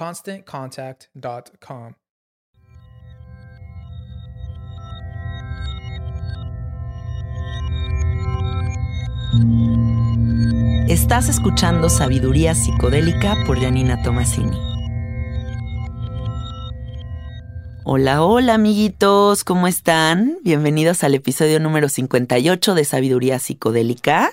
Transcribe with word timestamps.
ConstantContact.com. 0.00 1.92
Estás 10.88 11.28
escuchando 11.28 11.90
Sabiduría 11.90 12.54
Psicodélica 12.54 13.36
por 13.46 13.60
Janina 13.60 14.02
Tomasini. 14.02 14.69
Hola, 17.82 18.22
hola 18.22 18.54
amiguitos, 18.54 19.42
¿cómo 19.42 19.66
están? 19.66 20.36
Bienvenidos 20.42 21.02
al 21.02 21.14
episodio 21.14 21.58
número 21.60 21.88
58 21.88 22.74
de 22.74 22.84
Sabiduría 22.84 23.38
Psicodélica. 23.38 24.32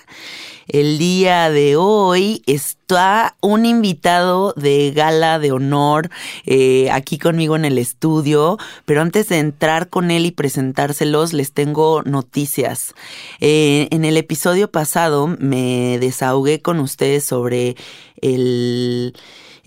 El 0.66 0.98
día 0.98 1.48
de 1.48 1.76
hoy 1.76 2.42
está 2.44 3.36
un 3.40 3.64
invitado 3.64 4.52
de 4.54 4.92
gala 4.94 5.38
de 5.38 5.52
honor 5.52 6.10
eh, 6.44 6.90
aquí 6.90 7.16
conmigo 7.16 7.56
en 7.56 7.64
el 7.64 7.78
estudio, 7.78 8.58
pero 8.84 9.00
antes 9.00 9.30
de 9.30 9.38
entrar 9.38 9.88
con 9.88 10.10
él 10.10 10.26
y 10.26 10.30
presentárselos 10.30 11.32
les 11.32 11.52
tengo 11.52 12.02
noticias. 12.02 12.92
Eh, 13.40 13.88
en 13.90 14.04
el 14.04 14.18
episodio 14.18 14.70
pasado 14.70 15.26
me 15.26 15.98
desahogué 15.98 16.60
con 16.60 16.80
ustedes 16.80 17.24
sobre 17.24 17.76
el 18.20 19.14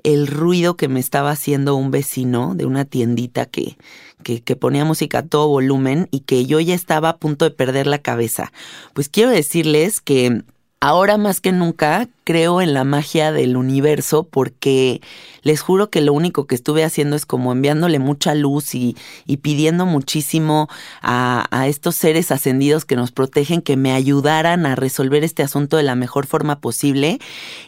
el 0.04 0.28
ruido 0.28 0.76
que 0.76 0.88
me 0.88 1.00
estaba 1.00 1.32
haciendo 1.32 1.76
un 1.76 1.92
vecino 1.92 2.54
de 2.56 2.66
una 2.66 2.86
tiendita 2.86 3.46
que, 3.46 3.78
que, 4.24 4.56
ponía 4.56 4.86
música 4.86 5.20
a 5.20 5.26
todo 5.26 5.48
volumen 5.48 6.08
y 6.12 6.22
que 6.22 6.46
yo 6.46 6.60
ya 6.60 6.76
estaba 6.76 7.10
a 7.10 7.18
punto 7.18 7.46
de 7.46 7.52
perder 7.52 7.88
la 7.88 8.00
cabeza. 8.00 8.52
Pues 8.94 9.10
quiero 9.10 9.32
decirles 9.32 10.02
que 10.02 10.44
ahora 10.82 11.18
más 11.18 11.40
que 11.40 11.52
nunca 11.52 12.10
creo 12.24 12.62
en 12.62 12.74
la 12.74 12.84
magia 12.84 13.32
del 13.32 13.56
universo 13.56 14.24
porque 14.24 15.02
les 15.44 15.62
juro 15.62 15.90
que 15.90 16.02
lo 16.02 16.14
único 16.14 16.46
que 16.46 16.56
estuve 16.56 16.84
haciendo 16.84 17.16
es 17.16 17.26
como 17.26 17.52
enviándole 17.52 18.00
mucha 18.00 18.36
luz 18.36 18.76
y, 18.76 18.96
pidiendo 19.42 19.86
muchísimo 19.86 20.70
a, 21.02 21.48
a, 21.50 21.68
estos 21.68 21.96
seres 21.96 22.32
ascendidos 22.32 22.86
que 22.86 22.96
nos 22.96 23.12
protegen 23.12 23.62
que 23.62 23.76
me 23.76 23.92
ayudaran 23.92 24.66
a 24.66 24.76
resolver 24.76 25.24
este 25.24 25.42
asunto 25.42 25.78
de 25.78 25.84
la 25.84 25.96
mejor 25.96 26.28
forma 26.28 26.60
posible. 26.60 27.20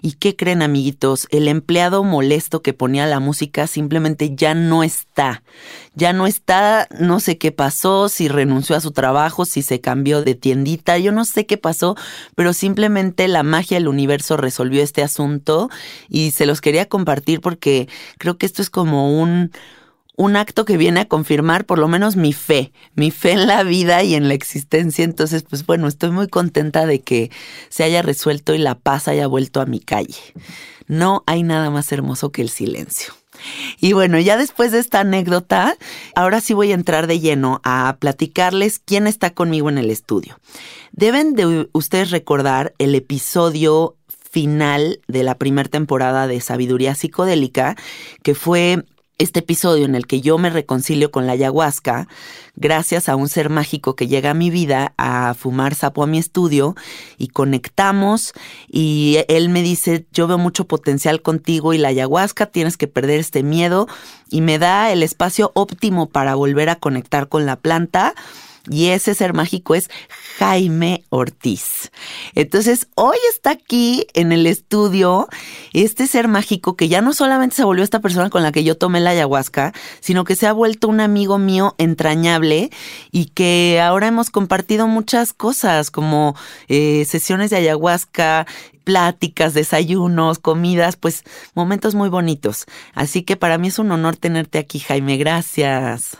¿Y 0.01 0.13
qué 0.13 0.35
creen 0.35 0.61
amiguitos? 0.61 1.27
El 1.31 1.47
empleado 1.47 2.03
molesto 2.03 2.61
que 2.61 2.73
ponía 2.73 3.07
la 3.07 3.19
música 3.19 3.65
simplemente 3.65 4.35
ya 4.35 4.53
no 4.53 4.83
está. 4.83 5.41
Ya 5.95 6.13
no 6.13 6.25
está, 6.27 6.87
no 6.99 7.19
sé 7.19 7.37
qué 7.37 7.51
pasó, 7.51 8.09
si 8.09 8.27
renunció 8.27 8.75
a 8.75 8.81
su 8.81 8.91
trabajo, 8.91 9.45
si 9.45 9.61
se 9.61 9.81
cambió 9.81 10.23
de 10.23 10.35
tiendita, 10.35 10.97
yo 10.97 11.11
no 11.11 11.25
sé 11.25 11.45
qué 11.45 11.57
pasó, 11.57 11.95
pero 12.35 12.53
simplemente 12.53 13.02
la 13.27 13.43
magia 13.43 13.77
del 13.77 13.87
universo 13.87 14.37
resolvió 14.37 14.83
este 14.83 15.03
asunto 15.03 15.69
y 16.09 16.31
se 16.31 16.45
los 16.45 16.61
quería 16.61 16.87
compartir 16.87 17.41
porque 17.41 17.87
creo 18.17 18.37
que 18.37 18.45
esto 18.45 18.61
es 18.61 18.69
como 18.69 19.19
un, 19.19 19.51
un 20.15 20.35
acto 20.35 20.65
que 20.65 20.77
viene 20.77 21.01
a 21.01 21.07
confirmar 21.07 21.65
por 21.65 21.79
lo 21.79 21.87
menos 21.87 22.15
mi 22.15 22.33
fe, 22.33 22.71
mi 22.95 23.11
fe 23.11 23.31
en 23.31 23.47
la 23.47 23.63
vida 23.63 24.03
y 24.03 24.15
en 24.15 24.27
la 24.27 24.33
existencia. 24.33 25.03
Entonces, 25.03 25.43
pues 25.43 25.65
bueno, 25.65 25.87
estoy 25.87 26.11
muy 26.11 26.27
contenta 26.27 26.85
de 26.85 27.01
que 27.01 27.31
se 27.69 27.83
haya 27.83 28.01
resuelto 28.01 28.53
y 28.53 28.59
la 28.59 28.75
paz 28.75 29.07
haya 29.07 29.27
vuelto 29.27 29.61
a 29.61 29.65
mi 29.65 29.79
calle. 29.79 30.33
No 30.87 31.23
hay 31.25 31.43
nada 31.43 31.69
más 31.69 31.91
hermoso 31.91 32.31
que 32.31 32.41
el 32.41 32.49
silencio. 32.49 33.13
Y 33.79 33.93
bueno, 33.93 34.19
ya 34.19 34.37
después 34.37 34.71
de 34.71 34.79
esta 34.79 35.01
anécdota, 35.01 35.77
ahora 36.15 36.41
sí 36.41 36.53
voy 36.53 36.71
a 36.71 36.75
entrar 36.75 37.07
de 37.07 37.19
lleno 37.19 37.61
a 37.63 37.97
platicarles 37.99 38.79
quién 38.79 39.07
está 39.07 39.31
conmigo 39.31 39.69
en 39.69 39.77
el 39.77 39.89
estudio. 39.89 40.39
Deben 40.91 41.33
de 41.33 41.69
ustedes 41.73 42.11
recordar 42.11 42.73
el 42.77 42.95
episodio 42.95 43.97
final 44.33 44.99
de 45.07 45.23
la 45.23 45.35
primera 45.35 45.69
temporada 45.69 46.25
de 46.25 46.41
Sabiduría 46.41 46.95
Psicodélica, 46.95 47.75
que 48.23 48.33
fue 48.33 48.83
este 49.17 49.39
episodio 49.39 49.85
en 49.85 49.95
el 49.95 50.07
que 50.07 50.21
yo 50.21 50.37
me 50.37 50.49
reconcilio 50.49 51.11
con 51.11 51.27
la 51.27 51.33
ayahuasca 51.33 52.07
gracias 52.55 53.09
a 53.09 53.15
un 53.15 53.29
ser 53.29 53.49
mágico 53.49 53.95
que 53.95 54.07
llega 54.07 54.31
a 54.31 54.33
mi 54.33 54.49
vida 54.49 54.93
a 54.97 55.33
fumar 55.33 55.75
sapo 55.75 56.03
a 56.03 56.07
mi 56.07 56.17
estudio 56.17 56.75
y 57.17 57.27
conectamos 57.27 58.33
y 58.67 59.19
él 59.27 59.49
me 59.49 59.61
dice, 59.61 60.05
yo 60.11 60.27
veo 60.27 60.37
mucho 60.37 60.65
potencial 60.65 61.21
contigo 61.21 61.73
y 61.73 61.77
la 61.77 61.89
ayahuasca, 61.89 62.47
tienes 62.47 62.77
que 62.77 62.87
perder 62.87 63.19
este 63.19 63.43
miedo 63.43 63.87
y 64.29 64.41
me 64.41 64.59
da 64.59 64.91
el 64.91 65.03
espacio 65.03 65.51
óptimo 65.55 66.09
para 66.09 66.35
volver 66.35 66.69
a 66.69 66.75
conectar 66.75 67.27
con 67.27 67.45
la 67.45 67.55
planta 67.55 68.15
y 68.69 68.87
ese 68.87 69.13
ser 69.13 69.33
mágico 69.33 69.75
es 69.75 69.89
Jaime 70.37 71.03
Ortiz. 71.09 71.91
Entonces, 72.33 72.87
hoy 72.95 73.17
está 73.33 73.51
aquí 73.51 74.07
en 74.13 74.31
el 74.31 74.47
estudio 74.47 75.27
este 75.73 76.07
ser 76.07 76.27
mágico 76.27 76.77
que 76.77 76.87
ya 76.87 77.01
no 77.01 77.13
solamente 77.13 77.57
se 77.57 77.65
volvió 77.65 77.83
esta 77.83 77.99
persona 77.99 78.29
con 78.29 78.41
la 78.41 78.51
que 78.51 78.63
yo 78.63 78.77
tomé 78.77 79.01
la 79.01 79.09
ayahuasca, 79.09 79.73
sino 79.99 80.23
que 80.23 80.35
se 80.35 80.47
ha 80.47 80.53
vuelto 80.53 80.87
un 80.87 81.01
amigo 81.01 81.37
mío 81.37 81.75
entrañable 81.77 82.69
y 83.11 83.25
que 83.25 83.81
ahora 83.81 84.07
hemos 84.07 84.29
compartido 84.29 84.87
muchas 84.87 85.33
cosas 85.33 85.91
como 85.91 86.35
eh, 86.69 87.05
sesiones 87.05 87.49
de 87.49 87.57
ayahuasca, 87.57 88.47
pláticas, 88.83 89.53
desayunos, 89.53 90.39
comidas, 90.39 90.95
pues 90.95 91.23
momentos 91.53 91.95
muy 91.95 92.09
bonitos. 92.09 92.65
Así 92.93 93.23
que 93.23 93.35
para 93.35 93.57
mí 93.57 93.67
es 93.67 93.79
un 93.79 93.91
honor 93.91 94.15
tenerte 94.15 94.57
aquí, 94.57 94.79
Jaime. 94.79 95.17
Gracias. 95.17 96.17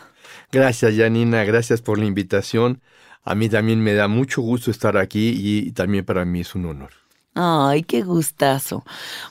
Gracias, 0.54 0.94
Janina, 0.96 1.42
gracias 1.42 1.82
por 1.82 1.98
la 1.98 2.04
invitación. 2.04 2.80
A 3.24 3.34
mí 3.34 3.48
también 3.48 3.82
me 3.82 3.92
da 3.92 4.06
mucho 4.06 4.40
gusto 4.40 4.70
estar 4.70 4.96
aquí 4.96 5.34
y 5.36 5.72
también 5.72 6.04
para 6.04 6.24
mí 6.24 6.42
es 6.42 6.54
un 6.54 6.66
honor. 6.66 6.90
Ay, 7.34 7.82
qué 7.82 8.02
gustazo. 8.02 8.84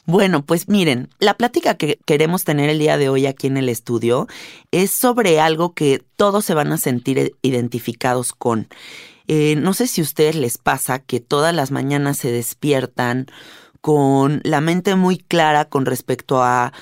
Bueno, 0.06 0.44
pues 0.46 0.68
miren, 0.68 1.08
la 1.20 1.36
plática 1.36 1.76
que 1.76 1.98
queremos 2.06 2.44
tener 2.44 2.70
el 2.70 2.78
día 2.78 2.98
de 2.98 3.08
hoy 3.08 3.26
aquí 3.26 3.48
en 3.48 3.56
el 3.56 3.70
estudio 3.70 4.28
es 4.72 4.92
sobre 4.92 5.40
algo 5.40 5.74
que 5.74 6.04
todos 6.18 6.44
se 6.44 6.56
van 6.56 6.74
a 6.74 6.78
sentir 6.78 7.38
identificados 7.42 8.34
con. 8.34 8.68
Eh, 9.30 9.56
no 9.56 9.74
sé 9.74 9.88
si 9.88 10.02
a 10.02 10.04
ustedes 10.04 10.36
les 10.36 10.58
pasa 10.58 11.00
que 11.00 11.22
todas 11.22 11.56
las 11.56 11.72
mañanas 11.72 12.18
se 12.18 12.34
despiertan 12.34 13.28
con 13.80 14.42
la 14.44 14.60
mente 14.60 14.98
muy 14.98 15.20
clara 15.20 15.64
con 15.64 15.86
respecto 15.86 16.44
a 16.44 16.74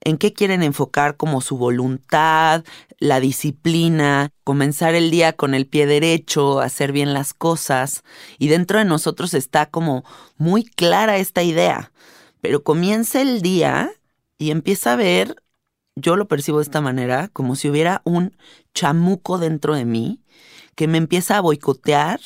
en 0.00 0.18
qué 0.18 0.32
quieren 0.32 0.62
enfocar 0.62 1.16
como 1.16 1.40
su 1.40 1.56
voluntad, 1.56 2.64
la 2.98 3.20
disciplina, 3.20 4.30
comenzar 4.44 4.94
el 4.94 5.10
día 5.10 5.32
con 5.32 5.54
el 5.54 5.66
pie 5.66 5.86
derecho, 5.86 6.60
hacer 6.60 6.92
bien 6.92 7.14
las 7.14 7.34
cosas. 7.34 8.02
Y 8.38 8.48
dentro 8.48 8.78
de 8.78 8.84
nosotros 8.84 9.34
está 9.34 9.66
como 9.66 10.04
muy 10.36 10.64
clara 10.64 11.18
esta 11.18 11.42
idea. 11.42 11.92
Pero 12.40 12.62
comienza 12.62 13.20
el 13.20 13.42
día 13.42 13.90
y 14.38 14.50
empieza 14.50 14.92
a 14.92 14.96
ver, 14.96 15.42
yo 15.96 16.16
lo 16.16 16.28
percibo 16.28 16.58
de 16.58 16.64
esta 16.64 16.80
manera, 16.80 17.28
como 17.28 17.56
si 17.56 17.68
hubiera 17.68 18.02
un 18.04 18.36
chamuco 18.74 19.38
dentro 19.38 19.74
de 19.74 19.84
mí 19.84 20.22
que 20.78 20.86
me 20.86 20.98
empieza 20.98 21.36
a 21.36 21.40
boicotear 21.40 22.20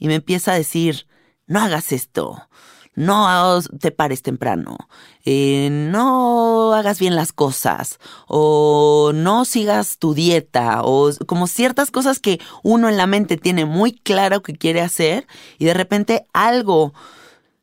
y 0.00 0.08
me 0.08 0.16
empieza 0.16 0.52
a 0.52 0.56
decir, 0.56 1.06
no 1.46 1.60
hagas 1.60 1.92
esto, 1.92 2.48
no 2.94 3.60
te 3.80 3.90
pares 3.90 4.22
temprano, 4.22 4.76
eh, 5.24 5.68
no 5.70 6.74
hagas 6.74 6.98
bien 6.98 7.16
las 7.16 7.32
cosas, 7.32 7.98
o 8.26 9.12
no 9.14 9.44
sigas 9.44 9.98
tu 9.98 10.14
dieta, 10.14 10.82
o 10.82 11.10
como 11.26 11.46
ciertas 11.46 11.90
cosas 11.90 12.18
que 12.18 12.40
uno 12.62 12.88
en 12.88 12.96
la 12.96 13.06
mente 13.06 13.36
tiene 13.36 13.64
muy 13.64 13.92
claro 13.92 14.42
que 14.42 14.54
quiere 14.54 14.80
hacer 14.80 15.26
y 15.58 15.64
de 15.64 15.74
repente 15.74 16.26
algo 16.32 16.92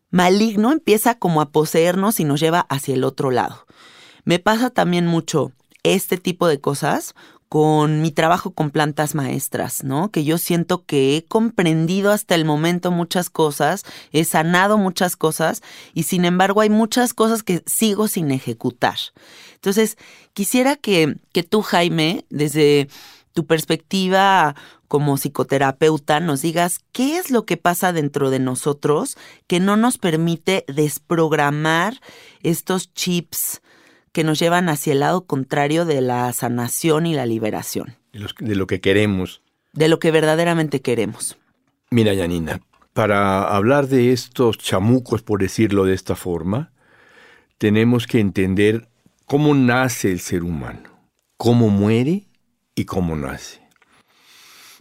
maligno 0.10 0.72
empieza 0.72 1.16
como 1.16 1.42
a 1.42 1.52
poseernos 1.52 2.20
y 2.20 2.24
nos 2.24 2.40
lleva 2.40 2.62
hacia 2.62 2.96
el 2.96 3.04
otro 3.04 3.32
lado. 3.32 3.66
Me 4.24 4.40
pasa 4.40 4.70
también 4.70 5.06
mucho 5.06 5.52
este 5.84 6.18
tipo 6.18 6.48
de 6.48 6.60
cosas 6.60 7.14
con 7.50 8.04
mi 8.04 8.12
trabajo 8.12 8.52
con 8.52 8.70
plantas 8.70 9.16
maestras, 9.16 9.84
¿no? 9.84 10.12
Que 10.12 10.24
yo 10.24 10.38
siento 10.38 10.86
que 10.86 11.18
he 11.18 11.26
comprendido 11.26 12.12
hasta 12.12 12.36
el 12.36 12.46
momento 12.46 12.92
muchas 12.92 13.32
cosas, 13.32 13.86
he 14.12 14.24
sanado 14.24 14.78
muchas 14.78 15.16
cosas 15.16 15.64
y 15.96 16.04
sin 16.04 16.26
embargo 16.26 16.62
hay 16.62 16.70
muchas 16.70 17.16
cosas 17.16 17.42
que 17.42 17.64
sigo 17.66 18.08
sin 18.08 18.30
ejecutar. 18.30 18.98
Entonces, 19.56 19.98
quisiera 20.34 20.76
que, 20.76 21.18
que 21.34 21.42
tú, 21.42 21.64
Jaime, 21.64 22.24
desde 22.30 22.88
tu 23.34 23.48
perspectiva 23.48 24.56
como 24.88 25.18
psicoterapeuta, 25.18 26.20
nos 26.20 26.42
digas 26.44 26.82
qué 26.92 27.18
es 27.18 27.32
lo 27.32 27.46
que 27.46 27.58
pasa 27.58 27.94
dentro 27.94 28.30
de 28.30 28.40
nosotros 28.40 29.18
que 29.48 29.60
no 29.60 29.76
nos 29.76 29.98
permite 29.98 30.66
desprogramar 30.68 32.00
estos 32.42 32.94
chips, 32.94 33.62
que 34.12 34.24
nos 34.24 34.40
llevan 34.40 34.70
hacia 34.70 34.94
el 34.94 35.00
lado 35.00 35.26
contrario 35.26 35.86
de 35.86 36.02
la 36.02 36.32
sanación 36.34 37.06
y 37.06 37.14
la 37.14 37.26
liberación. 37.26 37.96
De 38.12 38.56
lo 38.56 38.68
que 38.68 38.82
queremos. 38.82 39.42
De 39.74 39.88
lo 39.88 40.00
que 40.00 40.12
verdaderamente 40.12 40.82
queremos. 40.82 41.38
Mira, 41.92 42.14
Yanina, 42.14 42.62
para 42.94 43.44
hablar 43.44 43.88
de 43.88 44.12
estos 44.12 44.58
chamucos, 44.58 45.22
por 45.22 45.42
decirlo 45.42 45.86
de 45.86 45.94
esta 45.94 46.16
forma, 46.16 46.72
tenemos 47.58 48.08
que 48.08 48.20
entender 48.20 48.90
cómo 49.26 49.54
nace 49.54 50.12
el 50.12 50.20
ser 50.20 50.44
humano, 50.44 50.90
cómo 51.38 51.70
muere 51.70 52.28
y 52.76 52.86
cómo 52.86 53.16
nace. 53.16 53.62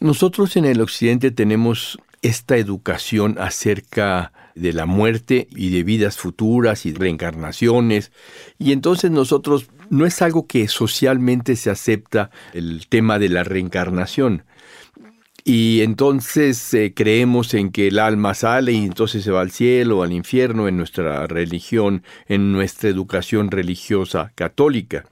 Nosotros 0.01 0.57
en 0.57 0.65
el 0.65 0.81
occidente 0.81 1.31
tenemos 1.31 1.99
esta 2.23 2.57
educación 2.57 3.37
acerca 3.39 4.33
de 4.33 4.39
la 4.73 4.87
muerte 4.87 5.49
y 5.51 5.71
de 5.71 5.83
vidas 5.83 6.17
futuras 6.17 6.87
y 6.87 6.93
reencarnaciones. 6.93 8.13
Y 8.59 8.73
entonces 8.73 9.11
nosotros 9.11 9.71
no 9.91 10.07
es 10.07 10.21
algo 10.23 10.47
que 10.47 10.69
socialmente 10.69 11.57
se 11.57 11.71
acepta 11.71 12.31
el 12.53 12.87
tema 12.89 13.19
de 13.19 13.29
la 13.29 13.45
reencarnación. 13.45 14.45
Y 15.45 15.81
entonces 15.81 16.75
eh, 16.75 16.93
creemos 16.95 17.55
en 17.55 17.71
que 17.71 17.89
el 17.89 17.99
alma 17.99 18.35
sale 18.35 18.73
y 18.73 18.85
entonces 18.85 19.25
se 19.25 19.31
va 19.31 19.41
al 19.41 19.51
cielo, 19.51 20.03
al 20.03 20.13
infierno, 20.13 20.69
en 20.69 20.77
nuestra 20.77 21.27
religión, 21.27 22.03
en 22.27 22.53
nuestra 22.53 22.91
educación 22.91 23.51
religiosa 23.51 24.33
católica. 24.35 25.07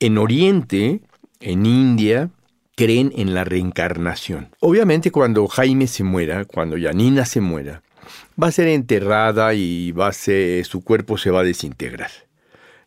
En 0.00 0.18
Oriente, 0.18 1.02
en 1.38 1.66
India, 1.66 2.30
creen 2.74 3.12
en 3.14 3.32
la 3.32 3.44
reencarnación. 3.44 4.48
Obviamente 4.58 5.12
cuando 5.12 5.46
Jaime 5.46 5.86
se 5.86 6.02
muera, 6.02 6.44
cuando 6.44 6.76
Yanina 6.76 7.24
se 7.24 7.40
muera, 7.40 7.82
va 8.40 8.48
a 8.48 8.52
ser 8.52 8.68
enterrada 8.68 9.54
y 9.54 9.92
va 9.92 10.08
a 10.08 10.12
su 10.12 10.82
cuerpo 10.84 11.18
se 11.18 11.30
va 11.30 11.40
a 11.40 11.44
desintegrar. 11.44 12.10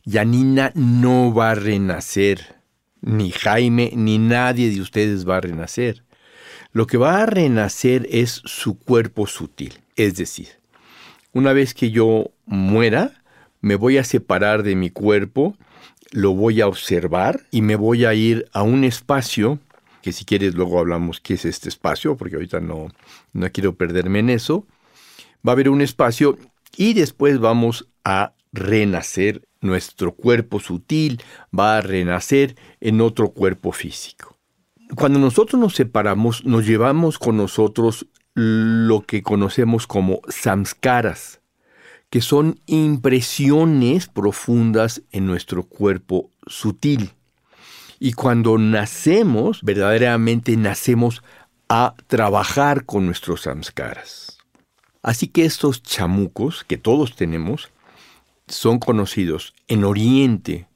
Yanina 0.04 0.72
no 0.76 1.34
va 1.34 1.52
a 1.52 1.56
renacer, 1.56 2.56
ni 3.02 3.32
Jaime, 3.32 3.92
ni 3.96 4.20
nadie 4.20 4.70
de 4.70 4.82
ustedes 4.82 5.28
va 5.28 5.38
a 5.38 5.42
renacer. 5.42 6.04
Lo 6.72 6.88
que 6.88 6.98
va 6.98 7.22
a 7.22 7.26
renacer 7.26 8.08
es 8.12 8.42
su 8.46 8.78
cuerpo 8.78 9.28
sutil, 9.28 9.74
es 9.96 10.16
decir, 10.16 10.50
una 11.32 11.54
vez 11.54 11.74
que 11.74 11.90
yo 11.90 12.32
muera, 12.46 13.22
me 13.62 13.76
voy 13.76 13.98
a 13.98 14.04
separar 14.04 14.64
de 14.64 14.76
mi 14.76 14.90
cuerpo, 14.90 15.58
lo 16.12 16.34
voy 16.34 16.62
a 16.62 16.68
observar 16.68 17.42
y 17.52 17.62
me 17.62 17.76
voy 17.76 18.06
a 18.06 18.14
ir 18.14 18.48
a 18.54 18.62
un 18.64 18.84
espacio, 18.84 19.60
que 20.02 20.12
si 20.12 20.24
quieres 20.24 20.54
luego 20.54 20.80
hablamos 20.80 21.20
qué 21.20 21.34
es 21.34 21.46
este 21.46 21.70
espacio, 21.70 22.16
porque 22.16 22.36
ahorita 22.36 22.60
no, 22.60 22.90
no 23.34 23.52
quiero 23.52 23.76
perderme 23.76 24.20
en 24.20 24.30
eso, 24.30 24.68
va 25.45 25.51
a 25.51 25.53
haber 25.53 25.69
un 25.69 25.81
espacio 25.81 26.38
y 26.75 26.94
después 26.94 27.39
vamos 27.39 27.88
a 28.03 28.33
renacer. 28.51 29.47
Nuestro 29.62 30.13
cuerpo 30.13 30.59
sutil 30.59 31.21
va 31.57 31.77
a 31.77 31.81
renacer 31.81 32.56
en 32.81 33.01
otro 33.01 33.30
cuerpo 33.30 33.71
físico. 33.71 34.38
Cuando 34.95 35.18
nosotros 35.18 35.59
nos 35.59 35.74
separamos, 35.74 36.45
nos 36.45 36.68
llevamos 36.68 37.18
con 37.18 37.38
nosotros 37.38 38.06
lo 38.36 39.01
que 39.01 39.24
conocemos 39.24 39.88
como 39.88 40.21
samskaras, 40.27 41.42
que 42.12 42.21
son 42.21 42.59
impresiones 42.68 44.07
profundas 44.07 45.01
en 45.12 45.25
nuestro 45.25 45.63
cuerpo 45.63 46.30
sutil. 46.45 47.12
Y 48.00 48.13
cuando 48.13 48.59
nacemos, 48.59 49.62
verdaderamente 49.63 50.56
nacemos 50.57 51.24
a 51.68 51.95
trabajar 52.07 52.86
con 52.86 53.07
nuestros 53.07 53.42
samskaras. 53.44 54.35
Así 55.06 55.28
que 55.28 55.46
estos 55.46 55.84
chamucos 55.84 56.63
que 56.63 56.80
todos 56.80 57.16
tenemos 57.16 57.69
son 58.48 58.80
conocidos 58.80 59.54
en 59.68 59.83
Oriente, 59.83 60.68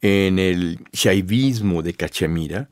en 0.00 0.40
el 0.40 0.80
shaivismo 0.92 1.84
de 1.84 1.94
Cachemira, 1.94 2.68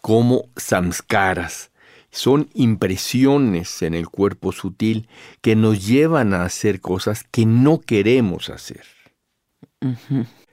como 0.00 0.48
samskaras. 0.54 1.72
Son 2.12 2.48
impresiones 2.54 3.82
en 3.82 3.94
el 3.94 4.08
cuerpo 4.08 4.52
sutil 4.52 5.08
que 5.40 5.56
nos 5.56 5.84
llevan 5.84 6.32
a 6.32 6.44
hacer 6.44 6.80
cosas 6.80 7.24
que 7.24 7.44
no 7.44 7.80
queremos 7.80 8.48
hacer. 8.48 8.84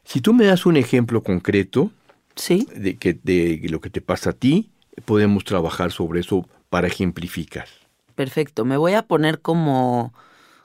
Si 0.04 0.22
tú 0.22 0.34
me 0.34 0.46
das 0.46 0.66
un 0.66 0.76
ejemplo 0.76 1.22
concreto 1.22 1.92
¿Sí? 2.36 2.68
de, 2.76 2.98
que, 2.98 3.14
de 3.14 3.62
lo 3.70 3.80
que 3.80 3.92
te 3.92 4.02
pasa 4.02 4.32
a 4.32 4.34
ti, 4.34 4.72
podemos 5.06 5.44
trabajar 5.44 5.92
sobre 5.92 6.22
eso 6.22 6.50
para 6.72 6.88
ejemplificar. 6.88 7.68
Perfecto. 8.16 8.66
Me 8.66 8.78
voy 8.78 8.94
a 8.94 9.04
poner 9.04 9.42
como, 9.42 10.14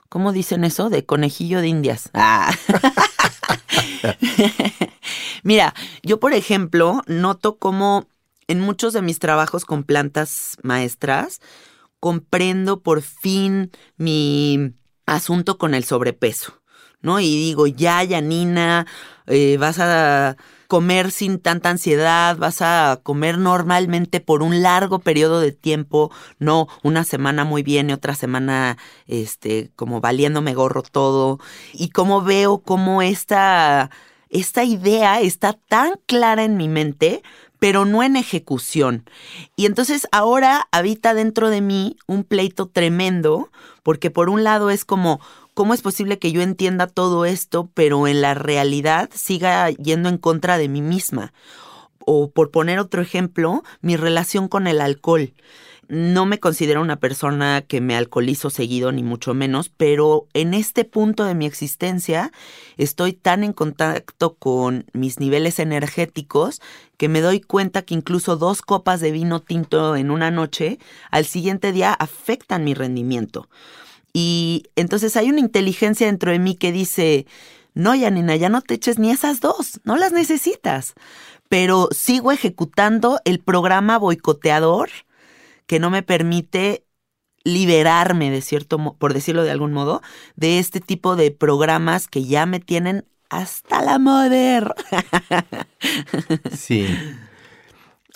¿cómo 0.09 0.31
dicen 0.31 0.63
eso? 0.63 0.89
De 0.89 1.05
conejillo 1.05 1.61
de 1.61 1.67
indias. 1.67 2.09
Ah. 2.13 2.53
Mira, 5.43 5.73
yo 6.03 6.19
por 6.19 6.33
ejemplo 6.33 7.01
noto 7.07 7.57
como 7.57 8.07
en 8.47 8.59
muchos 8.59 8.93
de 8.93 9.01
mis 9.01 9.19
trabajos 9.19 9.65
con 9.65 9.83
plantas 9.83 10.57
maestras, 10.63 11.39
comprendo 11.99 12.81
por 12.81 13.01
fin 13.01 13.71
mi 13.97 14.73
asunto 15.05 15.57
con 15.57 15.73
el 15.73 15.83
sobrepeso, 15.83 16.58
¿no? 17.01 17.19
Y 17.19 17.27
digo, 17.27 17.67
ya, 17.67 18.03
Yanina, 18.03 18.85
eh, 19.27 19.57
vas 19.57 19.79
a 19.79 20.37
comer 20.67 21.09
sin 21.09 21.39
tanta 21.39 21.71
ansiedad, 21.71 22.37
vas 22.37 22.61
a 22.61 22.99
comer 23.01 23.39
normalmente 23.39 24.19
por 24.19 24.43
un 24.43 24.61
largo 24.61 24.99
periodo 24.99 25.39
de 25.39 25.51
tiempo, 25.51 26.11
no 26.37 26.67
una 26.83 27.03
semana 27.03 27.43
muy 27.43 27.63
bien 27.63 27.89
y 27.89 27.93
otra 27.93 28.13
semana 28.13 28.77
este 29.07 29.71
como 29.75 29.99
valiéndome 29.99 30.53
gorro 30.53 30.83
todo 30.83 31.39
y 31.73 31.89
como 31.89 32.21
veo 32.21 32.59
cómo 32.59 33.01
esta 33.01 33.89
esta 34.29 34.63
idea 34.63 35.21
está 35.21 35.53
tan 35.53 35.93
clara 36.05 36.43
en 36.43 36.55
mi 36.55 36.67
mente, 36.67 37.23
pero 37.57 37.85
no 37.85 38.03
en 38.03 38.15
ejecución. 38.15 39.09
Y 39.55 39.65
entonces 39.65 40.07
ahora 40.11 40.67
habita 40.71 41.13
dentro 41.13 41.49
de 41.49 41.61
mí 41.61 41.97
un 42.07 42.23
pleito 42.23 42.67
tremendo, 42.67 43.51
porque 43.83 44.11
por 44.11 44.29
un 44.29 44.43
lado 44.43 44.69
es 44.69 44.85
como, 44.85 45.19
¿cómo 45.59 45.73
es 45.73 45.81
posible 45.81 46.19
que 46.19 46.31
yo 46.31 46.41
entienda 46.41 46.87
todo 46.87 47.25
esto, 47.25 47.69
pero 47.73 48.07
en 48.07 48.21
la 48.21 48.33
realidad 48.33 49.09
siga 49.13 49.69
yendo 49.71 50.07
en 50.07 50.17
contra 50.17 50.57
de 50.57 50.69
mí 50.69 50.81
misma? 50.81 51.33
O 51.99 52.31
por 52.31 52.49
poner 52.49 52.79
otro 52.79 53.01
ejemplo, 53.01 53.61
mi 53.81 53.97
relación 53.97 54.47
con 54.47 54.67
el 54.67 54.79
alcohol. 54.79 55.33
no 55.89 56.25
me 56.25 56.39
considero 56.39 56.79
una 56.79 56.95
persona 57.01 57.61
que 57.61 57.81
me 57.81 57.97
alcoholizo 57.97 58.49
seguido, 58.49 58.93
ni 58.93 59.03
mucho 59.03 59.33
menos, 59.33 59.67
pero 59.67 60.27
en 60.33 60.53
este 60.53 60.85
punto 60.85 61.25
de 61.25 61.35
mi 61.35 61.45
existencia 61.45 62.31
estoy 62.77 63.11
tan 63.11 63.43
en 63.43 63.51
contacto 63.51 64.35
con 64.35 64.85
mis 64.93 65.19
niveles 65.19 65.59
energéticos 65.59 66.61
que 66.95 67.09
me 67.09 67.19
doy 67.19 67.41
cuenta 67.41 67.81
que 67.81 67.95
incluso 67.95 68.37
dos 68.37 68.61
copas 68.61 69.01
de 69.01 69.11
vino 69.11 69.41
tinto 69.41 69.97
en 69.97 70.09
una 70.09 70.31
noche 70.31 70.79
al 71.11 71.25
siguiente 71.25 71.73
día 71.73 71.91
afectan 71.91 72.63
mi 72.63 72.75
rendimiento. 72.75 73.49
Y 74.21 74.63
entonces 74.75 75.15
hay 75.15 75.29
una 75.29 75.39
inteligencia 75.39 76.07
dentro 76.07 76.33
de 76.33 76.39
mí 76.39 76.55
que 76.55 76.73
dice, 76.73 77.25
no, 77.73 77.95
Yanina, 77.95 78.35
ya 78.35 78.49
no 78.49 78.61
te 78.61 78.73
eches 78.73 78.99
ni 78.99 79.11
esas 79.11 79.39
dos, 79.39 79.79
no 79.85 79.95
las 79.95 80.11
necesitas. 80.11 80.93
Pero 81.47 81.87
sigo 81.91 82.33
ejecutando 82.33 83.21
el 83.23 83.39
programa 83.39 83.97
boicoteador 83.97 84.89
que 85.67 85.79
no 85.79 85.89
me 85.89 86.03
permite 86.03 86.83
liberarme 87.45 88.29
de 88.29 88.41
cierto 88.41 88.97
por 88.97 89.13
decirlo 89.13 89.43
de 89.43 89.51
algún 89.51 89.71
modo 89.71 90.01
de 90.35 90.59
este 90.59 90.81
tipo 90.81 91.15
de 91.15 91.31
programas 91.31 92.09
que 92.09 92.25
ya 92.25 92.45
me 92.45 92.59
tienen 92.59 93.05
hasta 93.29 93.81
la 93.81 93.99
moder. 93.99 94.75
Sí. 96.51 96.87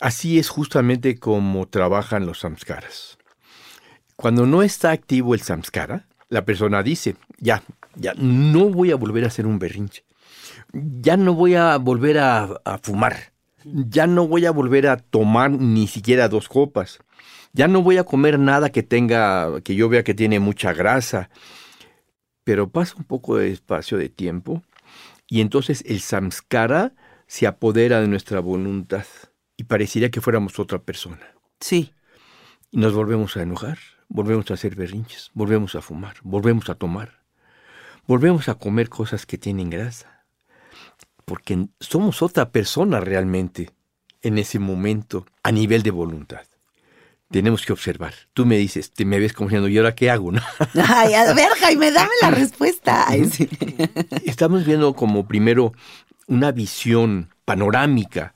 Así 0.02 0.38
es 0.38 0.50
justamente 0.50 1.18
como 1.18 1.66
trabajan 1.70 2.26
los 2.26 2.42
samskaras. 2.42 3.18
Cuando 4.16 4.46
no 4.46 4.64
está 4.64 4.92
activo 4.92 5.34
el 5.34 5.42
samskara, 5.42 6.08
la 6.30 6.46
persona 6.46 6.84
dice, 6.84 7.16
ya, 7.38 7.64
ya 7.96 8.14
no 8.16 8.70
voy 8.70 8.92
a 8.92 8.96
volver 8.96 9.24
a 9.24 9.28
hacer 9.28 9.46
un 9.46 9.60
berrinche. 9.60 10.04
Ya 10.72 11.18
no 11.18 11.34
voy 11.34 11.56
a 11.56 11.78
volver 11.78 12.18
a, 12.20 12.44
a 12.66 12.78
fumar. 12.80 13.34
Ya 13.64 14.08
no 14.08 14.28
voy 14.28 14.46
a 14.46 14.52
volver 14.52 14.88
a 14.88 14.98
tomar 14.98 15.52
ni 15.52 15.88
siquiera 15.88 16.28
dos 16.28 16.50
copas 16.50 17.00
ya 17.54 17.68
no 17.68 17.84
voy 17.84 17.98
a 17.98 18.04
comer 18.04 18.40
nada 18.40 18.72
que 18.72 18.84
tenga, 18.84 19.62
que 19.62 19.76
yo 19.76 19.88
vea 19.88 20.04
que 20.04 20.16
tiene 20.16 20.40
mucha 20.40 20.74
grasa. 20.74 21.30
Pero 22.44 22.70
pasa 22.70 22.96
un 22.98 23.06
poco 23.06 23.38
de 23.38 23.52
espacio 23.52 23.98
de 23.98 24.10
tiempo 24.10 24.64
y 25.28 25.40
entonces 25.40 25.84
el 25.88 26.02
samskara 26.02 26.94
se 27.28 27.48
apodera 27.48 28.02
de 28.02 28.08
nuestra 28.08 28.42
voluntad 28.42 29.06
y 29.56 29.64
parecería 29.64 30.12
que 30.12 30.20
fuéramos 30.20 30.60
otra 30.60 30.80
persona. 30.80 31.22
Sí. 31.60 31.94
Y 32.72 32.78
nos 32.80 32.94
volvemos 32.94 33.38
a 33.38 33.44
enojar, 33.44 33.78
volvemos 34.14 34.50
a 34.52 34.54
hacer 34.54 34.76
berrinches, 34.76 35.32
volvemos 35.34 35.74
a 35.74 35.82
fumar, 35.82 36.18
volvemos 36.22 36.70
a 36.70 36.76
tomar, 36.76 37.24
volvemos 38.06 38.48
a 38.48 38.54
comer 38.54 38.88
cosas 38.88 39.26
que 39.26 39.40
tienen 39.40 39.72
grasa. 39.72 40.24
Porque 41.26 41.68
somos 41.80 42.22
otra 42.22 42.52
persona 42.52 43.00
realmente 43.00 43.72
en 44.22 44.38
ese 44.38 44.60
momento 44.60 45.26
a 45.42 45.52
nivel 45.52 45.82
de 45.82 45.92
voluntad 45.92 46.44
tenemos 47.32 47.66
que 47.66 47.74
observar. 47.74 48.14
Tú 48.34 48.46
me 48.46 48.58
dices, 48.58 48.92
te 48.92 49.06
me 49.06 49.18
ves 49.18 49.34
como 49.34 49.50
diciendo, 49.50 49.68
¿y 49.68 49.78
ahora 49.78 49.96
qué 49.96 50.12
hago? 50.12 50.32
¿no? 50.32 50.42
Ay, 50.88 51.16
a 51.16 51.34
ver, 51.34 51.50
Jaime, 51.60 51.92
dame 51.92 52.12
la 52.22 52.30
respuesta. 52.30 53.08
Estamos 54.24 54.66
viendo 54.66 54.94
como 54.94 55.28
primero 55.28 55.74
una 56.28 56.52
visión 56.52 57.34
panorámica 57.44 58.36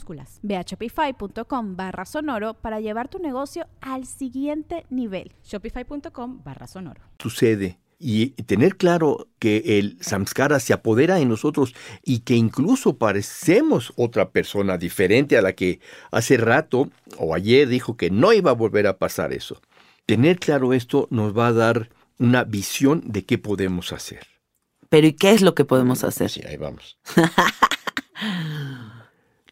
Ve 0.41 0.57
a 0.57 0.61
shopify.com 0.61 1.75
barra 1.75 2.05
sonoro 2.05 2.53
para 2.55 2.79
llevar 2.79 3.07
tu 3.07 3.19
negocio 3.19 3.67
al 3.81 4.05
siguiente 4.05 4.85
nivel. 4.89 5.31
Shopify.com 5.43 6.41
barra 6.43 6.67
sonoro. 6.67 7.01
Sucede. 7.19 7.79
Y 8.03 8.29
tener 8.29 8.77
claro 8.77 9.27
que 9.37 9.77
el 9.77 9.97
samskara 10.01 10.59
se 10.59 10.73
apodera 10.73 11.19
en 11.19 11.29
nosotros 11.29 11.75
y 12.03 12.19
que 12.19 12.33
incluso 12.33 12.97
parecemos 12.97 13.93
otra 13.95 14.31
persona 14.31 14.79
diferente 14.79 15.37
a 15.37 15.43
la 15.43 15.53
que 15.53 15.81
hace 16.11 16.37
rato 16.37 16.89
o 17.19 17.35
ayer 17.35 17.67
dijo 17.67 17.97
que 17.97 18.09
no 18.09 18.33
iba 18.33 18.49
a 18.49 18.55
volver 18.55 18.87
a 18.87 18.97
pasar 18.97 19.33
eso. 19.33 19.61
Tener 20.07 20.39
claro 20.39 20.73
esto 20.73 21.07
nos 21.11 21.37
va 21.37 21.47
a 21.47 21.53
dar 21.53 21.89
una 22.17 22.43
visión 22.43 23.03
de 23.05 23.23
qué 23.23 23.37
podemos 23.37 23.93
hacer. 23.93 24.25
Pero 24.89 25.05
¿y 25.05 25.13
qué 25.13 25.31
es 25.31 25.43
lo 25.43 25.53
que 25.53 25.63
podemos 25.63 26.03
hacer? 26.03 26.31
Sí, 26.31 26.41
ahí 26.45 26.57
vamos. 26.57 26.97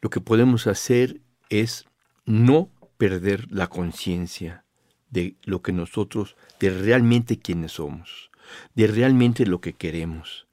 lo 0.01 0.09
que 0.09 0.21
podemos 0.21 0.67
hacer 0.67 1.21
es 1.49 1.85
no 2.25 2.69
perder 2.97 3.47
la 3.49 3.67
conciencia 3.67 4.63
de 5.09 5.35
lo 5.43 5.61
que 5.61 5.71
nosotros, 5.71 6.35
de 6.59 6.69
realmente 6.69 7.39
quiénes 7.39 7.73
somos, 7.73 8.29
de 8.75 8.87
realmente 8.87 9.45
lo 9.45 9.61
que 9.61 9.73
queremos. 9.73 10.47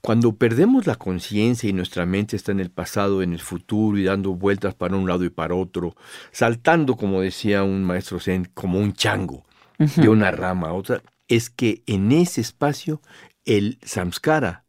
Cuando 0.00 0.34
perdemos 0.34 0.88
la 0.88 0.96
conciencia 0.96 1.70
y 1.70 1.72
nuestra 1.72 2.06
mente 2.06 2.34
está 2.34 2.50
en 2.50 2.58
el 2.58 2.70
pasado, 2.70 3.22
en 3.22 3.32
el 3.32 3.38
futuro 3.38 3.96
y 3.98 4.04
dando 4.04 4.34
vueltas 4.34 4.74
para 4.74 4.96
un 4.96 5.06
lado 5.06 5.24
y 5.24 5.30
para 5.30 5.54
otro, 5.54 5.94
saltando, 6.32 6.96
como 6.96 7.20
decía 7.20 7.62
un 7.62 7.84
maestro 7.84 8.18
Zen, 8.18 8.50
como 8.52 8.80
un 8.80 8.94
chango, 8.94 9.44
de 9.78 10.08
una 10.08 10.30
rama 10.30 10.68
a 10.68 10.72
otra, 10.72 11.02
es 11.28 11.50
que 11.50 11.82
en 11.86 12.10
ese 12.12 12.40
espacio 12.40 13.00
el 13.44 13.78
samskara 13.82 14.64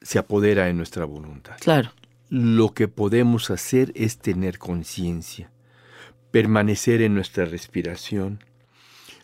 se 0.00 0.18
apodera 0.18 0.64
de 0.64 0.74
nuestra 0.74 1.04
voluntad. 1.04 1.56
Claro 1.60 1.92
lo 2.28 2.72
que 2.74 2.88
podemos 2.88 3.50
hacer 3.50 3.92
es 3.94 4.18
tener 4.18 4.58
conciencia, 4.58 5.50
permanecer 6.30 7.02
en 7.02 7.14
nuestra 7.14 7.44
respiración. 7.44 8.42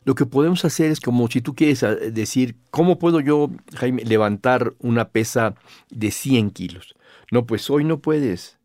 Lo 0.05 0.15
que 0.15 0.27
podemos 0.27 0.65
hacer 0.65 0.91
es 0.91 1.01
como 1.01 1.29
si 1.29 1.41
tú 1.41 1.55
quieres 1.55 1.83
ah, 1.83 1.95
decir, 1.95 2.57
¿cómo 2.71 2.99
puedo 2.99 3.21
yo, 3.21 3.51
Jaime, 3.75 4.05
levantar 4.05 4.75
una 4.79 5.09
pesa 5.09 5.55
de 5.91 6.11
100 6.11 6.51
kilos? 6.51 6.95
No, 7.31 7.47
pues 7.47 7.69
hoy 7.71 7.85
no 7.85 8.01
puedes. 8.01 8.59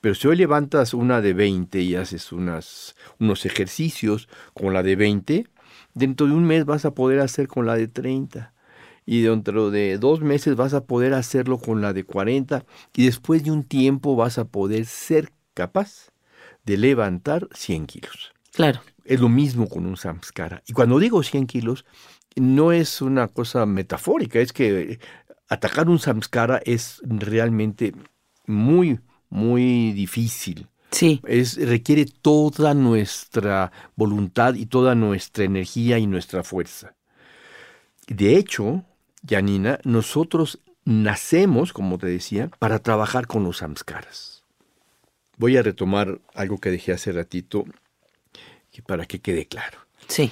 Pero 0.00 0.14
si 0.14 0.28
hoy 0.28 0.36
levantas 0.36 0.94
una 0.94 1.20
de 1.20 1.32
20 1.32 1.80
y 1.80 1.96
haces 1.96 2.32
unas, 2.32 2.94
unos 3.18 3.46
ejercicios 3.46 4.28
con 4.54 4.72
la 4.72 4.82
de 4.82 4.96
20, 4.96 5.46
dentro 5.94 6.26
de 6.26 6.34
un 6.34 6.44
mes 6.44 6.64
vas 6.64 6.84
a 6.84 6.94
poder 6.94 7.20
hacer 7.20 7.48
con 7.48 7.66
la 7.66 7.74
de 7.74 7.88
30 7.88 8.52
y 9.10 9.22
dentro 9.22 9.70
de 9.70 9.96
dos 9.96 10.20
meses 10.20 10.54
vas 10.54 10.74
a 10.74 10.84
poder 10.84 11.14
hacerlo 11.14 11.56
con 11.56 11.80
la 11.80 11.94
de 11.94 12.04
40 12.04 12.66
y 12.94 13.06
después 13.06 13.42
de 13.42 13.50
un 13.50 13.64
tiempo 13.64 14.16
vas 14.16 14.36
a 14.36 14.44
poder 14.44 14.84
ser 14.84 15.32
capaz 15.54 16.10
de 16.66 16.76
levantar 16.76 17.48
100 17.54 17.86
kilos. 17.86 18.34
Claro. 18.52 18.82
Es 19.06 19.18
lo 19.18 19.30
mismo 19.30 19.66
con 19.66 19.86
un 19.86 19.96
samskara. 19.96 20.62
Y 20.66 20.74
cuando 20.74 20.98
digo 20.98 21.22
100 21.22 21.46
kilos, 21.46 21.86
no 22.36 22.70
es 22.70 23.00
una 23.00 23.28
cosa 23.28 23.64
metafórica, 23.64 24.40
es 24.40 24.52
que 24.52 25.00
atacar 25.48 25.88
un 25.88 25.98
samskara 25.98 26.60
es 26.66 27.00
realmente 27.02 27.94
muy, 28.44 29.00
muy 29.30 29.92
difícil. 29.92 30.68
Sí. 30.90 31.22
Es, 31.24 31.56
requiere 31.56 32.04
toda 32.04 32.74
nuestra 32.74 33.72
voluntad 33.96 34.52
y 34.52 34.66
toda 34.66 34.94
nuestra 34.94 35.44
energía 35.44 35.98
y 35.98 36.06
nuestra 36.06 36.42
fuerza. 36.42 36.94
De 38.06 38.36
hecho, 38.36 38.84
Janina, 39.26 39.78
nosotros 39.84 40.60
nacemos, 40.84 41.72
como 41.72 41.98
te 41.98 42.06
decía, 42.06 42.50
para 42.58 42.78
trabajar 42.78 43.26
con 43.26 43.44
los 43.44 43.58
samskaras. 43.58 44.44
Voy 45.36 45.56
a 45.56 45.62
retomar 45.62 46.20
algo 46.34 46.58
que 46.58 46.70
dejé 46.70 46.92
hace 46.92 47.12
ratito 47.12 47.64
para 48.86 49.06
que 49.06 49.20
quede 49.20 49.46
claro. 49.46 49.78
Sí. 50.06 50.30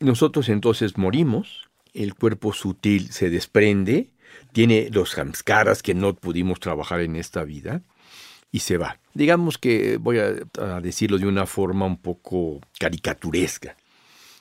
Nosotros 0.00 0.48
entonces 0.48 0.98
morimos, 0.98 1.68
el 1.94 2.14
cuerpo 2.14 2.52
sutil 2.52 3.12
se 3.12 3.30
desprende, 3.30 4.10
tiene 4.52 4.88
los 4.90 5.10
samskaras 5.10 5.82
que 5.82 5.94
no 5.94 6.14
pudimos 6.14 6.60
trabajar 6.60 7.00
en 7.00 7.16
esta 7.16 7.44
vida 7.44 7.82
y 8.52 8.60
se 8.60 8.76
va. 8.76 8.98
Digamos 9.14 9.58
que 9.58 9.96
voy 9.96 10.18
a, 10.18 10.34
a 10.60 10.80
decirlo 10.80 11.18
de 11.18 11.26
una 11.26 11.46
forma 11.46 11.86
un 11.86 11.96
poco 11.96 12.60
caricaturesca. 12.78 13.76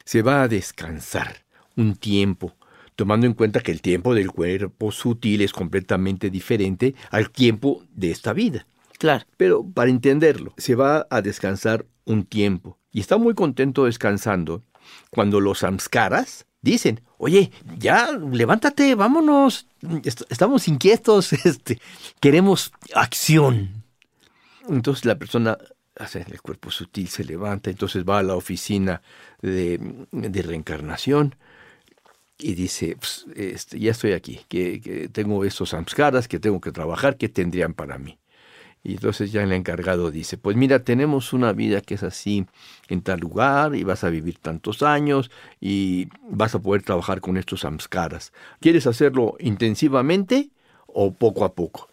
Se 0.04 0.22
va 0.22 0.44
a 0.44 0.48
descansar 0.48 1.46
un 1.76 1.96
tiempo 1.96 2.56
tomando 2.96 3.26
en 3.28 3.34
cuenta 3.34 3.60
que 3.62 3.72
el 3.72 3.82
tiempo 3.82 4.14
del 4.14 4.32
cuerpo 4.32 4.92
sutil 4.92 5.42
es 5.42 5.52
completamente 5.54 6.30
diferente 6.30 6.96
al 7.12 7.30
tiempo 7.30 7.84
de 7.94 8.12
esta 8.12 8.34
vida. 8.34 8.66
Claro. 8.98 9.26
Pero 9.38 9.66
para 9.66 9.90
entenderlo, 9.90 10.54
se 10.58 10.76
va 10.76 11.06
a 11.10 11.22
descansar 11.22 11.86
un 12.06 12.24
tiempo 12.26 12.78
y 12.92 13.00
está 13.02 13.18
muy 13.18 13.34
contento 13.34 13.86
descansando 13.86 14.64
cuando 15.10 15.40
los 15.42 15.60
samskaras 15.60 16.46
dicen, 16.62 17.02
oye, 17.18 17.52
ya 17.78 18.12
levántate, 18.14 18.96
vámonos, 18.96 19.68
Est- 20.04 20.24
estamos 20.30 20.68
inquietos, 20.68 21.34
este, 21.46 21.80
queremos 22.20 22.72
acción. 22.94 23.84
Entonces 24.70 25.06
la 25.06 25.16
persona, 25.18 25.58
sea, 26.08 26.26
el 26.30 26.42
cuerpo 26.42 26.72
sutil 26.72 27.08
se 27.10 27.24
levanta, 27.24 27.70
entonces 27.70 28.04
va 28.04 28.20
a 28.20 28.24
la 28.24 28.36
oficina 28.36 29.02
de, 29.42 29.80
de 30.12 30.42
reencarnación 30.42 31.36
y 32.40 32.54
dice, 32.56 32.96
"Pues, 32.98 33.26
este, 33.36 33.80
ya 33.80 33.92
estoy 33.92 34.14
aquí, 34.14 34.42
que, 34.50 34.82
que 34.82 35.08
tengo 35.10 35.46
estos 35.46 35.70
samskaras 35.70 36.28
que 36.28 36.40
tengo 36.40 36.60
que 36.62 36.72
trabajar, 36.72 37.18
¿qué 37.18 37.30
tendrían 37.30 37.74
para 37.74 37.98
mí? 37.98 38.18
Y 38.84 38.94
entonces 38.94 39.32
ya 39.32 39.42
el 39.42 39.52
encargado 39.52 40.12
dice, 40.12 40.38
pues 40.38 40.56
mira, 40.56 40.84
tenemos 40.84 41.34
una 41.34 41.54
vida 41.54 41.82
que 41.82 41.96
es 41.96 42.04
así 42.04 42.46
en 42.88 43.02
tal 43.02 43.20
lugar 43.20 43.76
y 43.76 43.84
vas 43.84 44.04
a 44.04 44.10
vivir 44.10 44.38
tantos 44.38 44.84
años 44.84 45.32
y 45.60 46.08
vas 46.30 46.54
a 46.54 46.60
poder 46.60 46.84
trabajar 46.84 47.20
con 47.20 47.38
estos 47.38 47.62
samskaras. 47.62 48.32
¿Quieres 48.60 48.86
hacerlo 48.86 49.38
intensivamente 49.40 50.52
o 50.86 51.12
poco 51.16 51.46
a 51.46 51.54
poco? 51.56 51.90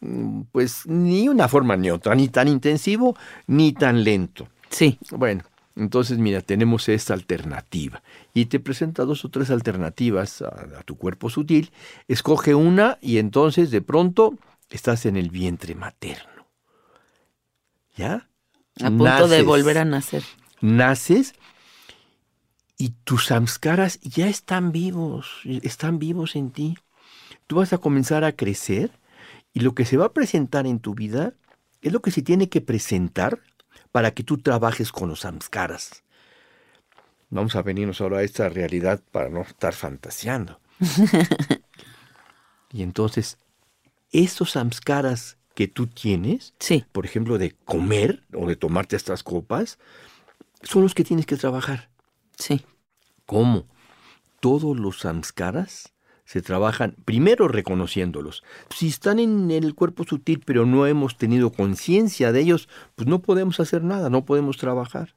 Mm, 0.00 0.42
Pues 0.52 0.86
ni 0.86 1.28
una 1.30 1.48
forma 1.48 1.76
neutra, 1.78 2.14
ni 2.14 2.28
tan 2.28 2.48
intensivo 2.48 3.16
ni 3.46 3.72
tan 3.72 4.04
lento. 4.04 4.46
Sí. 4.68 4.98
Bueno, 5.12 5.44
entonces 5.76 6.18
mira, 6.18 6.40
tenemos 6.40 6.88
esta 6.88 7.14
alternativa 7.14 8.02
y 8.32 8.46
te 8.46 8.60
presenta 8.60 9.04
dos 9.04 9.24
o 9.24 9.30
tres 9.30 9.50
alternativas 9.50 10.42
a, 10.42 10.48
a 10.78 10.82
tu 10.84 10.96
cuerpo 10.96 11.30
sutil. 11.30 11.72
Escoge 12.06 12.54
una 12.54 12.98
y 13.00 13.18
entonces 13.18 13.70
de 13.70 13.82
pronto 13.82 14.38
estás 14.70 15.06
en 15.06 15.16
el 15.16 15.30
vientre 15.30 15.74
materno. 15.74 16.48
¿Ya? 17.96 18.28
A 18.82 18.90
punto 18.90 19.28
de 19.28 19.42
volver 19.42 19.78
a 19.78 19.84
nacer. 19.84 20.24
Naces 20.60 21.34
y 22.76 22.90
tus 23.04 23.26
samskaras 23.26 24.00
ya 24.00 24.28
están 24.28 24.72
vivos, 24.72 25.40
están 25.44 25.98
vivos 25.98 26.36
en 26.36 26.50
ti. 26.50 26.76
Tú 27.46 27.56
vas 27.56 27.72
a 27.72 27.78
comenzar 27.78 28.24
a 28.24 28.32
crecer 28.32 28.90
y 29.52 29.60
lo 29.60 29.74
que 29.74 29.84
se 29.84 29.96
va 29.96 30.06
a 30.06 30.12
presentar 30.12 30.66
en 30.66 30.80
tu 30.80 30.94
vida 30.94 31.34
es 31.82 31.92
lo 31.92 32.00
que 32.00 32.10
se 32.10 32.22
tiene 32.22 32.48
que 32.48 32.60
presentar 32.60 33.40
para 33.94 34.10
que 34.10 34.24
tú 34.24 34.38
trabajes 34.38 34.90
con 34.90 35.08
los 35.08 35.20
samskaras. 35.20 36.02
Vamos 37.30 37.54
a 37.54 37.62
venirnos 37.62 38.00
ahora 38.00 38.18
a 38.18 38.22
esta 38.24 38.48
realidad 38.48 39.00
para 39.12 39.28
no 39.28 39.42
estar 39.42 39.72
fantaseando. 39.72 40.58
y 42.72 42.82
entonces, 42.82 43.38
estos 44.10 44.50
samskaras 44.50 45.36
que 45.54 45.68
tú 45.68 45.86
tienes, 45.86 46.54
Sí. 46.58 46.84
por 46.90 47.04
ejemplo, 47.06 47.38
de 47.38 47.52
comer 47.52 48.24
o 48.34 48.48
de 48.48 48.56
tomarte 48.56 48.96
estas 48.96 49.22
copas, 49.22 49.78
son 50.64 50.82
los 50.82 50.92
que 50.92 51.04
tienes 51.04 51.24
que 51.26 51.36
trabajar. 51.36 51.88
Sí. 52.36 52.66
¿Cómo? 53.26 53.68
Todos 54.40 54.76
los 54.76 54.98
samskaras 54.98 55.92
se 56.24 56.42
trabajan 56.42 56.96
primero 57.04 57.48
reconociéndolos. 57.48 58.42
Si 58.70 58.88
están 58.88 59.18
en 59.18 59.50
el 59.50 59.74
cuerpo 59.74 60.04
sutil 60.04 60.40
pero 60.44 60.66
no 60.66 60.86
hemos 60.86 61.16
tenido 61.16 61.52
conciencia 61.52 62.32
de 62.32 62.40
ellos, 62.40 62.68
pues 62.94 63.08
no 63.08 63.20
podemos 63.20 63.60
hacer 63.60 63.82
nada, 63.84 64.10
no 64.10 64.24
podemos 64.24 64.56
trabajar. 64.56 65.14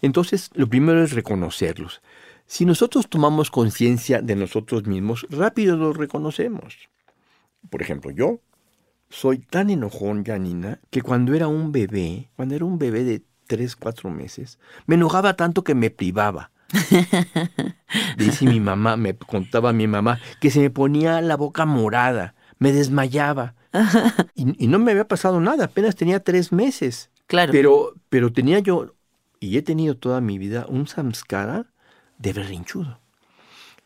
Entonces, 0.00 0.50
lo 0.54 0.68
primero 0.68 1.02
es 1.02 1.12
reconocerlos. 1.12 2.02
Si 2.46 2.64
nosotros 2.66 3.08
tomamos 3.08 3.50
conciencia 3.50 4.20
de 4.20 4.36
nosotros 4.36 4.86
mismos, 4.86 5.26
rápido 5.30 5.76
los 5.76 5.96
reconocemos. 5.96 6.76
Por 7.70 7.82
ejemplo, 7.82 8.10
yo 8.10 8.40
soy 9.08 9.38
tan 9.38 9.70
enojón, 9.70 10.24
Janina, 10.24 10.80
que 10.90 11.02
cuando 11.02 11.34
era 11.34 11.48
un 11.48 11.72
bebé, 11.72 12.30
cuando 12.36 12.54
era 12.54 12.64
un 12.64 12.78
bebé 12.78 13.04
de 13.04 13.22
3, 13.46 13.76
4 13.76 14.10
meses, 14.10 14.58
me 14.86 14.94
enojaba 14.94 15.34
tanto 15.34 15.64
que 15.64 15.74
me 15.74 15.90
privaba. 15.90 16.51
Dice 18.16 18.46
mi 18.46 18.60
mamá, 18.60 18.96
me 18.96 19.14
contaba 19.14 19.72
mi 19.72 19.86
mamá, 19.86 20.18
que 20.40 20.50
se 20.50 20.60
me 20.60 20.70
ponía 20.70 21.20
la 21.20 21.36
boca 21.36 21.66
morada, 21.66 22.34
me 22.58 22.72
desmayaba. 22.72 23.54
Y, 24.34 24.64
y 24.64 24.66
no 24.68 24.78
me 24.78 24.92
había 24.92 25.08
pasado 25.08 25.40
nada, 25.40 25.66
apenas 25.66 25.96
tenía 25.96 26.20
tres 26.20 26.52
meses. 26.52 27.10
Claro. 27.26 27.52
Pero, 27.52 27.94
pero 28.08 28.32
tenía 28.32 28.58
yo, 28.58 28.94
y 29.40 29.56
he 29.56 29.62
tenido 29.62 29.96
toda 29.96 30.20
mi 30.20 30.38
vida, 30.38 30.66
un 30.68 30.86
samskara 30.86 31.66
de 32.18 32.32
berrinchudo. 32.32 32.98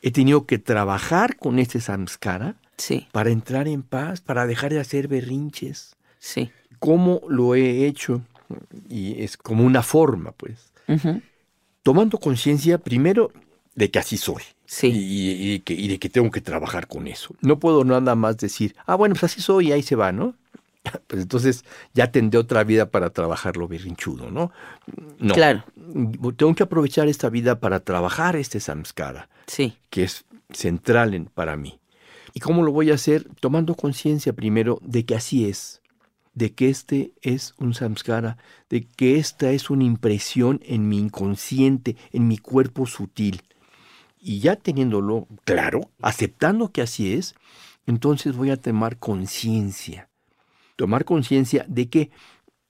He 0.02 0.10
tenido 0.10 0.46
que 0.46 0.58
trabajar 0.58 1.36
con 1.36 1.58
ese 1.58 1.80
samskara 1.80 2.56
Sí. 2.78 3.08
para 3.12 3.30
entrar 3.30 3.66
en 3.68 3.82
paz, 3.82 4.20
para 4.20 4.46
dejar 4.46 4.72
de 4.72 4.80
hacer 4.80 5.08
berrinches. 5.08 5.96
Sí. 6.18 6.50
¿Cómo 6.78 7.22
lo 7.28 7.54
he 7.54 7.86
hecho? 7.86 8.22
Y 8.88 9.22
es 9.22 9.36
como 9.36 9.64
una 9.64 9.82
forma, 9.82 10.32
pues. 10.32 10.72
Tomando 11.86 12.18
conciencia 12.18 12.78
primero 12.78 13.30
de 13.76 13.92
que 13.92 14.00
así 14.00 14.16
soy. 14.16 14.42
Sí. 14.64 14.88
Y, 14.88 15.30
y- 15.30 15.52
y 15.54 15.58
que, 15.60 15.72
y 15.74 15.86
de 15.86 15.98
que 16.00 16.08
tengo 16.08 16.32
que 16.32 16.40
trabajar 16.40 16.88
con 16.88 17.06
eso. 17.06 17.32
No 17.42 17.60
puedo 17.60 17.84
nada 17.84 18.16
más 18.16 18.36
decir, 18.38 18.74
ah, 18.86 18.96
bueno, 18.96 19.14
pues 19.14 19.22
así 19.32 19.40
soy 19.40 19.68
y 19.68 19.72
ahí 19.72 19.82
se 19.84 19.94
va, 19.94 20.10
¿no? 20.10 20.34
Pues 21.06 21.22
entonces 21.22 21.64
ya 21.94 22.10
tendré 22.10 22.40
otra 22.40 22.64
vida 22.64 22.90
para 22.90 23.10
trabajar 23.10 23.56
lo 23.56 23.68
berrinchudo, 23.68 24.32
¿no? 24.32 24.50
No. 25.20 25.34
Claro. 25.34 25.62
Tengo 26.36 26.54
que 26.56 26.64
aprovechar 26.64 27.06
esta 27.06 27.28
vida 27.28 27.60
para 27.60 27.78
trabajar 27.78 28.34
este 28.34 28.58
samskara 28.58 29.28
Sí. 29.46 29.76
que 29.88 30.02
es 30.02 30.24
central 30.52 31.14
en- 31.14 31.26
para 31.26 31.56
mí. 31.56 31.78
¿Y 32.34 32.40
cómo 32.40 32.64
lo 32.64 32.72
voy 32.72 32.90
a 32.90 32.94
hacer? 32.94 33.28
Tomando 33.38 33.76
conciencia 33.76 34.32
primero 34.32 34.80
de 34.82 35.04
que 35.04 35.14
así 35.14 35.48
es, 35.48 35.80
de 36.36 36.52
que 36.52 36.68
este 36.68 37.12
es 37.22 37.54
un 37.58 37.72
samskara, 37.74 38.36
de 38.68 38.86
que 38.86 39.16
esta 39.16 39.50
es 39.50 39.70
una 39.70 39.84
impresión 39.84 40.60
en 40.64 40.86
mi 40.86 40.98
inconsciente, 40.98 41.96
en 42.12 42.28
mi 42.28 42.36
cuerpo 42.36 42.86
sutil. 42.86 43.42
Y 44.20 44.40
ya 44.40 44.56
teniéndolo 44.56 45.26
claro, 45.44 45.90
aceptando 46.02 46.70
que 46.72 46.82
así 46.82 47.14
es, 47.14 47.34
entonces 47.86 48.36
voy 48.36 48.50
a 48.50 48.60
tomar 48.60 48.98
conciencia. 48.98 50.10
Tomar 50.76 51.06
conciencia 51.06 51.64
de 51.68 51.88
que 51.88 52.10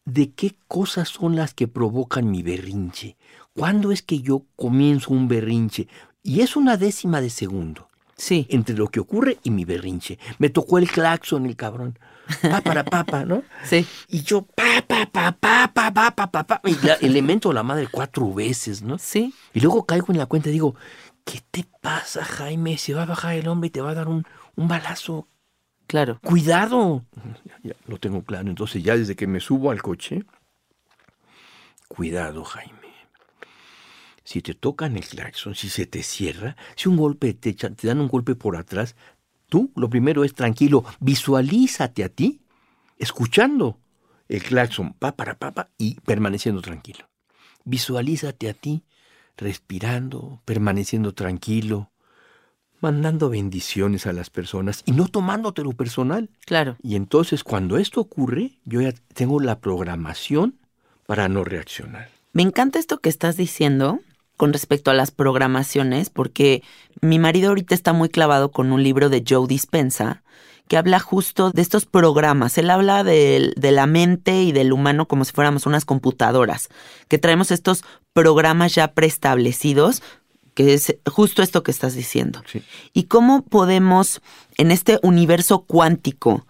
de 0.05 0.31
qué 0.31 0.55
cosas 0.69 1.09
son 1.09 1.35
las 1.35 1.53
que 1.53 1.67
provocan 1.67 2.31
mi 2.31 2.45
berrinche. 2.45 3.17
¿Cuándo 3.53 3.91
es 3.91 4.03
que 4.03 4.21
yo 4.21 4.45
comienzo 4.55 5.13
un 5.13 5.27
berrinche? 5.27 5.89
Y 6.23 6.43
es 6.43 6.55
una 6.55 6.77
décima 6.77 7.21
de 7.21 7.31
segundo 7.31 7.89
Sí. 8.17 8.47
entre 8.49 8.77
lo 8.77 8.87
que 8.87 9.01
ocurre 9.01 9.39
y 9.43 9.51
mi 9.51 9.65
berrinche. 9.65 10.21
Me 10.39 10.51
tocó 10.51 10.79
el 10.79 10.89
claxon, 10.89 11.47
el 11.47 11.57
cabrón. 11.57 11.99
Pa, 12.43 12.61
para, 12.61 12.85
papa, 12.85 13.25
¿no? 13.25 13.43
Sí. 13.65 13.87
Y 14.09 14.23
yo, 14.23 14.43
pa, 14.43 14.83
pa, 14.87 15.07
pa, 15.07 15.33
pa, 15.33 15.71
pa, 15.73 15.93
pa, 15.93 16.11
pa, 16.11 16.27
pa, 16.31 16.45
pa, 16.45 16.61
y 16.65 16.75
la- 16.87 16.95
elemento 16.95 17.53
la 17.53 17.63
madre 17.63 17.89
cuatro 17.91 18.33
veces, 18.35 18.83
¿no? 18.83 18.99
Sí. 18.99 19.33
Y 19.55 19.61
luego 19.61 19.85
caigo 19.87 20.07
en 20.11 20.19
la 20.19 20.27
cuenta 20.27 20.49
y 20.49 20.53
digo, 20.53 20.75
¿qué 21.25 21.41
te 21.51 21.65
pasa, 21.81 22.25
Jaime? 22.25 22.79
Se 22.79 22.95
va 22.95 23.03
a 23.03 23.07
bajar 23.07 23.35
el 23.35 23.47
hombre 23.49 23.69
y 23.69 23.71
te 23.71 23.81
va 23.81 23.91
a 23.91 23.95
dar 23.95 24.09
un, 24.09 24.25
un 24.57 24.69
balazo. 24.69 25.29
Claro. 25.87 26.19
¡Cuidado! 26.25 27.05
Ya, 27.45 27.59
ya 27.63 27.75
lo 27.87 27.99
tengo 27.99 28.23
claro. 28.25 28.49
Entonces, 28.49 28.83
ya 28.83 28.97
desde 28.97 29.15
que 29.15 29.29
me 29.29 29.39
subo 29.39 29.71
al 29.71 29.81
coche, 29.83 30.25
cuidado, 31.89 32.45
Jaime. 32.45 32.75
Si 34.25 34.43
te 34.43 34.55
tocan 34.55 34.97
el 34.97 35.07
claxon, 35.07 35.55
si 35.55 35.69
se 35.69 35.87
te 35.87 36.03
cierra, 36.03 36.57
si 36.75 36.89
un 36.89 36.97
golpe 36.97 37.33
te, 37.35 37.51
echa- 37.51 37.71
te 37.75 37.87
dan 37.87 38.01
un 38.01 38.09
golpe 38.09 38.35
por 38.35 38.57
atrás, 38.57 38.97
tú 39.49 39.73
lo 39.75 39.89
primero 39.89 40.25
es 40.25 40.35
tranquilo, 40.35 40.85
visualízate 41.01 42.05
a 42.05 42.09
ti 42.09 42.41
escuchando 42.99 43.79
el 44.29 44.43
claxon, 44.43 44.95
pa, 44.95 45.13
para, 45.13 45.39
pa, 45.39 45.53
pa, 45.53 45.69
y 45.79 46.01
permaneciendo 46.01 46.63
tranquilo. 46.63 47.09
Visualízate 47.65 48.49
a 48.49 48.55
ti 48.55 48.85
respirando, 49.37 50.41
permaneciendo 50.45 51.13
tranquilo, 51.13 51.91
mandando 52.81 53.29
bendiciones 53.29 54.07
a 54.07 54.13
las 54.13 54.31
personas 54.31 54.83
y 54.87 54.93
no 54.93 55.09
tomándotelo 55.09 55.73
personal. 55.73 56.31
Claro. 56.45 56.77
Y 56.83 56.97
entonces 56.97 57.45
cuando 57.45 57.79
esto 57.79 58.01
ocurre, 58.01 58.59
yo 58.65 58.81
ya 58.81 58.93
tengo 59.15 59.41
la 59.41 59.61
programación 59.61 60.59
para 61.07 61.29
no 61.29 61.45
reaccionar. 61.45 62.09
Me 62.33 62.43
encanta 62.43 62.79
esto 62.79 62.99
que 62.99 63.09
estás 63.09 63.37
diciendo 63.37 64.01
con 64.37 64.53
respecto 64.53 64.91
a 64.91 64.95
las 64.95 65.11
programaciones, 65.11 66.11
porque 66.11 66.63
mi 67.01 67.19
marido 67.19 67.49
ahorita 67.49 67.75
está 67.75 67.93
muy 67.93 68.09
clavado 68.09 68.51
con 68.51 68.73
un 68.73 68.83
libro 68.83 69.09
de 69.09 69.25
Joe 69.27 69.47
Dispensa 69.47 70.23
que 70.69 70.77
habla 70.77 70.99
justo 70.99 71.53
de 71.53 71.63
estos 71.63 71.87
programas. 71.87 72.59
Él 72.59 72.71
habla 72.71 73.05
del- 73.05 73.55
de, 73.57 73.71
la 73.71 73.87
mente 73.87 74.43
y 74.43 74.53
del 74.53 74.73
humano 74.73 75.07
como 75.07 75.25
si 75.25 75.33
fuéramos 75.33 75.65
unas 75.65 75.85
computadoras, 75.85 76.69
que 77.09 77.19
traemos 77.19 77.51
estos 77.53 77.85
programas 78.13 78.75
ya 78.75 78.93
preestablecidos, 78.93 80.03
que 80.55 80.75
es 80.75 80.97
justo 81.07 81.43
esto 81.43 81.63
que 81.63 81.71
estás 81.71 81.95
diciendo. 81.95 82.43
Sí. 82.51 82.63
Y 82.93 83.05
cómo 83.05 83.43
podemos, 83.43 84.21
en 84.57 84.71
este 84.71 84.99
universo 85.03 85.61
cuántico, 85.61 86.47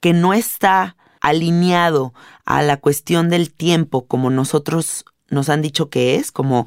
que 0.00 0.12
no 0.12 0.34
está 0.34 0.96
alineado 1.20 2.14
a 2.44 2.62
la 2.62 2.78
cuestión 2.78 3.30
del 3.30 3.52
tiempo 3.52 4.06
como 4.06 4.30
nosotros 4.30 5.04
nos 5.28 5.48
han 5.48 5.62
dicho 5.62 5.88
que 5.88 6.16
es, 6.16 6.32
como 6.32 6.66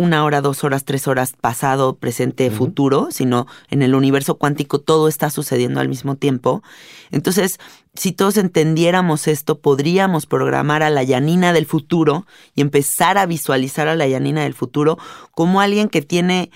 una 0.00 0.24
hora, 0.24 0.40
dos 0.40 0.64
horas, 0.64 0.84
tres 0.84 1.06
horas, 1.06 1.34
pasado, 1.38 1.96
presente, 1.96 2.50
futuro, 2.50 3.08
sino 3.10 3.46
en 3.68 3.82
el 3.82 3.94
universo 3.94 4.36
cuántico 4.36 4.80
todo 4.80 5.08
está 5.08 5.30
sucediendo 5.30 5.78
al 5.80 5.88
mismo 5.88 6.16
tiempo. 6.16 6.62
Entonces, 7.10 7.60
si 7.94 8.12
todos 8.12 8.36
entendiéramos 8.36 9.28
esto, 9.28 9.60
podríamos 9.60 10.26
programar 10.26 10.82
a 10.82 10.90
la 10.90 11.02
Yanina 11.02 11.52
del 11.52 11.66
futuro 11.66 12.26
y 12.54 12.62
empezar 12.62 13.18
a 13.18 13.26
visualizar 13.26 13.88
a 13.88 13.94
la 13.94 14.08
Yanina 14.08 14.42
del 14.42 14.54
futuro 14.54 14.98
como 15.32 15.60
alguien 15.60 15.88
que 15.88 16.02
tiene 16.02 16.50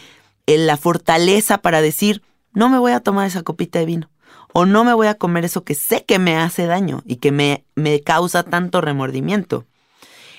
eh, 0.47 0.59
la 0.59 0.77
fortaleza 0.77 1.59
para 1.59 1.83
decir, 1.83 2.23
no 2.53 2.69
me 2.69 2.79
voy 2.79 2.93
a 2.93 3.01
tomar 3.01 3.27
esa 3.27 3.43
copita 3.43 3.79
de 3.79 3.87
vino 3.87 4.11
o 4.55 4.67
no 4.67 4.85
me 4.85 4.95
voy 4.95 5.09
a 5.09 5.15
comer 5.15 5.45
eso 5.45 5.65
que 5.65 5.75
sé 5.75 6.05
que 6.05 6.19
me 6.19 6.37
hace 6.37 6.67
daño 6.67 7.03
y 7.05 7.17
que 7.17 7.33
me, 7.33 7.65
me 7.75 8.01
causa 8.01 8.45
tanto 8.45 8.81
remordimiento. 8.81 9.67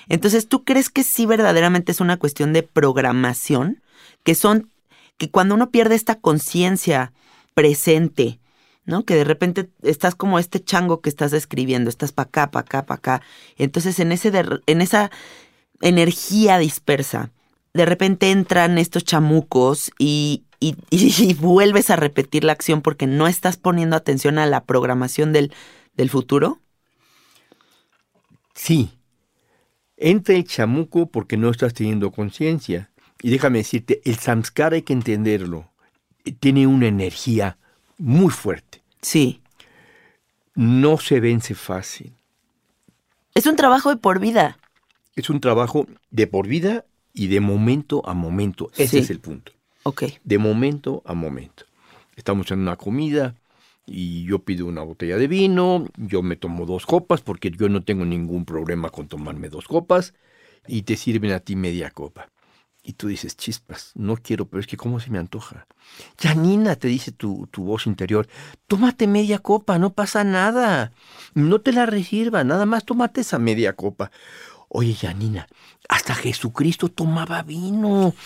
Entonces, 0.08 0.48
¿tú 0.48 0.64
crees 0.64 0.90
que 0.90 1.02
sí 1.02 1.26
verdaderamente 1.26 1.92
es 1.92 2.00
una 2.00 2.16
cuestión 2.16 2.52
de 2.52 2.62
programación? 2.62 3.82
Que 4.22 4.34
son, 4.34 4.70
que 5.18 5.30
cuando 5.30 5.54
uno 5.54 5.70
pierde 5.70 5.94
esta 5.94 6.16
conciencia 6.16 7.12
presente, 7.54 8.38
¿no? 8.84 9.04
Que 9.04 9.14
de 9.14 9.24
repente 9.24 9.68
estás 9.82 10.14
como 10.14 10.38
este 10.38 10.62
chango 10.62 11.00
que 11.00 11.08
estás 11.08 11.32
describiendo, 11.32 11.90
estás 11.90 12.12
para 12.12 12.28
acá, 12.28 12.50
para 12.50 12.62
acá, 12.62 12.86
para 12.86 12.98
acá. 12.98 13.22
Entonces, 13.56 13.98
en, 13.98 14.12
ese 14.12 14.32
en 14.66 14.80
esa 14.80 15.10
energía 15.80 16.58
dispersa, 16.58 17.30
de 17.74 17.84
repente 17.84 18.30
entran 18.30 18.78
estos 18.78 19.04
chamucos 19.04 19.90
y, 19.98 20.44
y, 20.60 20.76
y, 20.90 21.34
vuelves 21.34 21.90
a 21.90 21.96
repetir 21.96 22.44
la 22.44 22.52
acción 22.52 22.80
porque 22.80 23.06
no 23.06 23.26
estás 23.26 23.56
poniendo 23.56 23.96
atención 23.96 24.38
a 24.38 24.46
la 24.46 24.64
programación 24.64 25.32
del, 25.32 25.52
del 25.94 26.10
futuro? 26.10 26.60
Sí. 28.54 28.95
Entra 29.96 30.34
el 30.34 30.44
chamuco 30.44 31.06
porque 31.06 31.36
no 31.36 31.50
estás 31.50 31.74
teniendo 31.74 32.10
conciencia. 32.12 32.90
Y 33.22 33.30
déjame 33.30 33.58
decirte, 33.58 34.02
el 34.04 34.16
samskara 34.16 34.76
hay 34.76 34.82
que 34.82 34.92
entenderlo. 34.92 35.70
Tiene 36.40 36.66
una 36.66 36.86
energía 36.88 37.56
muy 37.98 38.30
fuerte. 38.30 38.82
Sí. 39.00 39.40
No 40.54 40.98
se 40.98 41.20
vence 41.20 41.54
fácil. 41.54 42.12
Es 43.34 43.46
un 43.46 43.56
trabajo 43.56 43.90
de 43.90 43.96
por 43.96 44.18
vida. 44.20 44.58
Es 45.14 45.30
un 45.30 45.40
trabajo 45.40 45.86
de 46.10 46.26
por 46.26 46.46
vida 46.46 46.84
y 47.14 47.28
de 47.28 47.40
momento 47.40 48.06
a 48.06 48.14
momento. 48.14 48.70
Ese 48.74 48.88
Sí. 48.88 48.98
es 48.98 49.10
el 49.10 49.20
punto. 49.20 49.52
Ok. 49.84 50.04
De 50.24 50.38
momento 50.38 51.02
a 51.06 51.14
momento. 51.14 51.64
Estamos 52.16 52.50
en 52.50 52.60
una 52.60 52.76
comida 52.76 53.34
y 53.86 54.24
yo 54.24 54.40
pido 54.40 54.66
una 54.66 54.82
botella 54.82 55.16
de 55.16 55.28
vino, 55.28 55.86
yo 55.96 56.22
me 56.22 56.36
tomo 56.36 56.66
dos 56.66 56.86
copas 56.86 57.20
porque 57.20 57.50
yo 57.50 57.68
no 57.68 57.82
tengo 57.84 58.04
ningún 58.04 58.44
problema 58.44 58.90
con 58.90 59.06
tomarme 59.08 59.48
dos 59.48 59.68
copas 59.68 60.12
y 60.66 60.82
te 60.82 60.96
sirven 60.96 61.32
a 61.32 61.40
ti 61.40 61.54
media 61.56 61.90
copa. 61.90 62.28
Y 62.82 62.92
tú 62.92 63.08
dices, 63.08 63.36
chispas, 63.36 63.90
no 63.96 64.16
quiero, 64.16 64.46
pero 64.48 64.60
es 64.60 64.66
que 64.68 64.76
cómo 64.76 65.00
se 65.00 65.10
me 65.10 65.18
antoja. 65.18 65.66
Janina, 66.20 66.76
te 66.76 66.86
dice 66.88 67.10
tu, 67.10 67.48
tu 67.50 67.64
voz 67.64 67.86
interior, 67.86 68.28
tómate 68.68 69.06
media 69.08 69.40
copa, 69.40 69.78
no 69.78 69.92
pasa 69.92 70.22
nada. 70.22 70.92
No 71.34 71.60
te 71.60 71.72
la 71.72 71.86
resirva, 71.86 72.44
nada 72.44 72.64
más 72.64 72.84
tómate 72.84 73.22
esa 73.22 73.38
media 73.40 73.72
copa. 73.72 74.12
Oye, 74.68 74.94
Janina, 74.94 75.48
hasta 75.88 76.14
Jesucristo 76.14 76.88
tomaba 76.88 77.42
vino. 77.42 78.14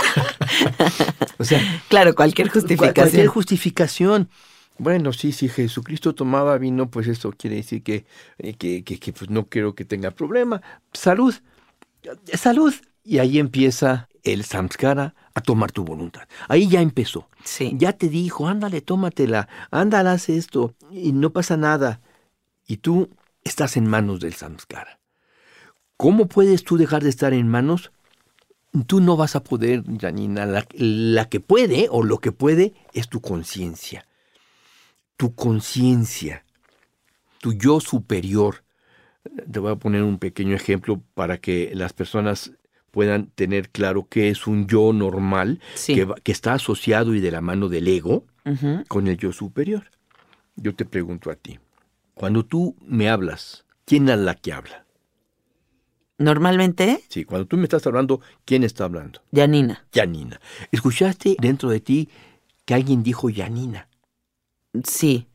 o 1.38 1.44
sea, 1.44 1.60
Claro, 1.88 2.14
cualquier 2.14 2.48
Cual- 2.48 2.52
justificación. 2.62 2.94
Cualquier 2.94 3.26
justificación. 3.28 4.28
Bueno, 4.80 5.12
sí, 5.12 5.32
si 5.32 5.48
Jesucristo 5.50 6.14
tomaba 6.14 6.56
vino, 6.56 6.90
pues 6.90 7.06
eso 7.06 7.32
quiere 7.32 7.56
decir 7.56 7.82
que, 7.82 8.06
eh, 8.38 8.54
que, 8.54 8.82
que- 8.82 8.98
que, 8.98 9.12
pues 9.12 9.28
no 9.30 9.46
quiero 9.46 9.74
que 9.74 9.84
tenga 9.84 10.10
problema. 10.10 10.62
Salud, 10.94 11.34
Eh, 12.02 12.36
salud. 12.38 12.72
Y 13.04 13.18
ahí 13.18 13.38
empieza 13.38 14.08
el 14.22 14.42
samskara 14.44 15.14
a 15.34 15.40
tomar 15.42 15.70
tu 15.70 15.84
voluntad. 15.84 16.22
Ahí 16.48 16.66
ya 16.66 16.80
empezó. 16.80 17.28
Sí. 17.44 17.72
Ya 17.76 17.92
te 17.92 18.08
dijo, 18.08 18.48
ándale, 18.48 18.80
tómatela, 18.80 19.48
ándale, 19.70 20.08
haz 20.10 20.28
esto, 20.30 20.74
y 20.90 21.12
no 21.12 21.28
pasa 21.30 21.56
nada. 21.58 22.00
Y 22.66 22.78
tú 22.78 23.10
estás 23.44 23.76
en 23.76 23.86
manos 23.86 24.20
del 24.20 24.32
samskara. 24.34 24.98
¿Cómo 25.98 26.26
puedes 26.26 26.64
tú 26.64 26.78
dejar 26.78 27.02
de 27.02 27.10
estar 27.10 27.34
en 27.34 27.48
manos? 27.48 27.90
Tú 28.86 29.00
no 29.00 29.16
vas 29.18 29.36
a 29.36 29.42
poder, 29.42 29.82
Janina. 30.00 30.46
La, 30.46 30.66
la 30.72 31.28
que 31.28 31.40
puede 31.40 31.88
o 31.90 32.02
lo 32.02 32.18
que 32.18 32.32
puede 32.32 32.72
es 32.94 33.08
tu 33.10 33.20
conciencia. 33.20 34.06
Tu 35.20 35.34
conciencia. 35.34 36.46
Tu 37.42 37.52
yo 37.52 37.78
superior. 37.80 38.64
Te 39.52 39.58
voy 39.58 39.70
a 39.70 39.76
poner 39.76 40.02
un 40.02 40.16
pequeño 40.18 40.56
ejemplo 40.56 41.02
para 41.12 41.36
que 41.36 41.72
las 41.74 41.92
personas 41.92 42.52
puedan 42.90 43.26
tener 43.26 43.68
claro 43.68 44.06
qué 44.08 44.30
es 44.30 44.46
un 44.46 44.66
yo 44.66 44.94
normal 44.94 45.60
Sí. 45.74 45.94
que, 45.94 46.32
está 46.32 46.54
asociado 46.54 47.14
y 47.14 47.20
de 47.20 47.30
la 47.30 47.42
mano 47.42 47.68
del 47.68 47.86
ego 47.88 48.24
con 48.88 49.08
el 49.08 49.18
yo 49.18 49.30
superior. 49.30 49.90
Yo 50.56 50.74
te 50.74 50.86
pregunto 50.86 51.30
a 51.30 51.34
ti, 51.34 51.58
cuando 52.14 52.46
tú 52.46 52.74
me 52.80 53.10
hablas, 53.10 53.66
¿quién 53.84 54.08
es 54.08 54.18
la 54.18 54.34
que 54.34 54.54
habla? 54.54 54.86
Normalmente, 56.16 57.04
Sí, 57.10 57.26
cuando 57.26 57.46
tú 57.46 57.58
me 57.58 57.64
estás 57.64 57.86
hablando, 57.86 58.22
¿quién 58.46 58.64
está 58.64 58.84
hablando? 58.84 59.20
Janina. 59.34 59.86
Yanina. 59.92 60.40
¿Escuchaste 60.72 61.36
dentro 61.38 61.68
de 61.68 61.80
ti 61.80 62.08
que 62.64 62.72
alguien 62.72 63.02
dijo 63.02 63.28
Yanina? 63.28 63.89
Sí. 64.84 65.26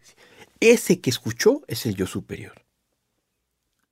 Ese 0.59 0.99
que 1.01 1.09
escuchó 1.09 1.61
es 1.67 1.85
el 1.85 1.95
yo 1.95 2.07
superior. 2.07 2.53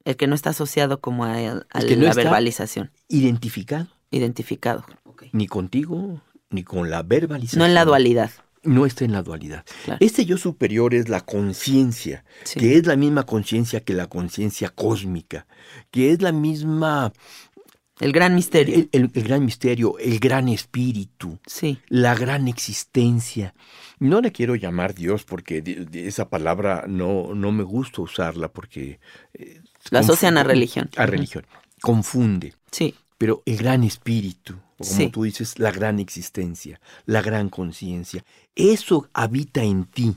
El 0.05 0.15
que 0.17 0.27
no 0.27 0.35
está 0.35 0.49
asociado 0.51 0.99
como 0.99 1.25
a, 1.25 1.33
a 1.35 1.39
El 1.39 1.87
que 1.87 1.95
no 1.95 2.03
la 2.03 2.09
está- 2.09 2.23
verbalización. 2.23 2.91
Identificado. 3.07 3.87
Identificado. 4.11 4.85
Ni 5.31 5.47
contigo, 5.47 6.21
ni 6.49 6.63
con 6.63 6.89
la 6.89 7.03
verbalización. 7.03 7.59
No 7.59 7.65
en 7.65 7.73
la 7.73 7.85
dualidad. 7.85 8.31
No 8.63 8.85
está 8.85 9.03
en 9.05 9.11
la 9.11 9.23
dualidad. 9.23 9.65
Claro. 9.83 9.97
Este 10.01 10.25
yo 10.25 10.37
superior 10.37 10.93
es 10.93 11.09
la 11.09 11.21
conciencia, 11.21 12.23
Sí. 12.45 12.59
que 12.59 12.77
es 12.77 12.85
la 12.85 12.95
misma 12.95 13.25
conciencia 13.25 13.81
que 13.83 13.93
la 13.93 14.07
conciencia 14.07 14.69
cósmica, 14.69 15.47
que 15.91 16.11
es 16.11 16.21
la 16.21 16.31
misma, 16.31 17.11
El 18.03 18.11
gran 18.11 18.35
misterio. 18.35 18.75
el, 18.75 18.89
el- 18.91 19.11
el 19.13 19.23
gran 19.23 19.45
misterio, 19.45 19.97
el 19.99 20.19
gran 20.19 20.49
espíritu, 20.49 21.39
Sí. 21.45 21.79
la 21.89 22.13
gran 22.15 22.47
existencia. 22.47 23.53
No 23.99 24.19
le 24.21 24.31
quiero 24.31 24.55
llamar 24.55 24.93
Dios 24.93 25.23
porque 25.23 25.61
de- 25.61 25.85
de 25.85 26.07
esa 26.07 26.29
palabra 26.29 26.85
no, 26.87 27.33
no 27.33 27.51
me 27.51 27.63
gusta 27.63 28.01
usarla 28.01 28.47
porque... 28.49 28.99
eh, 29.33 29.61
Lo 29.91 29.99
asocian 29.99 30.37
a 30.37 30.43
religión. 30.43 30.89
A 30.97 31.05
religión. 31.05 31.45
Confunde. 31.81 32.53
Sí. 32.71 32.95
Pero 33.17 33.41
el 33.45 33.57
gran 33.57 33.83
espíritu, 33.83 34.53
o 34.77 34.83
como 34.83 34.97
Sí. 34.99 35.09
tú 35.09 35.23
dices, 35.23 35.57
la 35.59 35.71
gran 35.71 35.99
existencia, 35.99 36.81
la 37.05 37.21
gran 37.21 37.47
conciencia, 37.49 38.25
eso 38.55 39.07
habita 39.13 39.63
en 39.63 39.85
ti, 39.85 40.15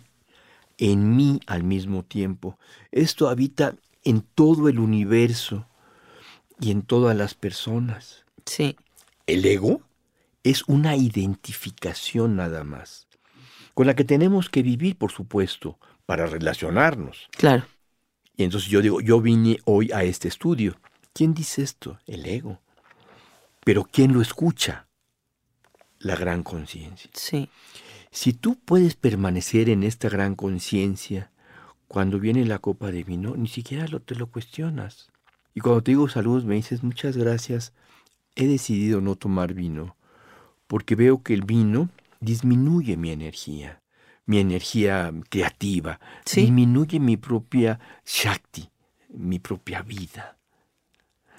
en 0.78 1.14
mí 1.16 1.38
al 1.46 1.62
mismo 1.62 2.02
tiempo. 2.02 2.58
Esto 2.90 3.28
habita 3.28 3.74
en 4.04 4.22
todo 4.34 4.68
el 4.68 4.78
universo 4.80 5.66
y 6.60 6.70
en 6.70 6.82
todas 6.82 7.16
las 7.16 7.34
personas. 7.34 8.24
Sí. 8.44 8.76
El 9.26 9.44
ego 9.44 9.82
es 10.42 10.62
una 10.68 10.96
identificación 10.96 12.36
nada 12.36 12.64
más, 12.64 13.08
con 13.74 13.86
la 13.86 13.94
que 13.94 14.04
tenemos 14.04 14.48
que 14.48 14.62
vivir, 14.62 14.96
por 14.96 15.10
supuesto, 15.10 15.78
para 16.06 16.26
relacionarnos. 16.26 17.28
Claro. 17.32 17.64
Y 18.36 18.44
entonces 18.44 18.70
yo 18.70 18.80
digo, 18.80 19.00
yo 19.00 19.20
vine 19.20 19.58
hoy 19.64 19.90
a 19.92 20.04
este 20.04 20.28
estudio. 20.28 20.78
¿Quién 21.12 21.34
dice 21.34 21.62
esto? 21.62 21.98
El 22.06 22.26
ego. 22.26 22.60
Pero 23.64 23.84
¿quién 23.84 24.12
lo 24.12 24.20
escucha? 24.20 24.86
La 25.98 26.14
gran 26.14 26.42
conciencia. 26.42 27.10
Sí. 27.14 27.48
Si 28.10 28.32
tú 28.32 28.56
puedes 28.56 28.94
permanecer 28.94 29.68
en 29.68 29.82
esta 29.82 30.08
gran 30.08 30.36
conciencia, 30.36 31.32
cuando 31.88 32.20
viene 32.20 32.44
la 32.44 32.58
copa 32.58 32.90
de 32.90 33.02
vino, 33.02 33.34
ni 33.36 33.48
siquiera 33.48 33.86
lo, 33.88 34.00
te 34.00 34.14
lo 34.14 34.28
cuestionas. 34.28 35.10
Y 35.56 35.60
cuando 35.60 35.82
te 35.82 35.92
digo 35.92 36.06
salud, 36.06 36.44
me 36.44 36.56
dices, 36.56 36.82
muchas 36.82 37.16
gracias, 37.16 37.72
he 38.34 38.46
decidido 38.46 39.00
no 39.00 39.16
tomar 39.16 39.54
vino, 39.54 39.96
porque 40.66 40.94
veo 40.94 41.22
que 41.22 41.32
el 41.32 41.44
vino 41.44 41.88
disminuye 42.20 42.98
mi 42.98 43.10
energía, 43.10 43.80
mi 44.26 44.38
energía 44.38 45.10
creativa, 45.30 45.98
Sí. 46.26 46.42
disminuye 46.42 47.00
mi 47.00 47.16
propia 47.16 47.80
Shakti, 48.04 48.68
mi 49.08 49.38
propia 49.38 49.80
vida. 49.80 50.36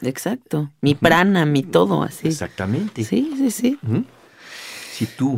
Exacto. 0.02 0.72
Mi 0.82 0.96
prana, 0.96 1.46
mi 1.46 1.62
todo, 1.62 2.02
así. 2.02 2.28
Exactamente. 2.28 3.04
Sí, 3.04 3.32
sí, 3.38 3.52
sí. 3.52 3.80
¿Mm? 3.84 4.00
Si 4.94 5.06
tú 5.06 5.38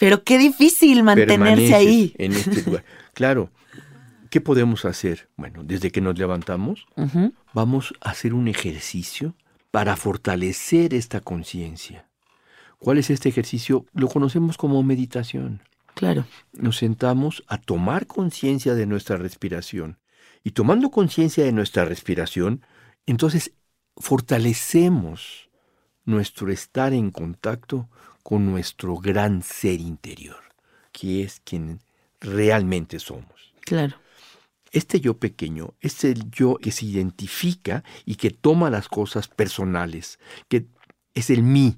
Pero 0.00 0.24
qué 0.24 0.38
difícil 0.38 1.04
mantenerse 1.04 1.72
ahí. 1.76 2.14
en 2.18 2.32
este 2.32 2.62
lugar. 2.62 2.84
Claro, 3.14 3.50
¿qué 4.32 4.40
podemos 4.40 4.86
hacer? 4.86 5.28
Bueno, 5.36 5.62
desde 5.62 5.92
que 5.92 6.00
nos 6.00 6.18
levantamos, 6.18 6.86
vamos 7.52 7.92
a 8.00 8.12
hacer 8.12 8.32
un 8.32 8.48
ejercicio 8.48 9.34
para 9.70 9.94
fortalecer 9.94 10.94
esta 10.94 11.20
conciencia. 11.20 12.08
¿Cuál 12.78 12.96
es 12.96 13.10
este 13.10 13.28
ejercicio? 13.28 13.84
Lo 13.92 14.08
conocemos 14.08 14.56
como 14.56 14.82
meditación. 14.82 15.60
Claro. 15.94 16.24
Nos 16.54 16.78
sentamos 16.78 17.44
a 17.46 17.58
tomar 17.58 18.06
conciencia 18.06 18.74
de 18.74 18.86
nuestra 18.86 19.18
respiración. 19.18 19.98
Y 20.42 20.52
tomando 20.52 20.90
conciencia 20.90 21.44
de 21.44 21.52
nuestra 21.52 21.84
respiración, 21.84 22.64
entonces 23.04 23.52
fortalecemos 23.98 25.50
nuestro 26.06 26.50
estar 26.50 26.94
en 26.94 27.10
contacto 27.10 27.90
con 28.22 28.50
nuestro 28.50 28.96
gran 28.96 29.42
ser 29.42 29.78
interior, 29.78 30.40
que 30.90 31.22
es 31.22 31.42
quien 31.44 31.80
realmente 32.18 32.98
somos. 32.98 33.52
Claro. 33.60 34.01
Este 34.72 35.00
yo 35.00 35.18
pequeño 35.18 35.74
es 35.80 36.02
el 36.04 36.30
yo 36.30 36.56
que 36.56 36.72
se 36.72 36.86
identifica 36.86 37.84
y 38.06 38.14
que 38.16 38.30
toma 38.30 38.70
las 38.70 38.88
cosas 38.88 39.28
personales, 39.28 40.18
que 40.48 40.66
es 41.14 41.28
el 41.30 41.42
mí. 41.42 41.76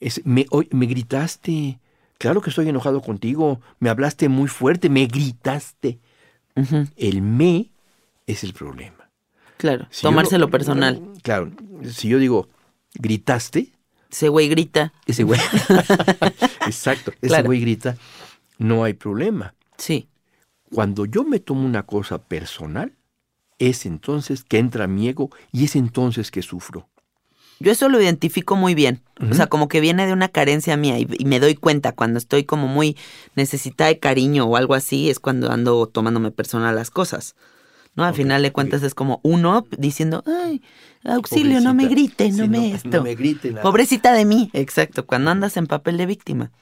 Es, 0.00 0.20
me, 0.26 0.44
gritaste, 0.72 1.78
claro 2.18 2.40
que 2.42 2.50
estoy 2.50 2.68
enojado 2.68 3.00
contigo, 3.00 3.60
me 3.78 3.88
hablaste 3.90 4.28
muy 4.28 4.48
fuerte, 4.48 4.90
me 4.90 5.06
gritaste. 5.06 6.00
El 6.96 7.22
me 7.22 7.70
es 8.26 8.42
el 8.44 8.52
problema. 8.54 9.10
Claro. 9.56 9.86
Si 9.90 10.02
Tomárselo 10.02 10.50
personal. 10.50 11.00
Claro, 11.22 11.50
si 11.90 12.08
yo 12.08 12.18
digo, 12.18 12.48
gritaste, 12.94 13.72
Ese 14.10 14.28
güey 14.28 14.48
grita. 14.48 14.92
ese 15.06 15.22
güey, 15.22 15.40
exacto, 16.66 17.12
ese 17.20 17.28
Claro. 17.28 17.46
güey 17.46 17.60
grita, 17.60 17.96
no 18.58 18.84
hay 18.84 18.94
problema. 18.94 19.54
Sí. 19.78 20.08
Cuando 20.72 21.04
yo 21.06 21.24
me 21.24 21.38
tomo 21.40 21.64
una 21.66 21.84
cosa 21.84 22.18
personal, 22.18 22.92
es 23.58 23.86
entonces 23.86 24.44
que 24.44 24.58
entra 24.58 24.86
mi 24.86 25.08
ego 25.08 25.30
y 25.52 25.64
es 25.64 25.76
entonces 25.76 26.30
que 26.30 26.42
sufro. 26.42 26.88
Yo 27.58 27.72
eso 27.72 27.88
lo 27.88 28.02
identifico 28.02 28.54
muy 28.54 28.74
bien. 28.74 29.00
O 29.30 29.32
sea, 29.32 29.46
como 29.46 29.66
que 29.68 29.80
viene 29.80 30.06
de 30.06 30.12
una 30.12 30.28
carencia 30.28 30.76
mía 30.76 30.98
y, 30.98 31.06
y 31.18 31.24
me 31.24 31.40
doy 31.40 31.54
cuenta 31.54 31.92
cuando 31.92 32.18
estoy 32.18 32.44
como 32.44 32.68
muy 32.68 32.98
necesitada 33.34 33.88
de 33.88 33.98
cariño 33.98 34.44
o 34.44 34.56
algo 34.56 34.74
así, 34.74 35.08
es 35.08 35.20
cuando 35.20 35.50
ando 35.50 35.86
tomándome 35.86 36.30
personal 36.32 36.74
las 36.76 36.90
cosas. 36.90 37.34
¿No? 37.94 38.04
Al 38.04 38.12
final 38.12 38.42
de 38.42 38.52
cuentas 38.52 38.82
es 38.82 38.94
como 38.94 39.20
uno 39.22 39.66
diciendo, 39.78 40.22
ay, 40.26 40.60
auxilio, 41.02 41.62
no 41.62 41.72
me 41.72 41.84
Pobrecita. 41.84 42.24
grite, 42.26 42.28
no 42.36 42.44
Sí, 42.44 42.50
me 42.50 42.58
no- 42.68 42.76
esto. 42.76 42.88
no 42.90 43.02
me 43.04 43.14
grite 43.14 43.50
la- 43.52 43.62
Pobrecita 43.62 44.12
de 44.12 44.26
mí. 44.26 44.50
Exacto, 44.52 45.06
cuando 45.06 45.30
andas 45.30 45.56
en 45.56 45.66
papel 45.66 45.96
de 45.96 46.04
víctima. 46.04 46.52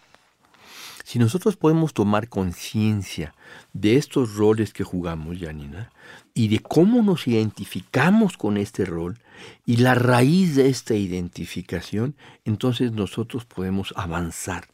Si 1.04 1.18
nosotros 1.18 1.56
podemos 1.56 1.92
tomar 1.92 2.30
conciencia 2.30 3.34
de 3.74 3.96
estos 3.96 4.36
roles 4.36 4.72
que 4.72 4.84
jugamos, 4.84 5.36
Janina, 5.38 5.92
y 6.32 6.48
de 6.48 6.60
cómo 6.60 7.02
nos 7.02 7.28
identificamos 7.28 8.38
con 8.38 8.56
este 8.56 8.86
rol 8.86 9.18
y 9.66 9.76
la 9.76 9.94
raíz 9.94 10.56
de 10.56 10.70
esta 10.70 10.94
identificación, 10.94 12.16
entonces 12.46 12.92
nosotros 12.92 13.44
podemos 13.44 13.92
avanzar 13.96 14.68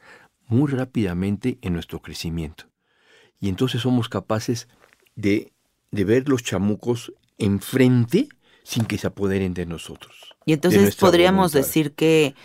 muy 0.46 0.70
rápidamente 0.70 1.58
en 1.62 1.72
nuestro 1.72 2.00
crecimiento. 2.00 2.64
Y 3.40 3.48
entonces 3.48 3.82
somos 3.82 4.08
capaces 4.08 4.68
de, 5.16 5.52
de 5.90 6.04
ver 6.04 6.28
los 6.28 6.44
chamucos 6.44 7.12
enfrente 7.38 8.28
sin 8.62 8.84
que 8.84 8.98
se 8.98 9.08
apoderen 9.08 9.52
de 9.52 9.66
nosotros. 9.66 10.36
Y 10.46 10.52
entonces 10.52 10.94
podríamos 10.94 11.52
voluntad. 11.52 11.66
decir 11.66 11.92
que 11.92 12.36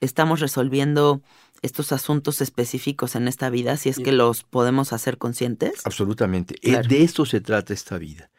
estamos 0.00 0.40
resolviendo 0.40 1.22
estos 1.62 1.92
asuntos 1.92 2.40
específicos 2.40 3.14
en 3.16 3.28
esta 3.28 3.50
vida 3.50 3.76
si 3.76 3.88
es 3.90 3.98
que 3.98 4.12
los 4.12 4.44
podemos 4.44 4.92
hacer 4.92 5.18
conscientes. 5.18 5.80
Absolutamente. 5.84 6.54
Eh, 6.62 6.70
Claro. 6.70 6.88
De 6.88 7.02
esto 7.02 7.26
se 7.26 7.40
trata 7.40 7.72
esta 7.74 7.98
vida. 7.98 8.30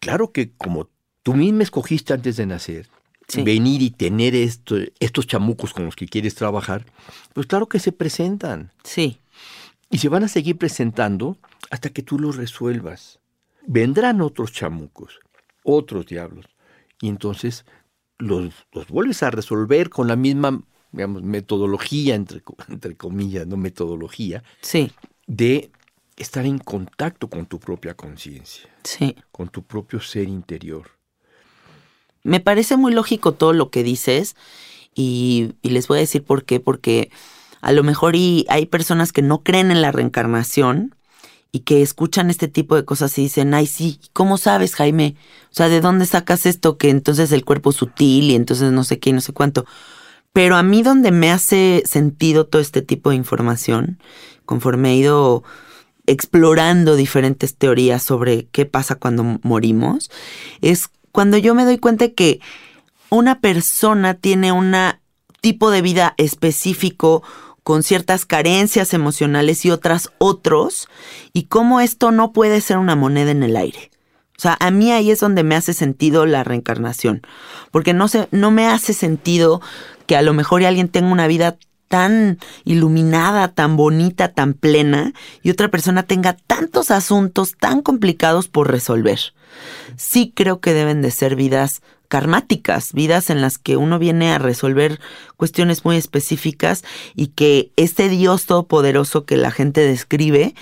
Claro 0.00 0.32
que 0.32 0.52
como 0.52 0.88
tú 1.22 1.34
misma 1.34 1.62
escogiste 1.62 2.12
antes 2.12 2.36
de 2.36 2.46
nacer, 2.46 2.88
Sí. 3.28 3.42
venir 3.42 3.80
y 3.82 3.90
tener 3.90 4.34
esto- 4.34 4.76
estos 5.00 5.26
chamucos 5.26 5.72
con 5.72 5.84
los 5.86 5.96
que 5.96 6.06
quieres 6.06 6.34
trabajar, 6.34 6.84
pues 7.32 7.46
claro 7.46 7.66
que 7.68 7.78
se 7.78 7.92
presentan. 7.92 8.72
Sí, 8.84 9.18
Y 9.94 9.98
se 9.98 10.08
van 10.08 10.24
a 10.24 10.28
seguir 10.28 10.56
presentando 10.56 11.36
hasta 11.70 11.90
que 11.90 12.02
tú 12.02 12.18
los 12.18 12.36
resuelvas. 12.36 13.20
Vendrán 13.66 14.22
otros 14.22 14.50
chamucos, 14.50 15.20
otros 15.64 16.06
diablos. 16.06 16.46
Y 17.02 17.08
entonces 17.10 17.66
los, 18.18 18.54
los 18.72 18.88
vuelves 18.88 19.22
a 19.22 19.30
resolver 19.30 19.90
con 19.90 20.08
la 20.08 20.16
misma, 20.16 20.62
digamos, 20.92 21.22
metodología, 21.22 22.14
entre, 22.14 22.42
entre 22.68 22.96
comillas, 22.96 23.46
no 23.46 23.56
metodología, 23.56 24.42
sí, 24.60 24.92
de 25.26 25.70
estar 26.16 26.46
en 26.46 26.58
contacto 26.58 27.28
con 27.28 27.46
tu 27.46 27.58
propia 27.58 27.94
conciencia, 27.94 28.68
sí. 28.84 29.16
con 29.30 29.48
tu 29.48 29.62
propio 29.62 30.00
ser 30.00 30.28
interior. 30.28 30.90
Me 32.22 32.38
parece 32.38 32.76
muy 32.76 32.92
lógico 32.92 33.32
todo 33.32 33.52
lo 33.52 33.70
que 33.70 33.82
dices 33.82 34.36
y, 34.94 35.54
y 35.62 35.70
les 35.70 35.88
voy 35.88 35.98
a 35.98 36.00
decir 36.02 36.22
por 36.22 36.44
qué, 36.44 36.60
porque 36.60 37.10
a 37.60 37.72
lo 37.72 37.82
mejor 37.82 38.14
y 38.14 38.46
hay 38.48 38.66
personas 38.66 39.12
que 39.12 39.22
no 39.22 39.42
creen 39.42 39.70
en 39.70 39.82
la 39.82 39.90
reencarnación 39.90 40.94
y 41.52 41.60
que 41.60 41.82
escuchan 41.82 42.30
este 42.30 42.48
tipo 42.48 42.76
de 42.76 42.84
cosas 42.84 43.16
y 43.18 43.22
dicen, 43.22 43.52
ay 43.54 43.66
sí, 43.66 44.00
¿cómo 44.12 44.38
sabes 44.38 44.74
Jaime? 44.74 45.16
O 45.50 45.54
sea, 45.54 45.68
¿de 45.68 45.80
dónde 45.80 46.06
sacas 46.06 46.46
esto? 46.46 46.78
Que 46.78 46.88
entonces 46.88 47.30
el 47.30 47.44
cuerpo 47.44 47.70
es 47.70 47.76
sutil 47.76 48.30
y 48.30 48.34
entonces 48.34 48.72
no 48.72 48.84
sé 48.84 48.98
qué 48.98 49.10
y 49.10 49.12
no 49.12 49.20
sé 49.20 49.32
cuánto. 49.32 49.66
Pero 50.32 50.56
a 50.56 50.62
mí 50.62 50.82
donde 50.82 51.10
me 51.10 51.30
hace 51.30 51.82
sentido 51.84 52.46
todo 52.46 52.62
este 52.62 52.82
tipo 52.82 53.10
de 53.10 53.16
información, 53.16 53.98
conforme 54.44 54.92
he 54.92 54.96
ido 54.96 55.44
explorando 56.06 56.96
diferentes 56.96 57.56
teorías 57.56 58.02
sobre 58.02 58.46
qué 58.46 58.66
pasa 58.66 58.96
cuando 58.96 59.38
morimos, 59.42 60.10
es 60.60 60.88
cuando 61.12 61.36
yo 61.36 61.54
me 61.54 61.64
doy 61.64 61.78
cuenta 61.78 62.08
que 62.08 62.40
una 63.10 63.40
persona 63.40 64.14
tiene 64.14 64.52
un 64.52 64.74
tipo 65.40 65.70
de 65.70 65.82
vida 65.82 66.14
específico 66.16 67.22
con 67.62 67.84
ciertas 67.84 68.26
carencias 68.26 68.94
emocionales 68.94 69.64
y 69.64 69.70
otras 69.70 70.10
otros, 70.18 70.88
y 71.32 71.44
cómo 71.44 71.80
esto 71.80 72.10
no 72.10 72.32
puede 72.32 72.60
ser 72.60 72.78
una 72.78 72.96
moneda 72.96 73.30
en 73.30 73.44
el 73.44 73.56
aire. 73.56 73.91
O 74.38 74.40
sea, 74.42 74.56
a 74.60 74.70
mí 74.70 74.90
ahí 74.90 75.10
es 75.10 75.20
donde 75.20 75.44
me 75.44 75.54
hace 75.54 75.72
sentido 75.72 76.26
la 76.26 76.42
reencarnación, 76.42 77.22
porque 77.70 77.92
no, 77.92 78.08
se, 78.08 78.28
no 78.30 78.50
me 78.50 78.66
hace 78.66 78.92
sentido 78.92 79.60
que 80.06 80.16
a 80.16 80.22
lo 80.22 80.34
mejor 80.34 80.64
alguien 80.64 80.88
tenga 80.88 81.12
una 81.12 81.26
vida 81.26 81.56
tan 81.88 82.38
iluminada, 82.64 83.48
tan 83.48 83.76
bonita, 83.76 84.32
tan 84.32 84.54
plena, 84.54 85.12
y 85.42 85.50
otra 85.50 85.68
persona 85.68 86.04
tenga 86.04 86.32
tantos 86.32 86.90
asuntos 86.90 87.54
tan 87.58 87.82
complicados 87.82 88.48
por 88.48 88.70
resolver. 88.70 89.20
Sí 89.96 90.32
creo 90.34 90.60
que 90.60 90.72
deben 90.72 91.02
de 91.02 91.10
ser 91.10 91.36
vidas 91.36 91.82
karmáticas, 92.08 92.92
vidas 92.92 93.30
en 93.30 93.40
las 93.40 93.58
que 93.58 93.76
uno 93.76 93.98
viene 93.98 94.32
a 94.32 94.38
resolver 94.38 95.00
cuestiones 95.36 95.84
muy 95.84 95.96
específicas 95.96 96.82
y 97.14 97.28
que 97.28 97.72
este 97.76 98.08
Dios 98.08 98.46
todopoderoso 98.46 99.24
que 99.24 99.36
la 99.36 99.50
gente 99.50 99.80
describe 99.82 100.54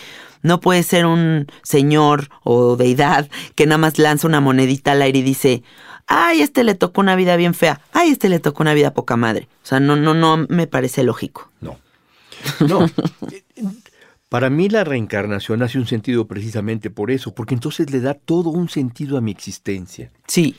no 0.42 0.60
puede 0.60 0.82
ser 0.82 1.06
un 1.06 1.46
señor 1.62 2.28
o 2.42 2.76
deidad 2.76 3.28
que 3.54 3.66
nada 3.66 3.78
más 3.78 3.98
lanza 3.98 4.26
una 4.26 4.40
monedita 4.40 4.92
al 4.92 5.02
aire 5.02 5.18
y 5.20 5.22
dice, 5.22 5.62
ay, 6.06 6.42
este 6.42 6.64
le 6.64 6.74
tocó 6.74 7.00
una 7.00 7.16
vida 7.16 7.36
bien 7.36 7.54
fea, 7.54 7.80
ay, 7.92 8.10
este 8.10 8.28
le 8.28 8.40
tocó 8.40 8.62
una 8.62 8.74
vida 8.74 8.94
poca 8.94 9.16
madre. 9.16 9.48
O 9.62 9.66
sea, 9.66 9.80
no, 9.80 9.96
no, 9.96 10.14
no 10.14 10.46
me 10.48 10.66
parece 10.66 11.02
lógico. 11.02 11.50
No. 11.60 11.78
No. 12.66 12.86
Para 14.30 14.48
mí 14.48 14.68
la 14.68 14.84
reencarnación 14.84 15.62
hace 15.62 15.78
un 15.78 15.88
sentido 15.88 16.28
precisamente 16.28 16.88
por 16.88 17.10
eso, 17.10 17.34
porque 17.34 17.54
entonces 17.54 17.90
le 17.90 18.00
da 18.00 18.14
todo 18.14 18.50
un 18.50 18.68
sentido 18.68 19.18
a 19.18 19.20
mi 19.20 19.32
existencia, 19.32 20.12
Sí, 20.28 20.54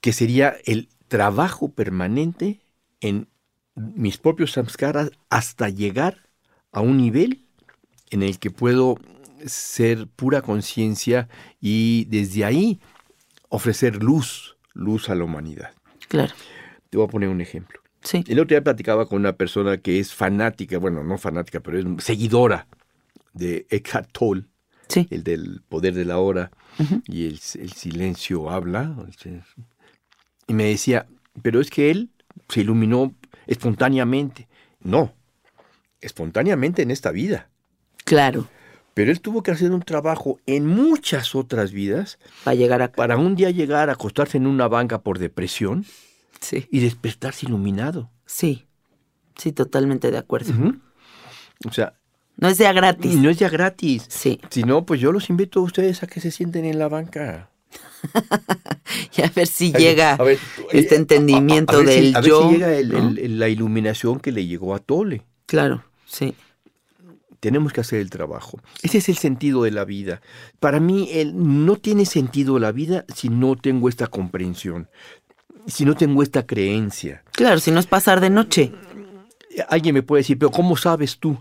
que 0.00 0.12
sería 0.12 0.56
el 0.64 0.88
trabajo 1.06 1.70
permanente 1.70 2.60
en 3.00 3.28
mis 3.76 4.18
propios 4.18 4.52
samskaras 4.52 5.12
hasta 5.30 5.68
llegar 5.68 6.28
a 6.72 6.80
un 6.80 6.96
nivel 6.96 7.46
en 8.12 8.22
el 8.22 8.38
que 8.38 8.50
puedo 8.50 8.96
ser 9.44 10.06
pura 10.06 10.40
conciencia 10.42 11.28
y 11.60 12.04
desde 12.04 12.44
ahí 12.44 12.80
ofrecer 13.48 14.02
luz, 14.02 14.56
luz 14.74 15.08
a 15.08 15.14
la 15.14 15.24
humanidad. 15.24 15.72
claro, 16.08 16.32
Te 16.90 16.96
voy 16.96 17.06
a 17.06 17.10
poner 17.10 17.28
un 17.28 17.40
ejemplo. 17.40 17.80
sí, 18.02 18.22
El 18.28 18.38
otro 18.38 18.54
día 18.54 18.62
platicaba 18.62 19.06
con 19.06 19.18
una 19.18 19.32
persona 19.32 19.78
que 19.78 19.98
es 19.98 20.14
fanática, 20.14 20.78
bueno, 20.78 21.02
no 21.02 21.18
fanática, 21.18 21.60
pero 21.60 21.78
es 21.78 22.04
seguidora 22.04 22.68
de 23.32 23.66
Eckhart 23.70 24.10
Tolle, 24.12 24.44
sí, 24.88 25.06
el 25.10 25.24
del 25.24 25.62
poder 25.68 25.94
de 25.94 26.04
la 26.04 26.18
hora 26.18 26.50
y 27.06 27.26
el, 27.26 27.40
el 27.58 27.72
silencio 27.72 28.50
habla. 28.50 28.94
Y 30.46 30.54
me 30.54 30.64
decía, 30.64 31.06
pero 31.42 31.60
es 31.60 31.70
que 31.70 31.90
él 31.90 32.10
se 32.48 32.60
iluminó 32.60 33.14
espontáneamente. 33.46 34.48
No, 34.80 35.12
espontáneamente 36.00 36.82
en 36.82 36.90
esta 36.90 37.10
vida. 37.10 37.48
Claro, 38.14 38.48
Pero 38.94 39.10
él 39.10 39.20
tuvo 39.20 39.42
que 39.42 39.50
hacer 39.50 39.70
un 39.72 39.80
trabajo 39.82 40.38
en 40.46 40.66
muchas 40.66 41.34
otras 41.34 41.72
vidas 41.72 42.18
para 42.44 42.54
llegar 42.54 42.82
acá. 42.82 42.94
para 42.96 43.16
un 43.16 43.34
día 43.36 43.50
llegar 43.50 43.88
a 43.88 43.92
acostarse 43.94 44.36
en 44.36 44.46
una 44.46 44.68
banca 44.68 45.00
por 45.00 45.18
depresión 45.18 45.84
Sí, 46.40 46.66
y 46.70 46.80
despertarse 46.80 47.46
iluminado. 47.46 48.10
sí, 48.26 48.66
sí, 49.36 49.52
totalmente 49.52 50.10
de 50.10 50.18
acuerdo. 50.18 50.52
O 51.66 51.72
sea, 51.72 51.94
No 52.36 52.48
es 52.48 52.58
ya 52.58 52.72
gratis. 52.72 53.12
y 53.12 53.16
no 53.16 53.30
es 53.30 53.38
ya 53.38 53.48
gratis. 53.48 54.04
Sí, 54.08 54.40
Si 54.50 54.62
no, 54.64 54.84
pues 54.84 55.00
yo 55.00 55.10
los 55.12 55.30
invito 55.30 55.60
a 55.60 55.62
ustedes 55.62 56.02
a 56.02 56.06
que 56.06 56.20
se 56.20 56.30
sienten 56.30 56.64
en 56.66 56.78
la 56.78 56.88
banca. 56.88 57.48
y 59.16 59.22
a 59.22 59.28
ver 59.34 59.46
si 59.46 59.72
A 59.74 59.78
llega 59.78 60.14
a 60.14 60.22
ver, 60.22 60.38
este 60.72 60.94
eh, 60.96 60.98
entendimiento 60.98 61.76
a 61.76 61.78
ver 61.80 61.88
si- 61.88 61.94
del 62.00 62.16
a 62.16 62.20
ver 62.20 62.28
yo. 62.28 62.42
si 62.42 62.48
llega 62.54 62.74
el- 62.76 62.88
¿no? 62.90 62.98
el- 62.98 63.18
el- 63.18 63.38
la 63.38 63.48
iluminación 63.48 64.20
que 64.20 64.32
le 64.32 64.44
llegó 64.46 64.74
a 64.74 64.78
Tole. 64.80 65.22
Claro, 65.46 65.84
sí, 66.06 66.34
Tenemos 67.42 67.72
que 67.72 67.80
hacer 67.80 67.98
el 67.98 68.08
trabajo. 68.08 68.60
Ese 68.84 68.98
es 68.98 69.08
el 69.08 69.16
sentido 69.16 69.64
de 69.64 69.72
la 69.72 69.84
vida. 69.84 70.22
Para 70.60 70.78
mí 70.78 71.08
el- 71.10 71.32
no 71.66 71.74
tiene 71.76 72.06
sentido 72.06 72.60
la 72.60 72.70
vida 72.70 73.04
si 73.12 73.30
no 73.30 73.56
tengo 73.56 73.88
esta 73.88 74.06
comprensión. 74.06 74.88
si 75.66 75.84
no 75.84 75.94
tengo 75.94 76.22
esta 76.24 76.44
creencia? 76.44 77.22
Claro, 77.32 77.60
si 77.60 77.70
no 77.70 77.78
es 77.78 77.86
pasar 77.86 78.20
de 78.20 78.30
noche. 78.30 78.72
Alguien 79.68 79.94
me 79.94 80.02
puede 80.02 80.20
decir, 80.22 80.36
pero 80.36 80.50
¿cómo 80.50 80.76
sabes 80.76 81.18
tú? 81.20 81.36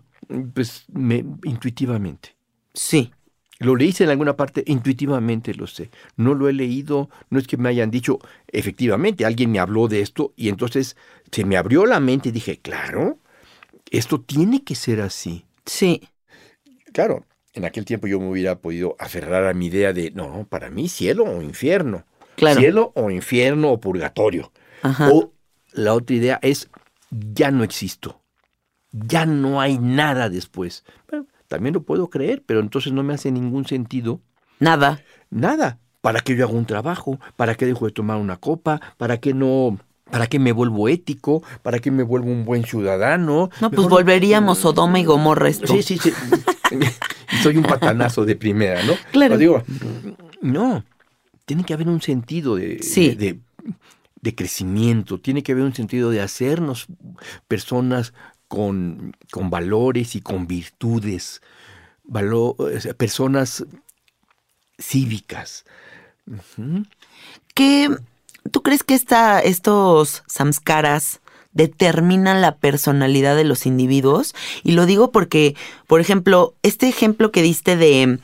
Pues 0.54 0.86
me, 0.94 1.26
intuitivamente. 1.44 2.36
Sí. 2.74 3.12
Lo 3.58 3.76
leíste 3.76 4.04
en 4.04 4.12
alguna 4.12 4.36
parte, 4.38 4.64
intuitivamente 4.68 5.56
lo 5.56 5.66
sé. 5.66 5.90
No 6.18 6.36
lo 6.36 6.50
he 6.50 6.54
leído, 6.54 7.10
no 7.32 7.40
es 7.40 7.48
que 7.48 7.58
me 7.58 7.70
hayan 7.70 7.90
dicho, 7.90 8.20
efectivamente, 8.48 9.26
alguien 9.26 9.52
me 9.52 9.58
habló 9.60 9.88
de 9.88 10.02
esto 10.02 10.34
y 10.36 10.50
entonces 10.50 10.96
se 11.32 11.44
me 11.44 11.58
abrió 11.58 11.86
la 11.88 12.00
mente 12.00 12.30
y 12.30 12.32
dije, 12.32 12.60
claro, 12.60 13.18
esto 13.90 14.22
tiene 14.22 14.64
que 14.64 14.76
ser 14.76 15.02
así. 15.02 15.46
Sí. 15.66 16.08
Claro, 16.94 17.26
en 17.54 17.66
aquel 17.66 17.86
tiempo 17.86 18.08
yo 18.08 18.20
me 18.20 18.30
hubiera 18.30 18.60
podido 18.60 18.96
aferrar 19.00 19.46
a 19.46 19.54
mi 19.54 19.68
idea 19.68 19.94
de, 19.94 20.12
no, 20.12 20.46
para 20.50 20.70
mí 20.70 20.90
cielo 20.90 21.24
o 21.24 21.42
infierno. 21.42 22.06
Claro. 22.36 22.60
Cielo 22.60 22.92
o 22.96 23.12
infierno 23.12 23.72
o 23.72 23.80
purgatorio. 23.80 24.52
Ajá. 24.82 25.10
O 25.12 25.34
la 25.74 25.94
otra 25.94 26.16
idea 26.16 26.40
es, 26.42 26.70
ya 27.12 27.52
no 27.52 27.64
existo. 27.64 28.22
Ya 28.92 29.26
no 29.26 29.62
hay 29.62 29.78
nada 29.78 30.30
después. 30.30 30.84
Bueno, 31.10 31.28
también 31.48 31.74
lo 31.74 31.84
puedo 31.84 32.10
creer, 32.10 32.44
pero 32.46 32.60
entonces 32.60 32.92
no 32.94 33.04
me 33.04 33.14
hace 33.14 33.32
ningún 33.32 33.66
sentido 33.66 34.22
Nada. 34.60 35.04
nada. 35.30 35.80
¿Para 36.02 36.22
qué 36.22 36.36
yo 36.36 36.46
hago 36.46 36.58
un 36.58 36.66
trabajo? 36.66 37.20
¿Para 37.36 37.56
qué 37.56 37.66
dejo 37.66 37.86
de 37.86 37.92
tomar 37.92 38.18
una 38.18 38.38
copa? 38.38 38.82
¿Para 38.98 39.20
qué 39.20 39.34
no? 39.34 39.78
¿Para 40.12 40.28
qué 40.28 40.40
me 40.40 40.52
vuelvo 40.52 40.88
ético? 40.90 41.44
¿Para 41.64 41.80
qué 41.80 41.92
me 41.92 42.04
vuelvo 42.04 42.30
un 42.32 42.46
buen 42.46 42.66
ciudadano? 42.66 43.50
No, 43.62 43.72
pues 43.72 43.88
volveríamos 43.88 44.60
Sodoma 44.60 45.00
y 45.00 45.06
Gomorra 45.06 45.50
esto. 45.50 45.68
Sí, 45.68 45.82
sí, 45.84 45.98
sí. 45.98 46.12
Soy 47.44 47.58
un 47.58 47.64
patanazo 47.64 48.26
de 48.26 48.36
primera, 48.36 48.84
¿no? 48.84 48.94
Claro. 49.12 49.36
Pero 49.36 49.38
digo, 49.38 49.64
no, 50.42 50.84
tiene 51.46 51.64
que 51.64 51.74
haber 51.74 51.88
un 51.88 52.02
sentido 52.02 52.56
de, 52.56 52.84
Sí. 52.84 53.16
de, 53.16 53.40
de 54.22 54.36
crecimiento, 54.36 55.20
tiene 55.20 55.44
que 55.44 55.54
haber 55.54 55.64
un 55.64 55.74
sentido 55.74 56.10
de 56.10 56.22
hacernos 56.22 56.88
personas 57.48 58.14
con, 58.48 59.16
con 59.32 59.50
valores 59.50 60.16
y 60.16 60.22
con 60.22 60.46
virtudes, 60.46 61.42
personas 62.98 63.66
cívicas. 64.78 65.66
¿Qué, 67.54 67.90
¿Tú 68.50 68.64
crees 68.64 68.84
que 68.84 68.96
esta, 68.96 69.40
estos 69.40 70.24
samskaras 70.28 71.22
determinan 71.54 72.42
la 72.42 72.56
personalidad 72.56 73.36
de 73.36 73.44
los 73.44 73.66
individuos? 73.66 74.34
Y 74.64 74.72
lo 74.72 74.86
digo 74.86 75.12
porque, 75.12 75.56
por 75.88 76.02
ejemplo, 76.02 76.56
este 76.64 76.88
ejemplo 76.88 77.32
que 77.32 77.42
diste 77.42 77.76
de, 77.76 78.20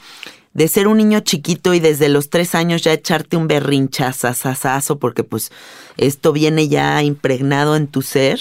de 0.58 0.68
ser 0.68 0.88
un 0.88 0.98
niño 0.98 1.20
chiquito 1.20 1.76
y 1.76 1.80
desde 1.80 2.10
los 2.10 2.32
tres 2.32 2.56
años 2.56 2.82
ya 2.82 2.92
echarte 2.92 3.38
un 3.38 3.48
berrinchazazazazo 3.48 4.98
porque 4.98 5.24
pues 5.24 5.52
esto 5.98 6.34
viene 6.34 6.68
ya 6.68 7.04
impregnado 7.04 7.76
en 7.76 7.86
tu 7.86 8.02
ser. 8.02 8.40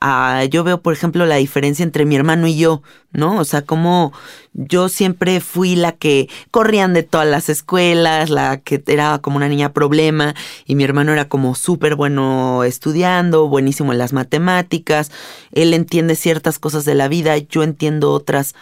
Ah, 0.00 0.44
yo 0.46 0.64
veo, 0.64 0.80
por 0.80 0.94
ejemplo, 0.94 1.26
la 1.26 1.36
diferencia 1.36 1.82
entre 1.82 2.06
mi 2.06 2.16
hermano 2.16 2.46
y 2.46 2.56
yo, 2.56 2.82
¿no? 3.12 3.38
O 3.38 3.44
sea, 3.44 3.62
como 3.62 4.14
yo 4.54 4.88
siempre 4.88 5.40
fui 5.40 5.76
la 5.76 5.92
que 5.92 6.30
corrían 6.50 6.94
de 6.94 7.02
todas 7.02 7.28
las 7.28 7.50
escuelas, 7.50 8.30
la 8.30 8.56
que 8.56 8.82
era 8.86 9.18
como 9.18 9.36
una 9.36 9.48
niña 9.48 9.74
problema, 9.74 10.34
y 10.64 10.74
mi 10.74 10.84
hermano 10.84 11.12
era 11.12 11.28
como 11.28 11.54
súper 11.54 11.96
bueno 11.96 12.64
estudiando, 12.64 13.46
buenísimo 13.48 13.92
en 13.92 13.98
las 13.98 14.14
matemáticas, 14.14 15.12
él 15.52 15.74
entiende 15.74 16.16
ciertas 16.16 16.58
cosas 16.58 16.86
de 16.86 16.94
la 16.94 17.08
vida, 17.08 17.36
yo 17.36 17.62
entiendo 17.62 18.10
otras. 18.10 18.54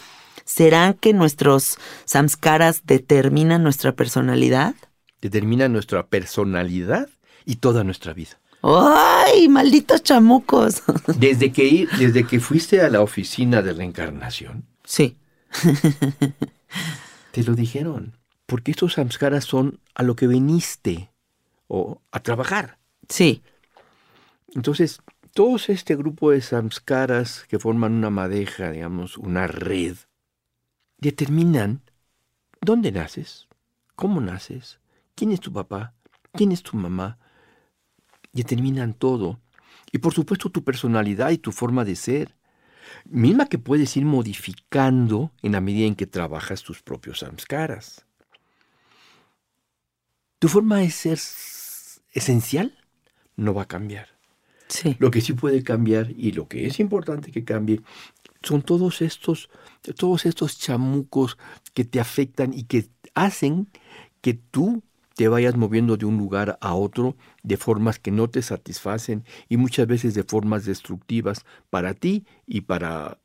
¿Serán 0.53 0.95
que 0.95 1.13
nuestros 1.13 1.79
samskaras 2.07 2.83
determinan 2.85 3.63
nuestra 3.63 3.93
personalidad? 3.93 4.75
Determina 5.21 5.69
nuestra 5.69 6.09
personalidad 6.09 7.09
y 7.45 7.57
toda 7.57 7.85
nuestra 7.85 8.15
vida. 8.15 8.41
¡Ay, 8.61 9.49
malditos 9.49 10.03
chamucos! 10.03 10.83
Desde 11.19 11.53
que, 11.53 11.87
desde 11.97 12.27
que 12.27 12.41
fuiste 12.41 12.81
a 12.81 12.91
la 12.91 13.01
oficina 13.01 13.63
de 13.63 13.75
reencarnación, 13.75 14.65
sí, 14.83 15.17
te 17.31 17.45
lo 17.45 17.55
dijeron. 17.55 18.17
Porque 18.47 18.73
estos 18.73 18.95
samskaras 18.95 19.45
son 19.45 19.79
a 19.95 20.03
lo 20.03 20.17
que 20.17 20.27
viniste 20.27 21.13
o 21.69 22.03
a 22.11 22.19
trabajar. 22.21 22.77
sí, 23.09 23.41
Entonces, 24.57 25.01
todos 25.33 25.69
este 25.69 25.95
grupo 25.95 26.33
de 26.33 26.41
samskaras 26.41 27.45
que 27.49 27.61
forman 27.61 27.93
una 27.93 28.11
madeja, 28.11 28.73
digamos, 28.73 29.17
una 29.17 29.47
red, 29.47 29.95
determinan 31.01 31.83
dónde 32.61 32.93
naces, 32.93 33.49
cómo 33.97 34.21
naces, 34.21 34.79
quién 35.15 35.33
es 35.33 35.41
tu 35.41 35.53
papá, 35.53 35.95
quién 36.33 36.53
es 36.53 36.63
tu 36.63 36.77
mamá. 36.77 37.19
Determinan 38.33 38.95
todo. 38.95 39.41
Y 39.93 39.99
por 39.99 40.15
supuesto 40.15 40.51
tu 40.51 40.63
personalidad 40.63 41.31
y 41.31 41.39
tu 41.39 41.53
forma 41.53 41.85
de 41.85 41.97
ser. 41.97 42.37
Misma 43.05 43.47
que 43.47 43.59
puedes 43.59 43.97
ir 43.97 44.05
modificando 44.05 45.33
en 45.43 45.53
la 45.53 45.61
medida 45.61 45.87
en 45.87 45.95
que 45.95 46.07
trabajas 46.07 46.63
tus 46.63 46.83
propios 46.83 47.21
samskaras. 47.21 48.05
Tu 50.39 50.49
forma 50.49 50.79
de 50.79 50.91
ser 50.91 51.19
esencial 52.13 52.79
no 53.37 53.55
va 53.55 53.63
a 53.63 53.69
cambiar. 53.69 54.09
sí. 54.69 54.97
Lo 54.99 55.11
que 55.11 55.21
sí 55.21 55.33
puede 55.35 55.63
cambiar 55.63 56.11
y 56.11 56.33
lo 56.33 56.49
que 56.49 56.67
es 56.67 56.81
importante 56.81 57.31
que 57.31 57.45
cambie 57.45 57.81
son 58.43 58.63
todos 58.63 59.03
estos, 59.03 59.51
todos 59.97 60.27
estos 60.27 60.59
chamucos 60.59 61.39
que 61.75 61.85
te 61.85 62.01
afectan 62.01 62.53
y 62.55 62.65
que 62.65 62.89
hacen 63.15 63.69
que 64.21 64.35
tú 64.35 64.83
te 65.15 65.29
vayas 65.29 65.57
moviendo 65.57 65.97
de 65.97 66.07
un 66.07 66.17
lugar 66.17 66.59
a 66.61 66.75
otro 66.75 67.17
de 67.43 67.57
formas 67.57 67.99
que 67.99 68.11
no 68.11 68.31
te 68.31 68.41
satisfacen 68.41 69.25
y 69.49 69.59
muchas 69.59 69.87
veces 69.87 70.15
de 70.15 70.25
formas 70.25 70.65
destructivas 70.65 71.45
para 71.69 71.95
ti 71.95 72.25
y 72.47 72.63
para 72.63 73.19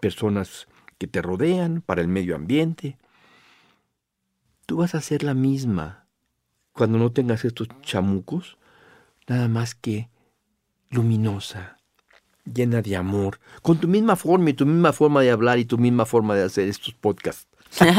personas 0.00 0.66
que 0.98 1.06
te 1.06 1.22
rodean, 1.22 1.80
para 1.80 2.00
el 2.00 2.08
medio 2.08 2.34
ambiente. 2.34 2.98
Tú 4.66 4.78
vas 4.78 4.94
a 4.94 5.00
ser 5.00 5.22
la 5.22 5.34
misma 5.34 6.06
cuando 6.72 6.98
no 6.98 7.12
tengas 7.12 7.44
estos 7.44 7.68
chamucos, 7.82 8.58
nada 9.28 9.48
más 9.48 9.74
que 9.74 10.10
luminosa, 10.90 11.77
llena 12.52 12.82
de 12.82 12.96
amor, 12.96 13.40
con 13.62 13.78
tu 13.78 13.88
misma 13.88 14.16
forma 14.16 14.50
y 14.50 14.54
tu 14.54 14.66
misma 14.66 14.92
forma 14.92 15.22
de 15.22 15.30
hablar 15.30 15.58
y 15.58 15.64
tu 15.64 15.78
misma 15.78 16.06
forma 16.06 16.34
de 16.34 16.44
hacer 16.44 16.68
estos 16.68 16.94
podcasts, 16.94 17.46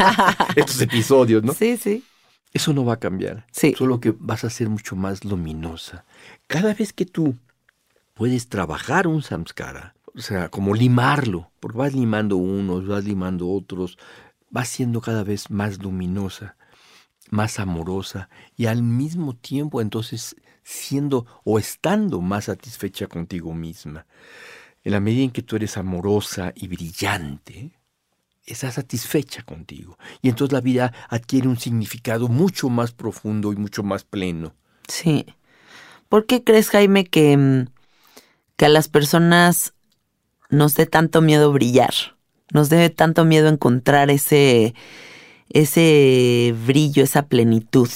estos 0.56 0.80
episodios, 0.80 1.42
¿no? 1.42 1.52
Sí, 1.54 1.76
sí. 1.76 2.04
Eso 2.52 2.72
no 2.72 2.84
va 2.84 2.94
a 2.94 2.98
cambiar. 2.98 3.46
Sí. 3.52 3.74
Solo 3.78 4.00
que 4.00 4.14
vas 4.18 4.44
a 4.44 4.50
ser 4.50 4.68
mucho 4.68 4.96
más 4.96 5.24
luminosa. 5.24 6.04
Cada 6.48 6.74
vez 6.74 6.92
que 6.92 7.06
tú 7.06 7.36
puedes 8.14 8.48
trabajar 8.48 9.06
un 9.06 9.22
samskara, 9.22 9.94
o 10.14 10.20
sea, 10.20 10.48
como 10.48 10.74
limarlo, 10.74 11.50
porque 11.60 11.78
vas 11.78 11.94
limando 11.94 12.36
unos, 12.36 12.86
vas 12.86 13.04
limando 13.04 13.48
otros, 13.48 13.98
vas 14.50 14.68
siendo 14.68 15.00
cada 15.00 15.22
vez 15.22 15.50
más 15.50 15.78
luminosa, 15.78 16.56
más 17.30 17.60
amorosa 17.60 18.28
y 18.56 18.66
al 18.66 18.82
mismo 18.82 19.34
tiempo 19.34 19.80
entonces 19.80 20.36
siendo 20.70 21.26
o 21.44 21.58
estando 21.58 22.20
más 22.20 22.44
satisfecha 22.44 23.08
contigo 23.08 23.52
misma. 23.54 24.06
En 24.84 24.92
la 24.92 25.00
medida 25.00 25.24
en 25.24 25.30
que 25.30 25.42
tú 25.42 25.56
eres 25.56 25.76
amorosa 25.76 26.52
y 26.54 26.68
brillante, 26.68 27.72
estás 28.46 28.74
satisfecha 28.74 29.42
contigo. 29.42 29.98
Y 30.22 30.28
entonces 30.28 30.52
la 30.52 30.60
vida 30.60 30.92
adquiere 31.08 31.48
un 31.48 31.58
significado 31.58 32.28
mucho 32.28 32.68
más 32.68 32.92
profundo 32.92 33.52
y 33.52 33.56
mucho 33.56 33.82
más 33.82 34.04
pleno. 34.04 34.54
Sí. 34.86 35.26
¿Por 36.08 36.26
qué 36.26 36.44
crees, 36.44 36.70
Jaime, 36.70 37.04
que, 37.04 37.36
mm, 37.36 37.66
que 38.56 38.66
a 38.66 38.68
las 38.68 38.88
personas 38.88 39.74
nos 40.50 40.74
dé 40.74 40.86
tanto 40.86 41.20
miedo 41.20 41.52
brillar? 41.52 41.94
Nos 42.52 42.68
dé 42.68 42.90
tanto 42.90 43.24
miedo 43.24 43.48
encontrar 43.48 44.10
ese, 44.10 44.74
ese 45.48 46.54
brillo, 46.64 47.02
esa 47.02 47.26
plenitud. 47.26 47.88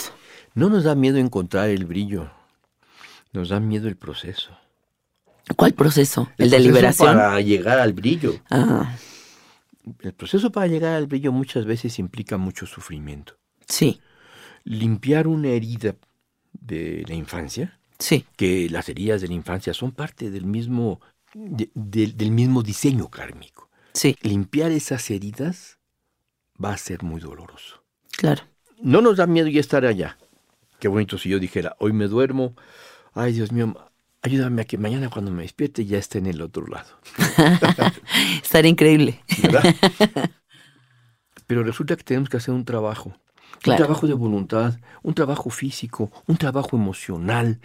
No 0.55 0.69
nos 0.69 0.85
da 0.85 0.95
miedo 0.95 1.19
encontrar 1.19 1.71
el 1.71 1.85
brillo, 1.85 2.31
nos 3.35 3.51
da 3.51 3.61
miedo 3.61 3.89
el 3.89 3.97
proceso. 3.97 4.57
¿Cuál 5.57 5.75
proceso? 5.75 6.31
¿El, 6.39 6.51
de 6.51 6.57
proceso 6.57 6.69
liberación? 6.69 7.17
Para 7.17 7.41
llegar 7.41 7.79
al 7.79 7.93
brillo. 7.93 8.41
Ah, 8.51 8.97
El 10.01 10.15
proceso 10.15 10.51
para 10.51 10.67
llegar 10.67 10.95
al 10.95 11.07
brillo 11.07 11.33
muchas 11.33 11.67
veces 11.67 11.99
implica 11.99 12.39
mucho 12.39 12.65
sufrimiento. 12.67 13.37
sí, 13.69 14.01
Limpiar 14.65 15.27
una 15.27 15.49
herida 15.49 15.97
de 16.53 17.05
la 17.07 17.15
infancia, 17.15 17.79
sí, 17.99 18.25
que 18.37 18.71
las 18.71 18.89
heridas 18.89 19.21
de 19.21 19.29
la 19.29 19.35
infancia 19.35 19.75
son 19.75 19.93
parte 19.93 20.31
del 20.31 20.47
mismo, 20.47 21.01
de- 21.35 21.71
del- 21.75 22.17
del 22.17 22.31
mismo 22.31 22.63
diseño 22.63 23.11
kármico. 23.11 23.69
sí, 23.93 24.17
Limpiar 24.23 24.71
esas 24.73 25.11
heridas 25.11 25.79
va 26.63 26.73
a 26.73 26.79
ser 26.79 27.03
muy 27.03 27.21
doloroso. 27.21 27.83
claro. 28.17 28.45
No 28.81 29.01
nos 29.03 29.17
da 29.19 29.27
miedo 29.27 29.49
ya 29.49 29.61
estar 29.61 29.85
allá. 29.85 30.19
Qué 30.81 30.89
bonito 30.89 31.17
si 31.19 31.29
yo 31.29 31.39
dijera, 31.39 31.77
hoy 31.79 31.93
me 31.93 32.07
duermo, 32.09 32.55
ay 33.15 33.33
Dios 33.33 33.53
mío, 33.53 33.75
ayúdame 34.23 34.63
a 34.63 34.65
que 34.65 34.79
mañana 34.79 35.09
cuando 35.09 35.31
me 35.31 35.43
despierte 35.43 35.85
ya 35.85 35.99
esté 35.99 36.19
en 36.19 36.27
el 36.27 36.41
otro 36.41 36.67
lado. 36.67 36.89
Estaría 38.43 38.71
increíble. 38.71 39.21
¿verdad? 39.43 39.75
Pero 41.47 41.63
resulta 41.63 41.97
que 41.97 42.05
tenemos 42.05 42.29
que 42.29 42.39
hacer 42.39 42.55
un 42.55 42.65
trabajo. 42.65 43.15
Claro. 43.61 43.83
Un 43.83 43.87
trabajo 43.87 44.07
de 44.07 44.15
voluntad, 44.15 44.79
un 45.03 45.15
trabajo 45.15 45.51
físico, 45.51 46.11
un 46.27 46.37
trabajo 46.37 46.77
emocional, 46.77 47.61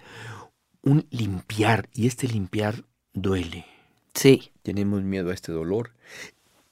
un 0.81 1.07
limpiar 1.09 1.89
y 1.93 2.07
este 2.07 2.27
limpiar 2.27 2.83
duele. 3.13 3.65
Sí. 4.13 4.51
Tenemos 4.63 5.01
miedo 5.01 5.31
a 5.31 5.33
este 5.33 5.51
dolor. 5.51 5.93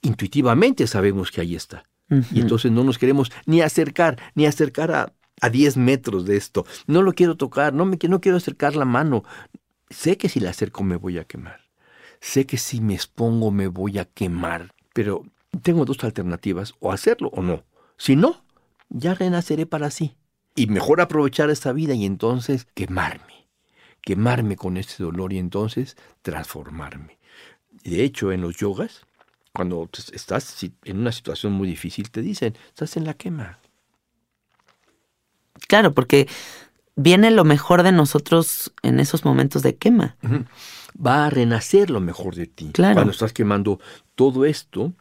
Intuitivamente 0.01 0.85
sabemos 0.87 1.31
que 1.31 1.41
ahí 1.41 1.55
está. 1.55 1.83
Y 2.31 2.39
entonces 2.39 2.71
no 2.71 2.85
nos 2.85 2.97
queremos 2.97 3.33
ni 3.45 3.59
acercar, 3.59 4.17
ni 4.33 4.45
acercar 4.45 4.91
a, 4.91 5.13
a 5.41 5.49
10 5.49 5.77
metros 5.77 6.25
de 6.25 6.37
esto. 6.37 6.65
No 6.87 7.01
lo 7.01 7.13
quiero 7.13 7.35
tocar, 7.35 7.73
no, 7.73 7.85
me, 7.85 7.97
no 8.07 8.21
quiero 8.21 8.37
acercar 8.37 8.75
la 8.75 8.85
mano. 8.85 9.23
Sé 9.89 10.17
que 10.17 10.29
si 10.29 10.39
la 10.39 10.49
acerco 10.49 10.83
me 10.83 10.95
voy 10.95 11.17
a 11.17 11.25
quemar. 11.25 11.61
Sé 12.19 12.45
que 12.45 12.57
si 12.57 12.81
me 12.81 12.95
expongo 12.95 13.51
me 13.51 13.67
voy 13.67 13.99
a 13.99 14.05
quemar. 14.05 14.73
Pero 14.93 15.23
tengo 15.61 15.85
dos 15.85 16.03
alternativas, 16.03 16.73
o 16.79 16.91
hacerlo 16.91 17.29
o 17.29 17.41
no. 17.41 17.63
Si 17.97 18.15
no, 18.15 18.43
ya 18.89 19.13
renaceré 19.13 19.65
para 19.65 19.91
sí. 19.91 20.15
Y 20.55 20.67
mejor 20.67 21.01
aprovechar 21.01 21.49
esta 21.49 21.71
vida 21.71 21.93
y 21.93 22.05
entonces 22.05 22.67
quemarme. 22.73 23.47
Quemarme 24.01 24.55
con 24.55 24.77
este 24.77 25.03
dolor 25.03 25.33
y 25.33 25.37
entonces 25.37 25.97
transformarme. 26.21 27.17
De 27.83 28.03
hecho, 28.03 28.31
en 28.31 28.41
los 28.41 28.57
yogas, 28.57 29.05
cuando 29.53 29.89
estás 30.13 30.63
en 30.83 30.99
una 30.99 31.11
situación 31.11 31.53
muy 31.53 31.67
difícil, 31.67 32.09
te 32.09 32.21
dicen, 32.21 32.57
estás 32.69 32.97
en 32.97 33.05
la 33.05 33.13
quema. 33.13 33.59
Claro, 35.67 35.93
porque 35.93 36.27
viene 36.95 37.31
lo 37.31 37.43
mejor 37.43 37.83
de 37.83 37.91
nosotros 37.91 38.73
en 38.83 38.99
esos 38.99 39.25
momentos 39.25 39.61
de 39.63 39.75
quema. 39.75 40.15
Va 40.99 41.25
a 41.25 41.29
renacer 41.29 41.89
lo 41.89 41.99
mejor 41.99 42.35
de 42.35 42.47
ti. 42.47 42.71
Claro. 42.73 42.95
Cuando 42.95 43.11
estás 43.11 43.33
quemando 43.33 43.79
todo 44.15 44.45
esto 44.45 44.93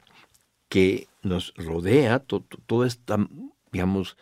que 0.69 1.09
nos 1.23 1.55
rodea, 1.57 2.19
to- 2.19 2.41
to- 2.41 2.59
toda 2.67 2.87
esta, 2.87 3.17
digamos, 3.73 4.17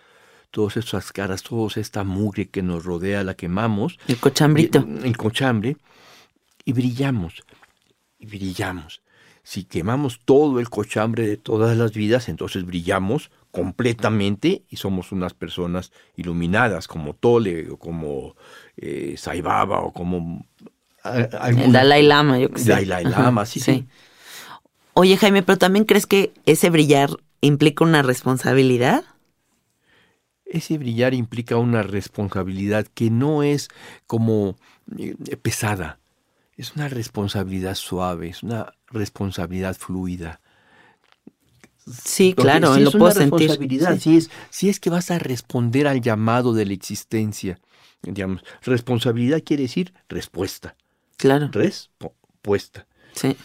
todas 0.51 0.77
estas 0.77 1.11
caras, 1.13 1.43
toda 1.43 1.69
esta 1.77 2.05
mugre 2.05 2.49
que 2.49 2.63
nos 2.63 2.85
rodea, 2.85 3.25
la 3.25 3.35
quemamos. 3.35 3.99
El 4.07 4.19
cochambrito. 4.19 4.87
y- 5.03 5.07
El 5.09 5.17
cochambre. 5.17 5.77
Y 6.65 6.73
brillamos. 6.73 7.43
Y 8.19 8.27
brillamos. 8.27 9.03
Si 9.43 9.65
quemamos 9.65 10.21
todo 10.25 10.61
el 10.61 10.71
cochambre 10.71 11.27
de 11.27 11.37
todas 11.37 11.77
las 11.77 11.93
vidas, 11.93 12.29
entonces 12.29 12.65
brillamos 12.65 13.31
completamente 13.55 14.65
y 14.69 14.77
somos 14.77 15.13
unas 15.13 15.33
personas 15.33 15.93
iluminadas, 16.17 16.89
como 16.89 17.15
Tole, 17.15 17.71
o 17.71 17.77
como 17.77 18.35
eh, 18.77 19.15
Sai 19.17 19.43
Baba, 19.43 19.81
o 19.81 19.93
como 19.93 20.45
El 21.05 21.73
Dalai 21.73 22.03
Lama, 22.03 22.41
yo 22.41 22.51
qué 22.51 22.59
sé. 22.59 22.71
Dalai 22.71 23.05
Lama, 23.05 23.47
sí, 23.47 23.61
sí. 23.61 23.87
Oye, 24.95 25.17
Jaime, 25.17 25.45
pero 25.45 25.57
también 25.57 25.85
crees 25.85 26.07
que 26.07 26.33
ese 26.47 26.69
brillar 26.69 27.11
implica 27.41 27.85
una 27.85 28.03
responsabilidad? 28.03 29.05
Ese 30.45 30.77
brillar 30.77 31.15
implica 31.15 31.57
una 31.57 31.85
responsabilidad 31.85 32.89
que 32.93 33.09
no 33.09 33.45
es 33.45 33.69
como 34.09 34.57
eh, 34.99 35.15
pesada, 35.41 36.01
es 36.57 36.75
una 36.75 36.89
responsabilidad 36.89 37.77
suave, 37.77 38.29
es 38.29 38.43
una 38.43 38.73
responsabilidad 38.89 39.77
fluida. 39.77 40.41
Sí, 41.87 42.35
claro, 42.35 42.75
sí 42.75 42.81
lo 42.81 42.89
es 42.89 42.95
una 42.95 43.01
puedo 43.05 43.13
sentir. 43.15 43.51
responsabilidad, 43.51 43.95
Sí. 43.97 44.01
si 44.01 44.17
es, 44.17 44.31
si 44.51 44.69
es 44.71 44.81
que 44.81 44.91
vas 44.91 45.11
a 45.11 45.19
responder 45.19 45.87
al 45.87 46.01
llamado 46.01 46.53
de 46.55 46.65
la 46.67 46.73
existencia. 46.73 47.59
Digamos, 48.03 48.43
responsabilidad 48.63 49.43
quiere 49.45 49.65
decir 49.65 49.93
respuesta, 50.09 50.77
Claro, 51.17 51.49
respuesta. 51.53 52.87
sí. 53.15 53.37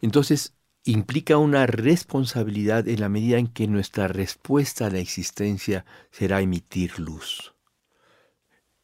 Entonces, 0.00 0.54
implica 0.84 1.36
una 1.38 1.66
responsabilidad 1.66 2.88
en 2.88 3.00
la 3.00 3.08
medida 3.08 3.38
en 3.38 3.48
que 3.48 3.66
nuestra 3.66 4.08
respuesta 4.08 4.86
a 4.86 4.90
la 4.90 4.98
existencia 4.98 5.84
será 6.10 6.40
emitir 6.40 6.98
luz, 6.98 7.54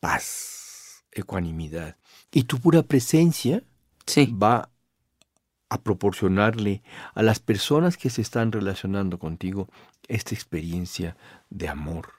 paz, 0.01 1.05
ecuanimidad. 1.13 1.97
Y 2.31 2.45
tu 2.45 2.59
pura 2.59 2.83
presencia 2.83 3.63
Sí, 4.07 4.27
va 4.27 4.71
a 5.75 5.83
proporcionarle 5.83 6.83
a 7.15 7.23
las 7.25 7.41
personas 7.41 7.97
que 7.97 8.09
se 8.09 8.23
están 8.23 8.53
relacionando 8.53 9.19
contigo 9.19 9.69
esta 10.07 10.33
experiencia 10.33 11.17
de 11.51 11.69
amor, 11.69 12.11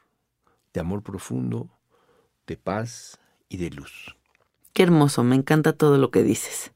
de 0.74 0.82
amor 0.82 1.04
profundo, 1.04 1.70
de 2.48 2.58
paz 2.58 3.18
y 3.48 3.58
de 3.58 3.70
luz. 3.70 4.18
qué 4.74 4.84
hermoso, 4.84 5.24
me 5.24 5.38
encanta 5.38 5.72
todo 5.72 5.98
lo 5.98 6.12
que 6.12 6.22
dices. 6.22 6.72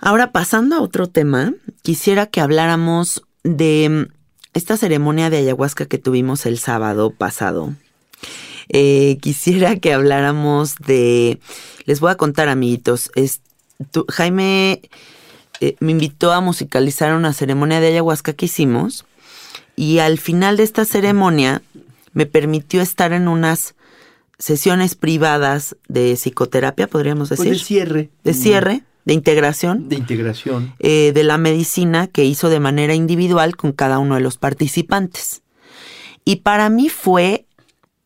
Ahora, 0.00 0.32
pasando 0.32 0.74
a 0.74 0.80
otro 0.80 1.06
tema, 1.06 1.54
quisiera 1.82 2.26
que 2.26 2.40
habláramos 2.40 3.22
de 3.44 3.88
mm, 3.88 4.12
esta 4.54 4.76
ceremonia 4.76 5.30
de 5.30 5.38
ayahuasca 5.38 5.86
que 5.86 5.98
tuvimos 5.98 6.46
el 6.46 6.58
sábado 6.58 7.12
pasado. 7.12 7.76
Eh, 8.68 9.18
quisiera 9.20 9.76
que 9.76 9.92
habláramos 9.92 10.74
de... 10.84 11.38
Les 11.84 12.00
voy 12.00 12.10
a 12.10 12.16
contar, 12.16 12.48
amiguitos. 12.48 13.12
Es, 13.14 13.42
tú- 13.90 14.06
Jaime 14.08 14.80
eh, 15.60 15.76
me 15.80 15.92
invitó 15.92 16.32
a 16.32 16.40
musicalizar 16.40 17.14
una 17.14 17.32
ceremonia 17.32 17.80
de 17.80 17.88
ayahuasca 17.88 18.32
que 18.32 18.46
hicimos 18.46 19.04
y 19.76 19.98
al 19.98 20.18
final 20.18 20.56
de 20.56 20.64
esta 20.64 20.84
ceremonia 20.84 21.62
me 22.12 22.26
permitió 22.26 22.82
estar 22.82 23.12
en 23.12 23.28
unas 23.28 23.74
sesiones 24.38 24.94
privadas 24.96 25.76
de 25.88 26.14
psicoterapia, 26.16 26.88
podríamos 26.88 27.28
Pues 27.28 27.38
decir, 27.40 27.52
de 27.54 27.58
cierre. 27.64 28.10
de 28.24 28.34
cierre, 28.34 28.82
de 29.04 29.14
integración 29.14 29.88
De 29.88 29.96
integración. 29.96 30.74
eh, 30.80 31.12
de 31.14 31.22
la 31.24 31.38
medicina 31.38 32.06
que 32.08 32.24
hizo 32.24 32.48
de 32.50 32.60
manera 32.60 32.94
individual 32.94 33.56
con 33.56 33.72
cada 33.72 33.98
uno 33.98 34.16
de 34.16 34.20
los 34.20 34.38
participantes. 34.38 35.42
Y 36.24 36.36
para 36.36 36.68
mí 36.70 36.88
fue, 36.88 37.46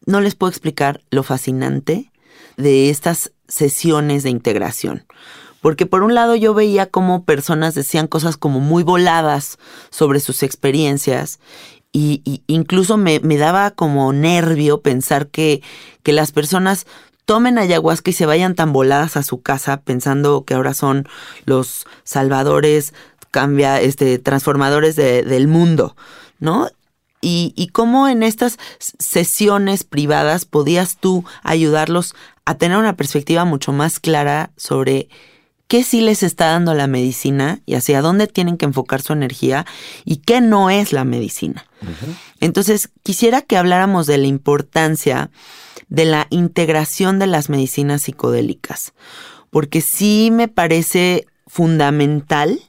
no 0.07 0.21
les 0.21 0.35
puedo 0.35 0.51
explicar 0.51 1.01
lo 1.11 1.23
fascinante 1.23 2.11
de 2.57 2.91
estas 2.91 3.33
sesiones 3.49 4.23
de 4.23 4.31
integración. 4.31 5.05
Porque 5.61 5.87
por 5.87 6.03
un 6.03 6.15
lado 6.15 6.35
yo 6.37 6.55
veía 6.55 6.87
como 6.87 7.25
personas 7.25 7.75
decían 7.75 8.07
cosas 8.07 8.37
como 8.37 8.61
muy 8.61 8.83
voladas 8.83 9.59
sobre 9.91 10.21
sus 10.21 10.43
experiencias 10.43 11.41
y, 11.93 12.43
incluso 12.47 12.99
me, 12.99 13.21
me 13.21 13.39
daba 13.39 13.71
como 13.71 14.13
nervio 14.13 14.83
pensar 14.83 15.29
que, 15.29 15.63
que 16.03 16.13
las 16.13 16.31
personas 16.31 16.87
tomen 17.25 17.59
ayahuasca 17.59 18.11
y 18.11 18.13
se 18.13 18.27
vayan 18.27 18.55
tan 18.55 18.73
voladas 18.73 19.17
a 19.17 19.23
su 19.23 19.41
casa 19.41 19.81
pensando 19.81 20.45
que 20.45 20.55
ahora 20.55 20.75
son 20.75 21.09
los 21.47 21.87
salvadores, 22.05 22.93
cambia, 23.31 23.81
este, 23.81 24.19
transformadores 24.19 24.95
de- 24.95 25.23
del 25.23 25.49
mundo, 25.49 25.97
¿no? 26.39 26.69
Y, 27.23 27.55
y 27.57 27.69
cómo 27.69 28.09
en 28.09 28.23
estas 28.23 28.59
sesiones 28.79 29.85
privadas 29.85 30.45
podías 30.45 30.99
tú 30.99 31.25
ayudarlos 31.43 32.15
a 32.45 32.57
tener 32.57 32.77
una 32.77 32.95
perspectiva 32.97 33.45
mucho 33.45 33.73
más 33.73 33.99
clara 34.01 34.51
sobre 34.57 35.09
qué 35.69 35.83
sí 35.83 36.01
les 36.01 36.23
está 36.23 36.47
dando 36.47 36.75
la 36.75 36.87
medicina 36.87 37.61
y 37.67 37.75
hacia 37.75 38.03
dónde 38.03 38.27
tienen 38.27 38.57
que 38.57 38.67
enfocar 38.67 39.03
su 39.03 39.13
energía 39.13 39.67
y 40.05 40.17
qué 40.17 40.41
no 40.41 40.71
es 40.71 40.93
la 40.93 41.05
medicina. 41.05 41.67
Entonces, 42.41 42.91
quisiera 43.03 43.43
que 43.43 43.57
habláramos 43.57 44.07
de 44.07 44.19
la 44.19 44.27
importancia 44.27 45.31
de 45.89 46.05
la 46.05 46.27
integración 46.31 47.19
de 47.19 47.27
las 47.27 47.49
medicinas 47.49 48.03
psicodélicas, 48.03 48.93
porque 49.51 49.81
sí 49.81 50.31
me 50.33 50.49
parece 50.49 51.27
fundamental 51.47 52.61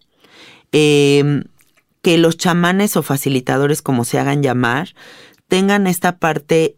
eh, 0.71 1.43
que 2.01 2.17
los 2.17 2.37
chamanes 2.37 2.95
o 2.95 3.03
facilitadores, 3.03 3.81
como 3.81 4.05
se 4.05 4.19
hagan 4.19 4.43
llamar, 4.43 4.93
tengan 5.47 5.87
esta 5.87 6.17
parte 6.17 6.75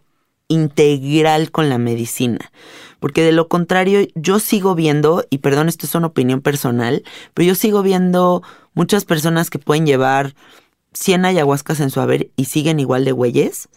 integral 0.48 1.52
con 1.52 1.70
la 1.70 1.78
medicina. 1.78 2.52
Porque 3.00 3.24
de 3.24 3.32
lo 3.32 3.48
contrario, 3.48 4.08
yo 4.16 4.40
sigo 4.40 4.76
viendo, 4.76 5.26
y 5.30 5.40
perdón, 5.40 5.70
esto 5.70 5.86
es 5.86 5.96
una 5.96 6.08
opinión 6.08 6.42
personal, 6.42 7.04
pero 7.34 7.48
yo 7.48 7.56
sigo 7.56 7.82
viendo 7.82 8.44
muchas 8.74 9.06
personas 9.06 9.50
que 9.50 9.60
pueden 9.60 9.86
llevar 9.86 10.36
100 10.94 11.26
ayahuascas 11.26 11.80
en 11.80 11.90
su 11.90 12.02
haber 12.02 12.32
y 12.36 12.46
siguen 12.46 12.80
igual 12.80 13.06
de 13.06 13.12
güeyes, 13.12 13.70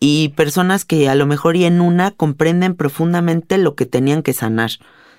y 0.00 0.30
personas 0.30 0.84
que 0.84 1.08
a 1.08 1.14
lo 1.14 1.26
mejor 1.26 1.56
y 1.56 1.64
en 1.64 1.80
una 1.80 2.10
comprenden 2.10 2.74
profundamente 2.74 3.58
lo 3.58 3.74
que 3.74 3.86
tenían 3.86 4.22
que 4.22 4.32
sanar. 4.32 4.70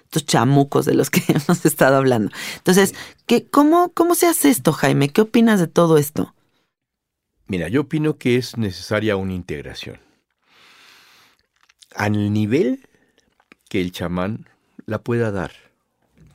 Estos 0.04 0.28
chamucos 0.28 0.86
de 0.86 0.94
los 0.94 1.10
que 1.10 1.24
hemos 1.28 1.66
estado 1.66 1.98
hablando. 1.98 2.32
Entonces, 2.58 2.94
¿qué, 3.26 3.46
cómo, 3.48 3.92
¿cómo 3.96 4.14
se 4.14 4.28
hace 4.28 4.50
esto, 4.50 4.72
Jaime? 4.72 5.10
¿Qué 5.10 5.22
opinas 5.22 5.60
de 5.60 5.68
todo 5.68 5.98
esto? 5.98 6.36
Mira, 7.48 7.68
yo 7.68 7.82
opino 7.82 8.18
que 8.18 8.38
es 8.38 8.58
necesaria 8.58 9.16
una 9.16 9.34
integración. 9.34 10.00
Al 11.96 12.32
nivel 12.32 12.88
que 13.74 13.82
el 13.82 13.92
chamán 13.92 14.46
la 14.86 15.02
pueda 15.02 15.32
dar, 15.32 15.52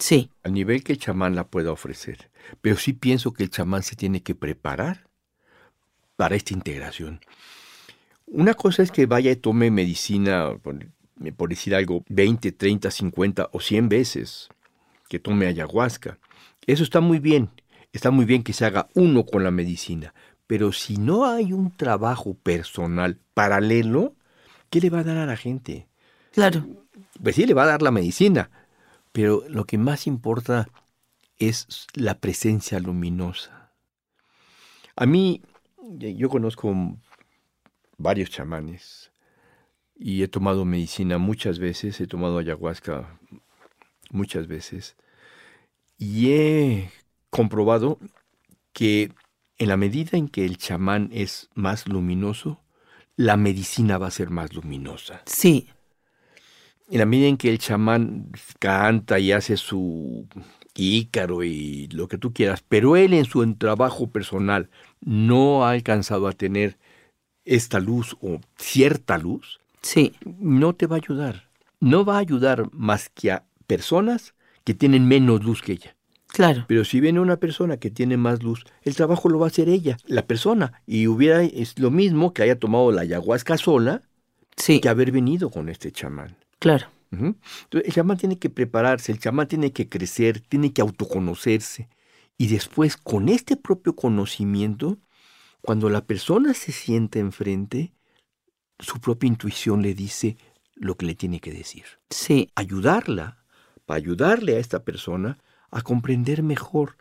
Sí, 0.01 0.29
al 0.43 0.55
nivel 0.55 0.83
que 0.83 0.95
el 0.95 0.99
chamán 0.99 1.37
la 1.37 1.47
pueda 1.47 1.71
ofrecer. 1.71 2.33
Pero 2.61 2.77
sí 2.77 2.95
pienso 2.95 3.33
que 3.33 3.45
el 3.45 3.51
chamán 3.51 3.85
se 3.85 3.95
tiene 3.95 4.25
que 4.25 4.35
preparar 4.35 5.07
para 6.17 6.35
esta 6.35 6.53
integración. 6.53 7.21
Una 8.27 8.55
cosa 8.55 8.83
es 8.83 8.91
que 8.91 9.07
vaya 9.07 9.31
y 9.31 9.37
tome 9.37 9.71
medicina, 9.71 10.57
por, 10.61 10.85
por 11.37 11.49
decir 11.49 11.77
algo, 11.77 12.03
20, 12.09 12.51
30, 12.51 12.91
50 12.91 13.51
o 13.53 13.61
100 13.61 13.89
veces, 13.89 14.49
que 15.09 15.21
tome 15.21 15.47
ayahuasca. 15.47 16.19
Eso 16.67 16.83
está 16.83 17.01
muy 17.01 17.21
bien, 17.21 17.51
está 17.93 18.11
muy 18.11 18.25
bien 18.25 18.43
que 18.43 18.53
se 18.53 18.65
haga 18.65 18.89
uno 18.95 19.25
con 19.25 19.45
la 19.45 19.53
medicina, 19.53 20.13
pero 20.49 20.73
si 20.73 20.97
no 20.97 21.25
hay 21.25 21.53
un 21.53 21.71
trabajo 21.77 22.35
personal 22.35 23.17
paralelo, 23.33 24.17
¿qué 24.71 24.81
le 24.81 24.91
va 24.91 25.01
a 25.01 25.05
dar 25.05 25.19
a 25.19 25.27
la 25.27 25.37
gente? 25.37 25.87
Claro. 26.33 26.88
Pues 27.23 27.37
sí, 27.37 27.47
le 27.47 27.55
va 27.55 27.65
a 27.65 27.67
dar 27.67 27.83
la 27.83 27.91
medicina, 27.91 28.51
pero 29.13 29.45
lo 29.49 29.65
que 29.65 29.79
más 29.79 30.07
importa 30.07 30.69
es 31.39 31.87
la 31.95 32.19
presencia 32.19 32.81
luminosa. 32.81 33.73
A 34.97 35.07
mí, 35.07 35.43
yo 35.99 36.29
conozco 36.29 36.75
varios 37.97 38.31
chamanes 38.31 39.13
y 39.95 40.23
he 40.23 40.29
tomado 40.29 40.65
medicina 40.65 41.19
muchas 41.19 41.59
veces, 41.59 42.01
he 42.01 42.07
tomado 42.07 42.39
ayahuasca 42.39 43.19
muchas 44.11 44.47
veces 44.47 44.97
y 45.99 46.33
he 46.33 46.91
comprobado 47.31 47.99
que 48.73 49.13
en 49.59 49.69
la 49.69 49.77
medida 49.77 50.17
en 50.17 50.29
que 50.29 50.45
el 50.45 50.57
chamán 50.57 51.11
es 51.13 51.51
más 51.55 51.89
luminoso, 51.89 52.63
la 53.17 53.37
medicina 53.37 53.99
va 53.99 54.07
a 54.07 54.13
ser 54.13 54.31
más 54.31 54.55
luminosa. 54.55 55.23
Sí. 55.27 55.69
En 56.91 56.99
la 56.99 57.07
medida 57.07 57.29
en 57.29 57.37
que 57.37 57.51
el 57.51 57.59
chamán 57.59 58.31
canta 58.59 59.19
y 59.19 59.33
hace 59.33 59.57
su 59.57 60.27
ícaro 60.75 61.43
y 61.43 61.89
lo 61.89 62.09
que 62.09 62.19
tú 62.19 62.33
quieras, 62.33 62.65
pero 62.67 62.97
él 62.97 63.13
en 63.13 63.25
su 63.25 63.55
trabajo 63.55 64.11
personal 64.11 64.71
no 65.01 65.67
ha 65.67 65.71
alcanzado 65.73 66.29
a 66.29 66.33
tener 66.33 66.79
esta 67.45 67.81
luz 67.81 68.17
o 68.21 68.41
cierta 68.57 69.19
luz, 69.19 69.61
sí. 69.83 70.13
no 70.39 70.75
te 70.75 70.87
va 70.87 70.97
a 70.97 71.01
ayudar. 71.01 71.49
No 71.81 72.05
va 72.05 72.17
a 72.17 72.21
ayudar 72.21 72.69
más 72.73 73.09
que 73.09 73.33
a 73.33 73.45
personas 73.67 74.35
que 74.65 74.75
tienen 74.75 75.07
menos 75.07 75.45
luz 75.45 75.63
que 75.63 75.73
ella. 75.73 75.97
Claro. 76.29 76.65
Pero 76.69 76.85
si 76.85 77.01
viene 77.01 77.21
una 77.21 77.39
persona 77.39 77.79
que 77.79 77.91
tiene 77.91 78.17
más 78.17 78.43
luz, 78.43 78.65
el 78.83 78.95
trabajo 78.95 79.29
lo 79.29 79.39
va 79.39 79.47
a 79.47 79.49
hacer 79.49 79.69
ella, 79.69 79.97
la 80.07 80.27
persona. 80.27 80.83
Y 80.87 81.07
hubiera 81.07 81.43
es 81.43 81.79
lo 81.79 81.91
mismo 81.91 82.35
que 82.35 82.43
haya 82.43 82.59
tomado 82.59 82.93
la 82.93 83.03
ayahuasca 83.03 83.57
sola 83.57 84.03
sí. 84.57 84.81
que 84.81 84.89
haber 84.89 85.11
venido 85.11 85.51
con 85.51 85.69
este 85.69 85.91
chamán. 85.91 86.37
Claro. 86.59 86.89
Entonces, 87.11 87.89
el 87.89 87.93
chamán 87.93 88.19
tiene 88.19 88.39
que 88.39 88.51
prepararse, 88.51 89.13
el 89.13 89.19
chamán 89.19 89.49
tiene 89.49 89.73
que 89.73 89.89
crecer, 89.89 90.41
tiene 90.41 90.73
que 90.73 90.83
autoconocerse. 90.83 91.89
Y 92.37 92.49
después, 92.49 92.97
con 92.97 93.29
este 93.29 93.57
propio 93.57 93.97
conocimiento, 93.97 94.99
cuando 95.63 95.89
la 95.89 96.05
persona 96.05 96.55
se 96.55 96.73
siente 96.73 97.19
enfrente, 97.19 97.93
su 98.79 99.01
propia 99.01 99.29
intuición 99.29 99.83
le 99.83 99.95
dice 99.95 100.37
lo 100.75 100.97
que 100.97 101.07
le 101.07 101.15
tiene 101.15 101.41
que 101.41 101.53
decir. 101.53 101.85
Sí. 102.11 102.51
Ayudarla, 102.55 103.39
para 103.87 103.99
ayudarle 103.99 104.57
a 104.57 104.61
esta 104.61 104.85
persona 104.85 105.39
a 105.71 105.83
comprender 105.83 106.43
mejor, 106.43 106.97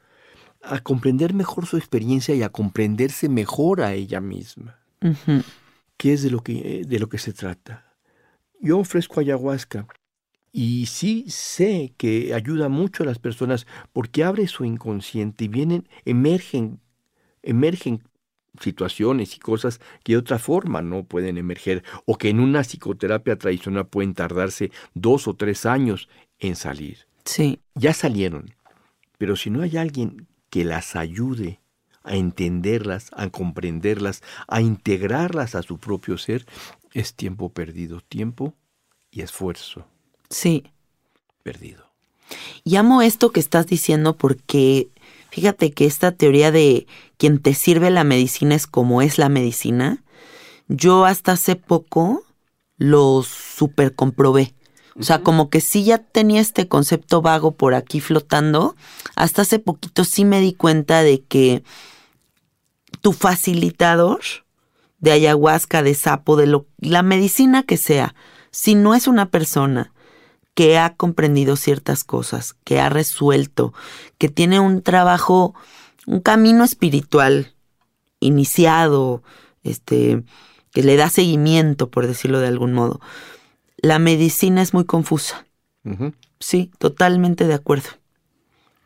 a 0.64 0.80
comprender 0.80 1.34
mejor 1.34 1.66
su 1.66 1.78
experiencia 1.78 2.34
y 2.34 2.44
a 2.44 2.50
comprenderse 2.50 3.30
mejor 3.30 3.82
a 3.82 3.94
ella 3.94 4.22
misma. 4.22 4.80
¿Qué 5.98 6.14
es 6.14 6.24
de 6.24 6.32
lo 6.32 6.42
que, 6.42 6.84
de 6.88 7.00
lo 7.00 7.10
que 7.10 7.18
se 7.18 7.34
trata? 7.34 7.87
Yo 8.62 8.80
ofrezco 8.80 9.20
ayahuasca 9.20 9.88
y 10.52 10.88
sí 10.88 11.26
sé 11.30 11.94
que 11.98 12.34
ayuda 12.34 12.70
mucho 12.70 13.04
a 13.04 13.06
las 13.06 13.20
personas 13.20 13.68
porque 13.94 14.24
abre 14.24 14.48
su 14.48 14.66
inconsciente 14.66 15.46
y 15.46 15.48
vienen, 15.48 15.88
emergen, 16.06 16.80
emergen 17.44 18.02
situaciones 18.60 19.36
y 19.36 19.40
cosas 19.40 19.80
que 20.04 20.14
de 20.14 20.18
otra 20.18 20.40
forma 20.40 20.82
no 20.82 21.04
pueden 21.04 21.38
emerger 21.38 21.84
o 22.06 22.18
que 22.18 22.30
en 22.30 22.40
una 22.40 22.64
psicoterapia 22.64 23.38
tradicional 23.38 23.88
pueden 23.88 24.14
tardarse 24.14 24.72
dos 24.94 25.28
o 25.28 25.36
tres 25.36 25.66
años 25.66 26.10
en 26.40 26.56
salir. 26.56 27.08
Sí. 27.26 27.60
Ya 27.76 27.94
salieron, 27.94 28.56
pero 29.18 29.36
si 29.36 29.50
no 29.50 29.62
hay 29.62 29.78
alguien 29.78 30.28
que 30.50 30.64
las 30.64 30.96
ayude 30.96 31.60
a 32.04 32.16
entenderlas, 32.16 33.12
a 33.12 33.30
comprenderlas, 33.30 34.24
a 34.48 34.62
integrarlas 34.62 35.56
a 35.56 35.62
su 35.62 35.78
propio 35.78 36.18
ser, 36.18 36.46
es 36.94 37.14
tiempo 37.14 37.50
perdido, 37.50 38.02
tiempo 38.02 38.54
y 39.12 39.22
esfuerzo. 39.22 39.86
Sí. 40.30 40.64
Perdido. 41.44 41.86
Y 42.64 42.76
amo 42.76 43.02
esto 43.02 43.32
que 43.32 43.40
estás 43.40 43.68
diciendo 43.68 44.18
porque 44.18 44.90
fíjate 45.30 45.72
que 45.72 45.86
esta 45.86 46.12
teoría 46.12 46.52
de 46.52 46.88
quien 47.18 47.40
te 47.40 47.54
sirve 47.54 47.90
la 47.90 48.04
medicina 48.04 48.56
es 48.56 48.68
como 48.68 49.02
es 49.02 49.18
la 49.18 49.30
medicina, 49.30 50.04
yo 50.68 51.06
hasta 51.06 51.34
hace 51.34 51.56
poco 51.56 52.24
lo 52.78 53.24
super 53.24 53.96
comprobé. 53.96 54.54
O 55.00 55.04
sea, 55.04 55.22
como 55.22 55.50
que 55.50 55.62
sí 55.62 55.84
ya 55.84 56.00
tenía 56.00 56.42
este 56.42 56.68
concepto 56.68 57.22
vago 57.22 57.52
por 57.52 57.76
aquí 57.76 58.02
flotando. 58.02 58.76
Hasta 59.16 59.44
hace 59.44 59.60
poquito 59.60 60.04
sí 60.04 60.26
me 60.26 60.42
di 60.42 60.54
cuenta 60.54 61.04
de 61.04 61.22
que 61.22 61.64
tu 63.02 63.14
facilitador 63.14 64.22
de 65.00 65.12
ayahuasca, 65.12 65.84
de 65.84 65.94
sapo, 65.94 66.36
de 66.36 66.48
lo, 66.48 66.68
la 66.80 67.04
medicina 67.04 67.64
que 67.64 67.78
sea, 67.78 68.16
si 68.52 68.76
no 68.76 68.96
es 68.96 69.08
una 69.08 69.30
persona 69.30 69.94
que 70.54 70.80
ha 70.80 70.96
comprendido 70.96 71.56
ciertas 71.56 72.04
cosas, 72.04 72.56
que 72.64 72.80
ha 72.80 72.90
resuelto, 72.90 73.74
que 74.18 74.30
tiene 74.30 74.60
un 74.60 74.82
trabajo, 74.82 75.54
un 76.08 76.20
camino 76.20 76.64
espiritual 76.64 77.54
iniciado, 78.20 79.22
este, 79.64 80.24
que 80.72 80.82
le 80.82 80.96
da 80.96 81.10
seguimiento, 81.10 81.92
por 81.92 82.08
decirlo 82.08 82.40
de 82.40 82.48
algún 82.48 82.74
modo, 82.74 83.00
la 83.78 84.00
medicina 84.00 84.62
es 84.62 84.74
muy 84.74 84.86
confusa. 84.86 85.46
Sí, 86.40 86.72
totalmente 86.80 87.48
de 87.48 87.54
acuerdo. 87.54 87.90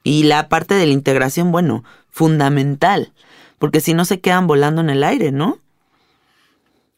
Y 0.04 0.24
la 0.24 0.50
parte 0.50 0.76
de 0.76 0.86
la 0.86 0.94
integración, 0.94 1.52
bueno, 1.52 1.84
fundamental, 2.10 3.14
porque 3.60 3.80
si 3.80 3.94
no 3.94 4.06
se 4.06 4.20
quedan 4.20 4.46
volando 4.46 4.82
en 4.82 4.90
el 4.90 5.04
aire, 5.04 5.32
¿no? 5.32 5.60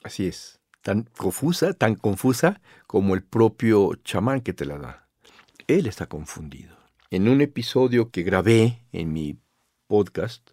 Así 0.03 0.27
es, 0.27 0.59
tan 0.81 1.03
confusa, 1.17 1.73
tan 1.73 1.95
confusa 1.95 2.61
como 2.87 3.15
el 3.15 3.23
propio 3.23 3.95
chamán 4.03 4.41
que 4.41 4.53
te 4.53 4.65
la 4.65 4.77
da. 4.77 5.07
Él 5.67 5.87
está 5.87 6.07
confundido. 6.07 6.75
En 7.09 7.29
un 7.29 7.41
episodio 7.41 8.11
que 8.11 8.23
grabé 8.23 8.85
en 8.91 9.13
mi 9.13 9.39
podcast, 9.87 10.51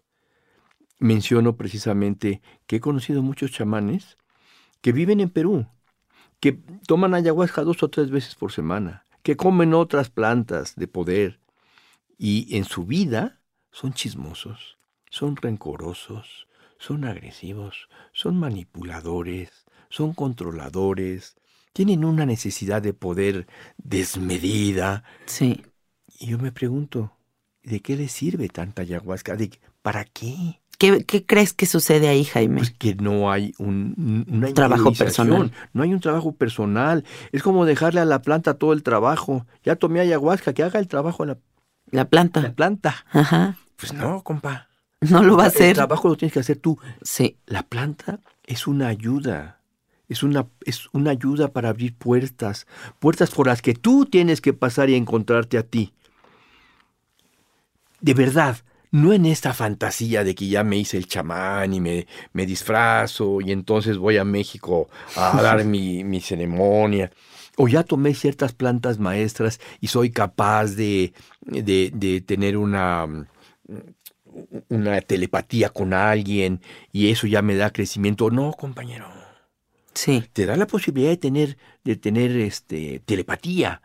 menciono 0.99 1.57
precisamente 1.57 2.41
que 2.65 2.77
he 2.77 2.79
conocido 2.79 3.21
muchos 3.21 3.51
chamanes 3.51 4.17
que 4.79 4.93
viven 4.93 5.19
en 5.19 5.29
Perú, 5.29 5.67
que 6.39 6.53
toman 6.87 7.13
ayahuasca 7.13 7.63
dos 7.63 7.83
o 7.83 7.89
tres 7.89 8.09
veces 8.09 8.35
por 8.35 8.51
semana, 8.51 9.05
que 9.23 9.35
comen 9.35 9.73
otras 9.73 10.09
plantas 10.09 10.75
de 10.75 10.87
poder 10.87 11.39
y 12.17 12.55
en 12.55 12.63
su 12.63 12.85
vida 12.85 13.41
son 13.71 13.93
chismosos, 13.93 14.77
son 15.09 15.35
rencorosos, 15.35 16.47
son 16.81 17.05
agresivos, 17.05 17.89
son 18.11 18.39
manipuladores, 18.39 19.49
son 19.89 20.13
controladores, 20.13 21.35
tienen 21.73 22.03
una 22.03 22.25
necesidad 22.25 22.81
de 22.81 22.93
poder 22.93 23.45
desmedida. 23.77 25.03
Sí. 25.27 25.63
Y 26.19 26.27
yo 26.27 26.39
me 26.39 26.51
pregunto, 26.51 27.15
¿de 27.61 27.81
qué 27.81 27.95
les 27.95 28.11
sirve 28.11 28.49
tanta 28.49 28.81
ayahuasca? 28.81 29.35
¿De, 29.35 29.51
¿Para 29.83 30.05
qué? 30.05 30.59
¿Qué, 30.79 31.05
¿Qué, 31.05 31.23
crees 31.23 31.53
que 31.53 31.67
sucede 31.67 32.07
ahí, 32.07 32.23
Jaime? 32.25 32.57
Pues 32.57 32.71
que 32.71 32.95
no 32.95 33.31
hay 33.31 33.53
un 33.59 34.51
trabajo 34.55 34.91
personal. 34.91 35.51
No 35.73 35.83
hay 35.83 35.93
un 35.93 35.99
trabajo 35.99 36.31
personal. 36.31 37.05
Es 37.31 37.43
como 37.43 37.65
dejarle 37.65 37.99
a 37.99 38.05
la 38.05 38.23
planta 38.23 38.55
todo 38.55 38.73
el 38.73 38.81
trabajo. 38.81 39.45
Ya 39.63 39.75
tomé 39.75 39.99
ayahuasca, 39.99 40.53
que 40.53 40.63
haga 40.63 40.79
el 40.79 40.87
trabajo 40.87 41.21
en 41.23 41.29
la, 41.29 41.37
la 41.91 42.05
planta. 42.05 42.41
La 42.41 42.53
planta. 42.53 43.05
Ajá. 43.11 43.57
Pues 43.75 43.93
no, 43.93 44.23
compa. 44.23 44.70
No 45.01 45.23
lo 45.23 45.35
va 45.35 45.45
a 45.45 45.47
hacer. 45.47 45.69
El 45.69 45.75
trabajo 45.75 46.07
lo 46.09 46.15
tienes 46.15 46.33
que 46.33 46.39
hacer 46.39 46.57
tú. 46.57 46.79
Sí. 47.01 47.37
La 47.47 47.63
planta 47.63 48.19
es 48.45 48.67
una 48.67 48.87
ayuda. 48.87 49.59
Es 50.07 50.23
una, 50.23 50.47
es 50.65 50.87
una 50.93 51.11
ayuda 51.11 51.51
para 51.53 51.69
abrir 51.69 51.95
puertas. 51.95 52.67
Puertas 52.99 53.31
por 53.31 53.47
las 53.47 53.61
que 53.61 53.73
tú 53.73 54.05
tienes 54.05 54.41
que 54.41 54.53
pasar 54.53 54.89
y 54.89 54.95
encontrarte 54.95 55.57
a 55.57 55.63
ti. 55.63 55.93
De 57.99 58.13
verdad, 58.13 58.57
no 58.91 59.13
en 59.13 59.25
esta 59.25 59.53
fantasía 59.53 60.23
de 60.23 60.35
que 60.35 60.47
ya 60.47 60.63
me 60.63 60.77
hice 60.77 60.97
el 60.97 61.07
chamán 61.07 61.73
y 61.73 61.79
me, 61.79 62.07
me 62.33 62.45
disfrazo 62.45 63.39
y 63.41 63.51
entonces 63.51 63.97
voy 63.97 64.17
a 64.17 64.25
México 64.25 64.89
a 65.15 65.39
dar 65.41 65.63
mi, 65.63 66.03
mi 66.03 66.21
ceremonia. 66.21 67.11
O 67.57 67.67
ya 67.67 67.83
tomé 67.83 68.13
ciertas 68.13 68.53
plantas 68.53 68.99
maestras 68.99 69.59
y 69.79 69.87
soy 69.87 70.11
capaz 70.11 70.75
de, 70.75 71.13
de, 71.41 71.91
de 71.93 72.21
tener 72.21 72.57
una, 72.57 73.07
una 74.69 75.01
telepatía 75.01 75.69
con 75.69 75.93
alguien 75.93 76.61
y 76.91 77.09
eso 77.11 77.27
ya 77.27 77.41
me 77.41 77.55
da 77.55 77.71
crecimiento. 77.71 78.29
No, 78.29 78.53
compañero. 78.53 79.07
Sí. 79.93 80.23
Te 80.33 80.45
da 80.45 80.55
la 80.55 80.67
posibilidad 80.67 81.09
de 81.09 81.17
tener, 81.17 81.57
de 81.83 81.95
tener 81.95 82.31
este, 82.37 83.01
telepatía. 83.05 83.81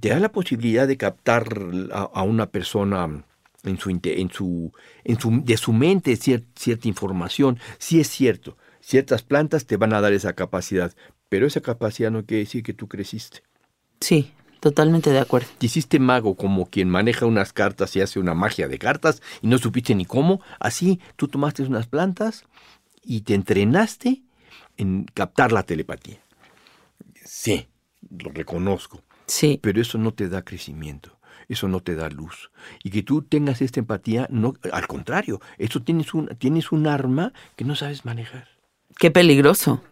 Te 0.00 0.08
da 0.08 0.18
la 0.18 0.32
posibilidad 0.32 0.88
de 0.88 0.96
captar 0.96 1.46
a, 1.92 2.02
a 2.02 2.22
una 2.22 2.46
persona 2.46 3.24
en 3.64 3.78
su, 3.78 3.90
en 3.90 4.30
su, 4.30 4.72
en 5.04 5.20
su, 5.20 5.42
de 5.44 5.56
su 5.56 5.72
mente 5.72 6.16
cier, 6.16 6.44
cierta 6.56 6.88
información. 6.88 7.58
Sí 7.78 8.00
es 8.00 8.08
cierto, 8.08 8.56
ciertas 8.80 9.22
plantas 9.22 9.66
te 9.66 9.76
van 9.76 9.92
a 9.92 10.00
dar 10.00 10.12
esa 10.12 10.32
capacidad, 10.32 10.92
pero 11.28 11.46
esa 11.46 11.60
capacidad 11.60 12.10
no 12.10 12.24
quiere 12.24 12.44
decir 12.44 12.62
que 12.62 12.74
tú 12.74 12.88
creciste. 12.88 13.42
Sí, 14.00 14.32
totalmente 14.62 15.10
de 15.10 15.18
acuerdo. 15.18 15.48
Te 15.58 15.66
hiciste 15.66 15.98
mago 15.98 16.36
como 16.36 16.66
quien 16.70 16.88
maneja 16.88 17.26
unas 17.26 17.52
cartas 17.52 17.96
y 17.96 18.00
hace 18.00 18.20
una 18.20 18.32
magia 18.32 18.68
de 18.68 18.78
cartas 18.78 19.20
y 19.42 19.48
no 19.48 19.58
supiste 19.58 19.94
ni 19.94 20.06
cómo. 20.06 20.40
Así 20.60 21.00
tú 21.16 21.26
tomaste 21.26 21.64
unas 21.64 21.88
plantas 21.88 22.44
y 23.04 23.22
te 23.22 23.34
entrenaste 23.34 24.22
en 24.76 25.04
captar 25.12 25.50
la 25.50 25.64
telepatía. 25.64 26.20
Sí, 27.24 27.66
lo 28.18 28.30
reconozco, 28.30 29.02
Sí, 29.26 29.58
pero 29.60 29.80
eso 29.80 29.98
no 29.98 30.12
te 30.14 30.28
da 30.28 30.42
crecimiento, 30.42 31.18
eso 31.48 31.66
no 31.66 31.80
te 31.80 31.96
da 31.96 32.08
luz. 32.08 32.50
Y 32.84 32.90
que 32.90 33.02
tú 33.02 33.22
tengas 33.22 33.62
esta 33.62 33.80
empatía, 33.80 34.28
no, 34.30 34.54
al 34.72 34.86
contrario, 34.86 35.40
esto 35.58 35.82
tienes 35.82 36.14
un, 36.14 36.28
tienes 36.38 36.70
un 36.70 36.86
arma 36.86 37.32
que 37.56 37.64
no 37.64 37.74
sabes 37.74 38.04
manejar. 38.04 38.48
qué 38.98 39.10
peligroso. 39.10 39.82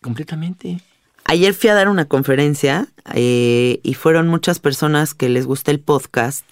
Completamente. 0.00 0.80
Ayer 1.24 1.54
fui 1.54 1.70
a 1.70 1.74
dar 1.74 1.88
una 1.88 2.04
conferencia 2.06 2.88
eh, 3.14 3.80
y 3.82 3.94
fueron 3.94 4.28
muchas 4.28 4.58
personas 4.58 5.14
que 5.14 5.28
les 5.28 5.46
gusta 5.46 5.70
el 5.70 5.80
podcast. 5.80 6.44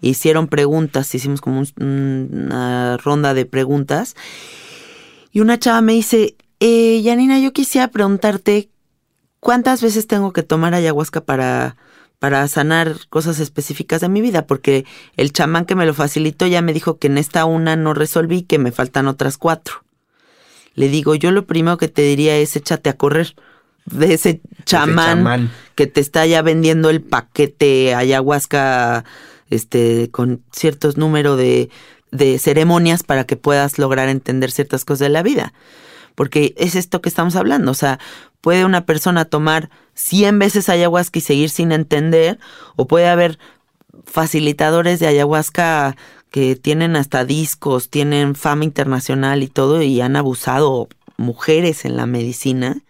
Hicieron 0.00 0.48
preguntas, 0.48 1.14
hicimos 1.14 1.40
como 1.40 1.60
un- 1.60 2.30
una 2.46 2.96
ronda 2.96 3.34
de 3.34 3.44
preguntas. 3.46 4.16
Y 5.30 5.40
una 5.40 5.58
chava 5.58 5.80
me 5.82 5.92
dice, 5.92 6.36
eh, 6.60 7.00
Yanina, 7.02 7.38
yo 7.38 7.52
quisiera 7.52 7.88
preguntarte 7.88 8.70
cuántas 9.40 9.82
veces 9.82 10.06
tengo 10.06 10.32
que 10.32 10.42
tomar 10.42 10.74
ayahuasca 10.74 11.20
para, 11.20 11.76
para 12.18 12.48
sanar 12.48 12.96
cosas 13.10 13.38
específicas 13.40 14.00
de 14.00 14.08
mi 14.08 14.20
vida, 14.20 14.46
porque 14.46 14.84
el 15.16 15.32
chamán 15.32 15.66
que 15.66 15.74
me 15.74 15.86
lo 15.86 15.92
facilitó 15.94 16.46
ya 16.46 16.62
me 16.62 16.72
dijo 16.72 16.98
que 16.98 17.08
en 17.08 17.18
esta 17.18 17.44
una 17.44 17.76
no 17.76 17.92
resolví, 17.94 18.42
que 18.42 18.58
me 18.58 18.72
faltan 18.72 19.06
otras 19.06 19.36
cuatro. 19.36 19.84
Le 20.74 20.88
digo, 20.88 21.14
yo 21.14 21.30
lo 21.30 21.46
primero 21.46 21.76
que 21.76 21.88
te 21.88 22.02
diría 22.02 22.36
es 22.36 22.56
échate 22.56 22.88
a 22.90 22.96
correr 22.96 23.36
de 23.86 24.14
ese 24.14 24.40
chamán, 24.64 25.18
chamán. 25.18 25.50
que 25.74 25.86
te 25.86 26.00
está 26.00 26.26
ya 26.26 26.42
vendiendo 26.42 26.90
el 26.90 27.02
paquete 27.02 27.94
ayahuasca 27.94 29.04
este 29.50 30.10
con 30.10 30.42
ciertos 30.52 30.96
número 30.96 31.36
de, 31.36 31.70
de 32.10 32.38
ceremonias 32.38 33.02
para 33.02 33.24
que 33.24 33.36
puedas 33.36 33.78
lograr 33.78 34.08
entender 34.08 34.50
ciertas 34.50 34.84
cosas 34.84 35.00
de 35.00 35.08
la 35.10 35.22
vida. 35.22 35.52
Porque 36.14 36.54
es 36.56 36.76
esto 36.76 37.02
que 37.02 37.08
estamos 37.08 37.34
hablando. 37.34 37.72
O 37.72 37.74
sea, 37.74 37.98
puede 38.40 38.64
una 38.64 38.86
persona 38.86 39.24
tomar 39.24 39.68
100 39.94 40.38
veces 40.38 40.68
ayahuasca 40.68 41.18
y 41.18 41.22
seguir 41.22 41.50
sin 41.50 41.72
entender, 41.72 42.38
o 42.76 42.86
puede 42.86 43.08
haber 43.08 43.38
facilitadores 44.06 45.00
de 45.00 45.08
ayahuasca 45.08 45.96
que 46.30 46.56
tienen 46.56 46.94
hasta 46.96 47.24
discos, 47.24 47.90
tienen 47.90 48.34
fama 48.34 48.64
internacional 48.64 49.42
y 49.42 49.48
todo, 49.48 49.82
y 49.82 50.00
han 50.00 50.16
abusado 50.16 50.88
mujeres 51.16 51.84
en 51.84 51.96
la 51.96 52.06
medicina. 52.06 52.82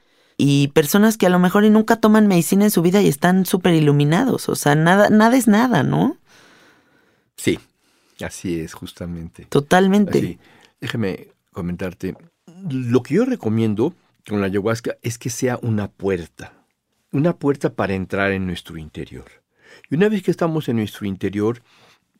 Y 0.46 0.68
personas 0.68 1.16
que 1.16 1.24
a 1.24 1.30
lo 1.30 1.38
mejor 1.38 1.64
y 1.64 1.70
nunca 1.70 1.96
toman 1.96 2.26
medicina 2.26 2.64
en 2.64 2.70
su 2.70 2.82
vida 2.82 3.00
y 3.00 3.08
están 3.08 3.46
súper 3.46 3.72
iluminados. 3.72 4.50
O 4.50 4.56
sea, 4.56 4.74
nada, 4.74 5.08
nada 5.08 5.38
es 5.38 5.48
nada, 5.48 5.82
¿no? 5.82 6.18
Sí, 7.34 7.58
así 8.22 8.60
es, 8.60 8.74
justamente. 8.74 9.46
Totalmente. 9.46 10.18
Así, 10.18 10.38
déjame 10.82 11.28
comentarte. 11.50 12.14
Lo 12.68 13.02
que 13.02 13.14
yo 13.14 13.24
recomiendo 13.24 13.94
con 14.28 14.42
la 14.42 14.48
ayahuasca 14.48 14.98
es 15.00 15.16
que 15.16 15.30
sea 15.30 15.58
una 15.62 15.88
puerta. 15.88 16.52
Una 17.10 17.34
puerta 17.34 17.72
para 17.72 17.94
entrar 17.94 18.30
en 18.32 18.46
nuestro 18.46 18.76
interior. 18.76 19.30
Y 19.88 19.94
una 19.94 20.10
vez 20.10 20.22
que 20.22 20.30
estamos 20.30 20.68
en 20.68 20.76
nuestro 20.76 21.06
interior, 21.06 21.62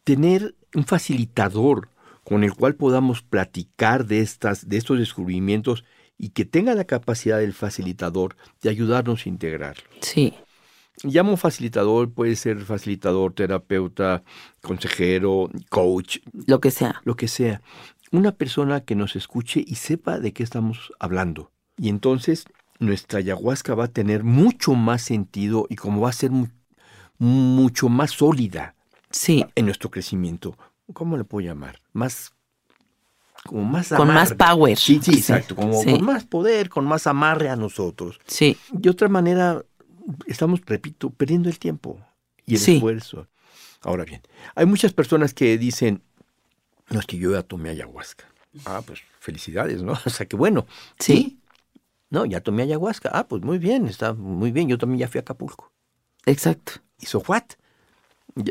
tener 0.02 0.54
un 0.74 0.86
facilitador 0.86 1.90
con 2.24 2.42
el 2.42 2.54
cual 2.54 2.74
podamos 2.74 3.20
platicar 3.20 4.06
de, 4.06 4.20
estas, 4.20 4.66
de 4.66 4.78
estos 4.78 4.98
descubrimientos 4.98 5.84
y 6.24 6.30
que 6.30 6.44
tenga 6.46 6.74
la 6.74 6.84
capacidad 6.84 7.38
del 7.38 7.52
facilitador 7.52 8.36
de 8.62 8.70
ayudarnos 8.70 9.26
a 9.26 9.28
integrarlos. 9.28 9.84
Sí, 10.00 10.34
Llamo 11.02 11.36
facilitador, 11.36 12.12
puede 12.12 12.36
ser 12.36 12.60
facilitador, 12.60 13.34
terapeuta, 13.34 14.22
consejero, 14.62 15.50
coach, 15.68 16.18
lo 16.46 16.60
que 16.60 16.70
sea. 16.70 17.00
lo 17.04 17.16
que 17.16 17.28
sea. 17.28 17.60
Una 18.12 18.32
persona 18.32 18.80
que 18.84 18.94
nos 18.94 19.16
escuche 19.16 19.62
y 19.66 19.74
sepa 19.74 20.20
de 20.20 20.32
qué 20.32 20.44
estamos 20.44 20.92
hablando. 21.00 21.50
Y 21.76 21.88
entonces 21.88 22.44
nuestra 22.78 23.18
ayahuasca 23.18 23.74
va 23.74 23.84
a 23.86 23.88
tener 23.88 24.22
mucho 24.22 24.74
más 24.74 25.02
sentido 25.02 25.66
y 25.68 25.74
como 25.76 26.00
va 26.00 26.10
a 26.10 26.12
ser 26.12 26.30
mu- 26.30 26.48
mucho 27.18 27.88
más 27.88 28.12
sólida 28.12 28.74
Sí, 29.10 29.44
en 29.56 29.66
nuestro 29.66 29.90
crecimiento. 29.90 30.56
¿Cómo 30.92 31.16
le 31.16 31.24
puedo 31.24 31.46
llamar? 31.46 31.80
Más 31.92 32.32
como 33.46 33.64
más 33.64 33.88
Con 33.88 34.08
más 34.08 34.32
power. 34.34 34.76
Sí, 34.78 35.00
sí, 35.02 35.12
exacto, 35.14 35.54
como 35.54 35.80
sí. 35.82 35.92
con 35.92 36.04
más 36.04 36.24
poder, 36.24 36.68
con 36.68 36.84
más 36.86 37.06
amarre 37.06 37.48
a 37.50 37.56
nosotros. 37.56 38.18
sí, 38.26 38.56
De 38.72 38.90
otra 38.90 39.08
manera, 39.08 39.62
estamos, 40.26 40.60
repito, 40.66 41.10
perdiendo 41.10 41.48
el 41.48 41.58
tiempo 41.58 42.00
y 42.46 42.54
el 42.54 42.60
Sí. 42.60 42.74
esfuerzo. 42.76 43.28
Ahora 43.82 44.04
bien, 44.04 44.22
hay 44.54 44.64
muchas 44.66 44.92
personas 44.94 45.34
que 45.34 45.58
dicen, 45.58 46.02
no 46.90 47.00
es 47.00 47.06
que 47.06 47.18
yo 47.18 47.32
ya 47.32 47.42
tomé 47.42 47.70
ayahuasca. 47.70 48.24
Ah, 48.64 48.82
pues 48.86 49.00
felicidades, 49.20 49.82
¿no? 49.82 49.92
O 50.06 50.10
sea, 50.10 50.26
que 50.26 50.36
bueno. 50.36 50.66
Sí. 50.98 51.38
No, 52.10 52.24
ya 52.24 52.40
tomé 52.40 52.62
ayahuasca. 52.62 53.10
Ah, 53.12 53.26
pues 53.26 53.42
muy 53.42 53.58
bien, 53.58 53.86
está 53.86 54.12
muy 54.14 54.52
bien. 54.52 54.68
Yo 54.68 54.78
también 54.78 55.00
ya 55.00 55.08
fui 55.08 55.18
a 55.18 55.22
Acapulco. 55.22 55.72
exacto. 56.26 56.72
¿Y 57.00 57.06
so 57.06 57.22
what? 57.26 57.42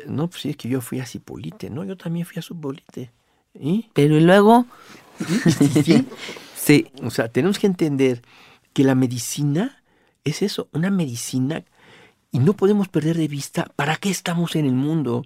No, 0.06 0.28
pues 0.30 0.42
sí, 0.42 0.50
es 0.52 0.58
que 0.58 0.68
yo 0.70 0.82
fui 0.82 1.00
a 1.00 1.06
Cipolite. 1.06 1.70
No, 1.70 1.84
yo 1.84 1.96
también 1.98 2.26
fui 2.26 2.38
a 2.40 2.42
Cipolite. 2.42 3.12
¿Y? 3.54 3.90
Pero 3.94 4.18
y 4.18 4.22
luego, 4.22 4.66
Sí. 5.84 6.08
sí, 6.56 6.88
O 7.04 7.12
sea, 7.12 7.30
tenemos 7.30 7.60
que 7.60 7.68
entender 7.68 8.22
que 8.74 8.84
la 8.84 8.96
medicina 8.96 9.84
es 10.24 10.42
eso, 10.42 10.70
una 10.72 10.90
medicina, 10.90 11.64
y 12.32 12.40
no 12.40 12.54
podemos 12.54 12.88
perder 12.88 13.18
de 13.18 13.28
vista 13.28 13.72
para 13.76 13.98
qué 13.98 14.10
estamos 14.10 14.56
en 14.56 14.66
el 14.66 14.74
mundo. 14.74 15.24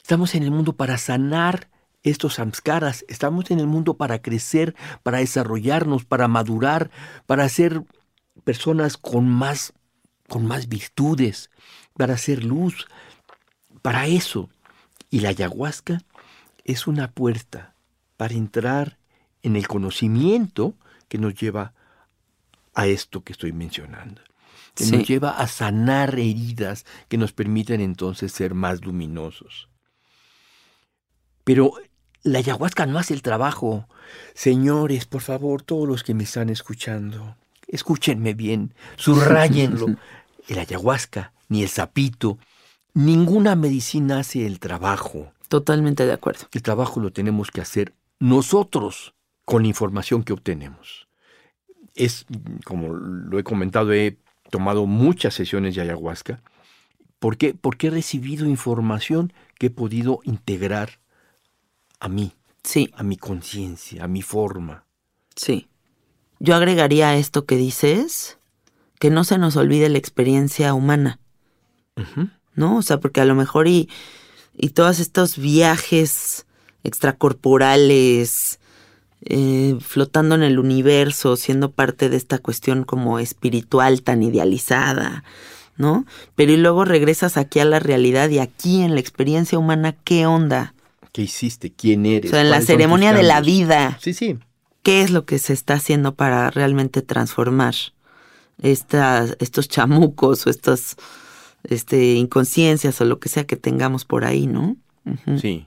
Estamos 0.00 0.34
en 0.34 0.44
el 0.44 0.50
mundo 0.50 0.74
para 0.74 0.98
sanar 0.98 1.68
estos 2.04 2.34
samskaras, 2.34 3.04
estamos 3.08 3.50
en 3.50 3.60
el 3.60 3.66
mundo 3.66 3.94
para 3.94 4.20
crecer, 4.20 4.74
para 5.02 5.18
desarrollarnos, 5.18 6.04
para 6.04 6.28
madurar, 6.28 6.90
para 7.26 7.48
ser 7.48 7.84
personas 8.44 8.96
con 8.96 9.28
más, 9.28 9.72
con 10.28 10.46
más 10.46 10.68
virtudes, 10.68 11.50
para 11.96 12.14
hacer 12.14 12.44
luz, 12.44 12.86
para 13.82 14.06
eso. 14.06 14.48
Y 15.10 15.20
la 15.20 15.30
ayahuasca 15.30 16.02
es 16.64 16.86
una 16.86 17.10
puerta 17.10 17.74
para 18.16 18.34
entrar 18.34 18.98
en 19.42 19.56
el 19.56 19.66
conocimiento 19.66 20.74
que 21.08 21.18
nos 21.18 21.34
lleva 21.34 21.74
a 22.74 22.86
esto 22.86 23.22
que 23.22 23.32
estoy 23.32 23.52
mencionando. 23.52 24.22
Que 24.74 24.84
Sí. 24.84 24.96
nos 24.96 25.06
lleva 25.06 25.30
a 25.30 25.46
sanar 25.48 26.14
heridas 26.14 26.86
que 27.08 27.18
nos 27.18 27.32
permiten 27.32 27.80
entonces 27.80 28.32
ser 28.32 28.54
más 28.54 28.84
luminosos. 28.84 29.68
Pero 31.44 31.74
la 32.22 32.38
ayahuasca 32.38 32.86
no 32.86 32.98
hace 32.98 33.14
el 33.14 33.22
trabajo. 33.22 33.88
Señores, 34.34 35.04
por 35.06 35.22
favor, 35.22 35.62
todos 35.62 35.88
los 35.88 36.04
que 36.04 36.14
me 36.14 36.24
están 36.24 36.48
escuchando, 36.48 37.36
escúchenme 37.66 38.34
bien, 38.34 38.74
subrayenlo. 38.96 39.86
El 40.48 40.58
ayahuasca, 40.58 41.32
ni 41.48 41.62
el 41.62 41.68
sapito, 41.68 42.36
ninguna 42.94 43.54
medicina 43.54 44.18
hace 44.18 44.44
el 44.44 44.58
trabajo. 44.58 45.32
Totalmente 45.52 46.06
de 46.06 46.14
acuerdo. 46.14 46.46
El 46.50 46.62
trabajo 46.62 46.98
lo 46.98 47.12
tenemos 47.12 47.50
que 47.50 47.60
hacer 47.60 47.92
nosotros 48.18 49.12
con 49.44 49.60
la 49.60 49.68
información 49.68 50.22
que 50.22 50.32
obtenemos. 50.32 51.08
Es, 51.94 52.24
como 52.64 52.94
lo 52.94 53.38
he 53.38 53.44
comentado, 53.44 53.92
he 53.92 54.16
tomado 54.50 54.86
muchas 54.86 55.34
sesiones 55.34 55.74
de 55.74 55.82
ayahuasca. 55.82 56.40
¿Por 57.18 57.36
qué? 57.36 57.52
Porque 57.52 57.88
he 57.88 57.90
recibido 57.90 58.46
información 58.46 59.34
que 59.58 59.66
he 59.66 59.70
podido 59.70 60.20
integrar 60.24 61.00
a 62.00 62.08
mí, 62.08 62.32
Sí, 62.64 62.90
a 62.94 63.02
mi 63.02 63.18
conciencia, 63.18 64.04
a 64.04 64.08
mi 64.08 64.22
forma. 64.22 64.86
sí. 65.36 65.68
Yo 66.40 66.56
agregaría 66.56 67.10
a 67.10 67.16
esto 67.16 67.44
que 67.44 67.56
dices, 67.56 68.38
que 68.98 69.10
no 69.10 69.22
se 69.22 69.36
nos 69.36 69.56
olvide 69.56 69.90
la 69.90 69.98
experiencia 69.98 70.72
humana. 70.72 71.20
¿no? 72.54 72.78
O 72.78 72.82
sea, 72.82 72.98
porque 73.00 73.20
a 73.20 73.24
lo 73.26 73.34
mejor 73.34 73.68
y, 73.68 73.88
y 74.56 74.70
todos 74.70 75.00
estos 75.00 75.38
viajes 75.38 76.46
extracorporales, 76.84 78.58
eh, 79.24 79.76
flotando 79.80 80.34
en 80.34 80.42
el 80.42 80.58
universo, 80.58 81.36
siendo 81.36 81.70
parte 81.70 82.08
de 82.08 82.16
esta 82.16 82.38
cuestión 82.38 82.84
como 82.84 83.18
espiritual 83.18 84.02
tan 84.02 84.22
idealizada, 84.22 85.24
¿no? 85.76 86.04
Pero 86.34 86.52
y 86.52 86.56
luego 86.56 86.84
regresas 86.84 87.36
aquí 87.36 87.60
a 87.60 87.64
la 87.64 87.78
realidad 87.78 88.28
y 88.30 88.38
aquí 88.40 88.82
en 88.82 88.94
la 88.94 89.00
experiencia 89.00 89.58
humana, 89.58 89.94
¿qué 90.04 90.26
onda? 90.26 90.74
¿Qué 91.12 91.22
hiciste? 91.22 91.72
¿Quién 91.72 92.04
O 92.04 92.08
eres? 92.08 92.30
sea, 92.30 92.40
en 92.40 92.50
la 92.50 92.56
¿Cuáles 92.56 92.66
son 92.66 92.74
tus 92.74 92.80
ceremonia 92.82 93.12
de 93.12 93.22
la 93.22 93.40
vida, 93.40 93.98
Sí, 94.00 94.12
sí. 94.14 94.38
¿qué 94.82 95.02
es 95.02 95.10
lo 95.10 95.24
que 95.24 95.38
se 95.38 95.52
está 95.52 95.74
haciendo 95.74 96.14
para 96.14 96.50
realmente 96.50 97.02
transformar 97.02 97.74
estas, 98.60 99.36
estos 99.40 99.68
chamucos 99.68 100.46
o 100.46 100.50
estas 100.50 100.96
este, 101.64 102.14
inconsciencias 102.14 103.00
o 103.00 103.04
lo 103.04 103.20
que 103.20 103.28
sea 103.28 103.46
que 103.46 103.56
tengamos 103.56 104.04
por 104.04 104.24
ahí, 104.24 104.46
¿no? 104.46 104.76
Sí, 105.40 105.66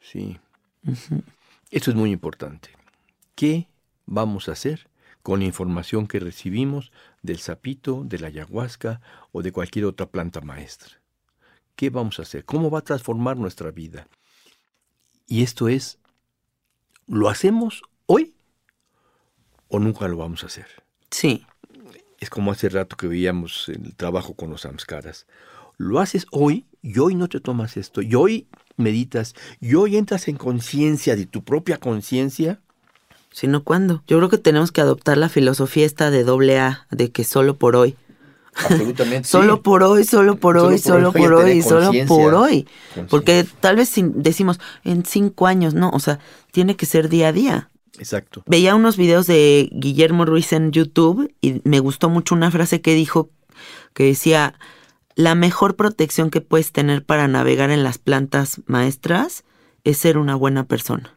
sí. 0.00 0.38
Esto 1.70 1.90
es 1.90 1.96
muy 1.96 2.10
importante. 2.10 2.70
¿Qué 3.34 3.68
vamos 4.06 4.48
a 4.48 4.52
hacer 4.52 4.88
con 5.22 5.40
la 5.40 5.46
información 5.46 6.06
que 6.06 6.20
recibimos 6.20 6.92
del 7.22 7.38
sapito, 7.38 8.02
de 8.04 8.18
la 8.18 8.28
ayahuasca 8.28 9.00
o 9.30 9.42
de 9.42 9.52
cualquier 9.52 9.86
otra 9.86 10.06
planta 10.06 10.40
maestra? 10.40 11.00
¿Qué 11.76 11.90
vamos 11.90 12.18
a 12.18 12.22
hacer? 12.22 12.44
¿Cómo 12.44 12.70
va 12.70 12.80
a 12.80 12.84
transformar 12.84 13.36
nuestra 13.36 13.70
vida? 13.70 14.06
Y 15.26 15.42
esto 15.42 15.68
es, 15.68 15.98
¿lo 17.06 17.28
hacemos 17.28 17.82
hoy 18.06 18.34
o 19.68 19.78
nunca 19.78 20.06
lo 20.08 20.18
vamos 20.18 20.42
a 20.42 20.46
hacer? 20.46 20.66
Sí, 21.10 21.46
Es 22.22 22.30
como 22.30 22.52
hace 22.52 22.68
rato 22.68 22.96
que 22.96 23.08
veíamos 23.08 23.68
el 23.68 23.96
trabajo 23.96 24.34
con 24.34 24.48
los 24.48 24.60
samskaras. 24.60 25.26
Lo 25.76 25.98
haces 25.98 26.28
hoy 26.30 26.66
y 26.80 27.00
hoy 27.00 27.16
no 27.16 27.28
te 27.28 27.40
tomas 27.40 27.76
esto. 27.76 28.00
Y 28.00 28.14
hoy 28.14 28.46
meditas 28.76 29.34
y 29.60 29.74
hoy 29.74 29.96
entras 29.96 30.28
en 30.28 30.36
conciencia 30.36 31.16
de 31.16 31.26
tu 31.26 31.42
propia 31.42 31.78
conciencia. 31.78 32.60
Sino 33.32 33.64
cuándo. 33.64 34.04
Yo 34.06 34.18
creo 34.18 34.28
que 34.28 34.38
tenemos 34.38 34.70
que 34.70 34.80
adoptar 34.80 35.18
la 35.18 35.28
filosofía 35.28 35.84
esta 35.84 36.12
de 36.12 36.22
doble 36.22 36.60
A, 36.60 36.86
de 36.92 37.10
que 37.10 37.24
solo 37.24 37.56
por 37.56 37.74
hoy. 37.74 37.96
Absolutamente. 38.54 39.28
Solo 39.28 39.60
por 39.62 39.82
hoy, 39.82 40.04
solo 40.04 40.36
por 40.36 40.58
Solo 40.58 40.68
hoy, 40.68 40.74
por 40.74 40.80
solo 40.80 41.08
hoy, 41.08 41.12
por 41.14 41.38
tener 41.38 41.44
hoy, 41.44 41.58
y 41.58 41.62
solo 41.62 41.90
por 42.06 42.34
hoy. 42.34 42.68
Porque 43.10 43.44
tal 43.58 43.74
vez 43.74 43.92
decimos 43.96 44.60
en 44.84 45.04
cinco 45.04 45.48
años, 45.48 45.74
no, 45.74 45.90
o 45.90 45.98
sea, 45.98 46.20
tiene 46.52 46.76
que 46.76 46.86
ser 46.86 47.08
día 47.08 47.28
a 47.28 47.32
día. 47.32 47.70
Exacto. 47.98 48.42
Veía 48.46 48.74
unos 48.74 48.96
videos 48.96 49.26
de 49.26 49.68
Guillermo 49.72 50.24
Ruiz 50.24 50.52
en 50.52 50.72
YouTube 50.72 51.34
y 51.40 51.60
me 51.64 51.80
gustó 51.80 52.08
mucho 52.08 52.34
una 52.34 52.50
frase 52.50 52.80
que 52.80 52.94
dijo 52.94 53.30
que 53.94 54.04
decía, 54.04 54.54
la 55.14 55.34
mejor 55.34 55.76
protección 55.76 56.30
que 56.30 56.40
puedes 56.40 56.72
tener 56.72 57.04
para 57.04 57.28
navegar 57.28 57.70
en 57.70 57.84
las 57.84 57.98
plantas 57.98 58.62
maestras 58.66 59.44
es 59.84 59.98
ser 59.98 60.18
una 60.18 60.34
buena 60.34 60.64
persona. 60.64 61.16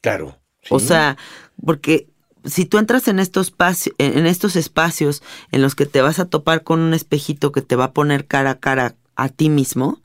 Claro. 0.00 0.38
O 0.68 0.78
sea, 0.78 1.16
porque 1.64 2.08
si 2.44 2.64
tú 2.64 2.78
entras 2.78 3.08
en 3.08 3.18
estos, 3.18 3.52
en 3.98 4.26
estos 4.26 4.56
espacios 4.56 5.22
en 5.50 5.62
los 5.62 5.74
que 5.74 5.86
te 5.86 6.02
vas 6.02 6.18
a 6.18 6.26
topar 6.26 6.62
con 6.62 6.80
un 6.80 6.94
espejito 6.94 7.52
que 7.52 7.62
te 7.62 7.76
va 7.76 7.86
a 7.86 7.92
poner 7.92 8.26
cara 8.26 8.50
a 8.50 8.58
cara 8.58 8.94
a 9.16 9.28
ti 9.28 9.48
mismo, 9.48 10.00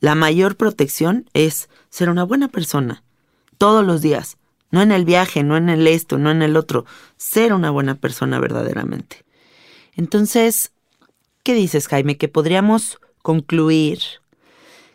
la 0.00 0.14
mayor 0.14 0.56
protección 0.56 1.28
es 1.32 1.68
ser 1.90 2.10
una 2.10 2.24
buena 2.24 2.48
persona 2.48 3.02
todos 3.58 3.84
los 3.84 4.02
días. 4.02 4.36
No 4.70 4.82
en 4.82 4.92
el 4.92 5.04
viaje, 5.04 5.42
no 5.42 5.56
en 5.56 5.68
el 5.68 5.86
esto, 5.86 6.18
no 6.18 6.30
en 6.30 6.42
el 6.42 6.56
otro. 6.56 6.86
Ser 7.16 7.52
una 7.52 7.70
buena 7.70 7.96
persona 7.96 8.38
verdaderamente. 8.38 9.24
Entonces, 9.94 10.72
¿qué 11.42 11.54
dices, 11.54 11.88
Jaime? 11.88 12.16
Que 12.16 12.28
podríamos 12.28 13.00
concluir 13.22 13.98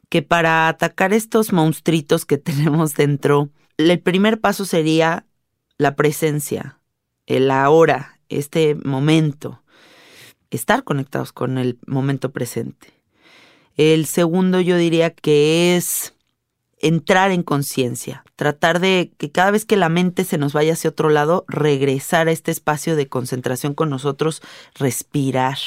que 0.09 0.21
para 0.21 0.67
atacar 0.67 1.13
estos 1.13 1.51
monstruitos 1.51 2.25
que 2.25 2.37
tenemos 2.39 2.95
dentro, 2.95 3.49
el 3.77 3.99
primer 3.99 4.39
paso 4.39 4.65
sería 4.65 5.25
la 5.77 5.95
presencia, 5.95 6.79
el 7.25 7.51
ahora, 7.51 8.19
este 8.29 8.75
momento, 8.75 9.61
estar 10.49 10.83
conectados 10.83 11.33
con 11.33 11.57
el 11.57 11.77
momento 11.85 12.31
presente. 12.31 12.93
El 13.75 14.05
segundo 14.05 14.61
yo 14.61 14.77
diría 14.77 15.09
que 15.09 15.75
es 15.75 16.14
entrar 16.85 17.31
en 17.31 17.41
conciencia, 17.41 18.23
tratar 18.35 18.79
de 18.79 19.11
que 19.17 19.31
cada 19.31 19.49
vez 19.49 19.65
que 19.65 19.75
la 19.75 19.89
mente 19.89 20.23
se 20.23 20.37
nos 20.37 20.53
vaya 20.53 20.73
hacia 20.73 20.91
otro 20.91 21.09
lado, 21.09 21.43
regresar 21.47 22.27
a 22.27 22.31
este 22.31 22.51
espacio 22.51 22.95
de 22.95 23.07
concentración 23.07 23.73
con 23.73 23.89
nosotros, 23.89 24.43
respirar, 24.75 25.57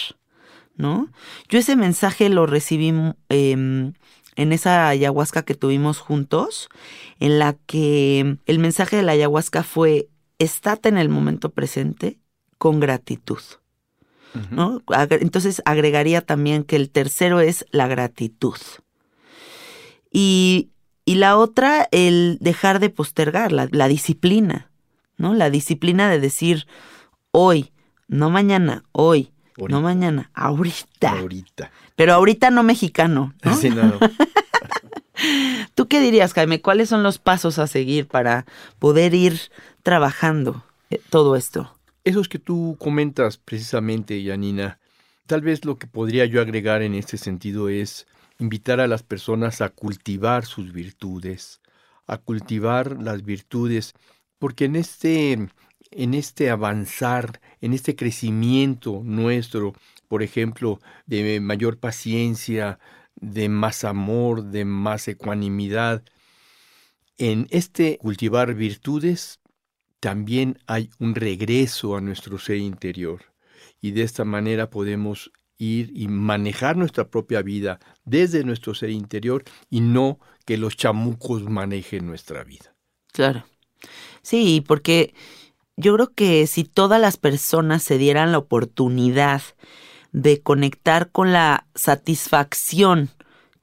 ¿no? 0.76 1.08
Yo 1.48 1.58
ese 1.58 1.74
mensaje 1.74 2.28
lo 2.28 2.46
recibí 2.46 2.92
eh, 3.30 3.50
en 3.50 4.52
esa 4.52 4.88
ayahuasca 4.88 5.42
que 5.42 5.56
tuvimos 5.56 5.98
juntos, 5.98 6.68
en 7.18 7.40
la 7.40 7.56
que 7.66 8.36
el 8.46 8.58
mensaje 8.60 8.94
de 8.94 9.02
la 9.02 9.12
ayahuasca 9.12 9.64
fue, 9.64 10.08
estate 10.38 10.88
en 10.88 10.98
el 10.98 11.08
momento 11.08 11.50
presente 11.50 12.20
con 12.58 12.78
gratitud. 12.78 13.40
¿no? 14.52 14.82
Entonces 15.10 15.62
agregaría 15.64 16.20
también 16.20 16.62
que 16.62 16.76
el 16.76 16.90
tercero 16.90 17.40
es 17.40 17.66
la 17.72 17.88
gratitud. 17.88 18.58
Y, 20.12 20.70
y 21.08 21.14
la 21.14 21.38
otra, 21.38 21.88
el 21.90 22.36
dejar 22.38 22.80
de 22.80 22.90
postergar, 22.90 23.50
la, 23.50 23.66
la 23.70 23.88
disciplina, 23.88 24.70
¿no? 25.16 25.32
La 25.32 25.48
disciplina 25.48 26.10
de 26.10 26.20
decir 26.20 26.66
hoy, 27.30 27.72
no 28.08 28.28
mañana, 28.28 28.84
hoy, 28.92 29.32
Ahorita. 29.56 29.74
no 29.74 29.80
mañana, 29.80 30.30
ahorita. 30.34 31.18
Ahorita. 31.18 31.70
Pero 31.96 32.12
ahorita 32.12 32.50
no 32.50 32.62
mexicano, 32.62 33.32
¿no? 33.42 33.56
Sí, 33.56 33.70
no, 33.70 33.84
no. 33.84 33.98
¿Tú 35.74 35.88
qué 35.88 36.02
dirías, 36.02 36.34
Jaime? 36.34 36.60
¿Cuáles 36.60 36.90
son 36.90 37.02
los 37.02 37.18
pasos 37.18 37.58
a 37.58 37.66
seguir 37.66 38.06
para 38.06 38.44
poder 38.78 39.14
ir 39.14 39.40
trabajando 39.82 40.62
eh, 40.90 41.00
todo 41.08 41.36
esto? 41.36 41.74
Esos 42.04 42.28
que 42.28 42.38
tú 42.38 42.76
comentas 42.78 43.38
precisamente, 43.38 44.22
Yanina, 44.22 44.78
tal 45.26 45.40
vez 45.40 45.64
lo 45.64 45.78
que 45.78 45.86
podría 45.86 46.26
yo 46.26 46.42
agregar 46.42 46.82
en 46.82 46.94
este 46.94 47.16
sentido 47.16 47.70
es 47.70 48.06
invitar 48.38 48.80
a 48.80 48.86
las 48.86 49.02
personas 49.02 49.60
a 49.60 49.70
cultivar 49.70 50.44
sus 50.46 50.72
virtudes, 50.72 51.60
a 52.06 52.18
cultivar 52.18 53.00
las 53.02 53.24
virtudes, 53.24 53.94
porque 54.38 54.66
en 54.66 54.76
este, 54.76 55.48
en 55.90 56.14
este 56.14 56.50
avanzar, 56.50 57.40
en 57.60 57.72
este 57.72 57.96
crecimiento 57.96 59.02
nuestro, 59.04 59.74
por 60.08 60.22
ejemplo, 60.22 60.80
de 61.06 61.40
mayor 61.40 61.78
paciencia, 61.78 62.78
de 63.16 63.48
más 63.48 63.84
amor, 63.84 64.44
de 64.44 64.64
más 64.64 65.08
ecuanimidad, 65.08 66.04
en 67.18 67.48
este 67.50 67.98
cultivar 67.98 68.54
virtudes 68.54 69.40
también 70.00 70.58
hay 70.66 70.90
un 71.00 71.16
regreso 71.16 71.96
a 71.96 72.00
nuestro 72.00 72.38
ser 72.38 72.58
interior. 72.58 73.24
Y 73.80 73.90
de 73.90 74.02
esta 74.02 74.24
manera 74.24 74.70
podemos 74.70 75.32
ir 75.58 75.90
y 75.94 76.08
manejar 76.08 76.76
nuestra 76.76 77.08
propia 77.08 77.42
vida 77.42 77.80
desde 78.04 78.44
nuestro 78.44 78.74
ser 78.74 78.90
interior 78.90 79.44
y 79.68 79.80
no 79.80 80.18
que 80.46 80.56
los 80.56 80.76
chamucos 80.76 81.42
manejen 81.42 82.06
nuestra 82.06 82.44
vida. 82.44 82.74
Claro. 83.12 83.44
Sí, 84.22 84.64
porque 84.66 85.14
yo 85.76 85.94
creo 85.94 86.12
que 86.14 86.46
si 86.46 86.64
todas 86.64 87.00
las 87.00 87.16
personas 87.16 87.82
se 87.82 87.98
dieran 87.98 88.32
la 88.32 88.38
oportunidad 88.38 89.42
de 90.12 90.40
conectar 90.40 91.10
con 91.10 91.32
la 91.32 91.66
satisfacción 91.74 93.10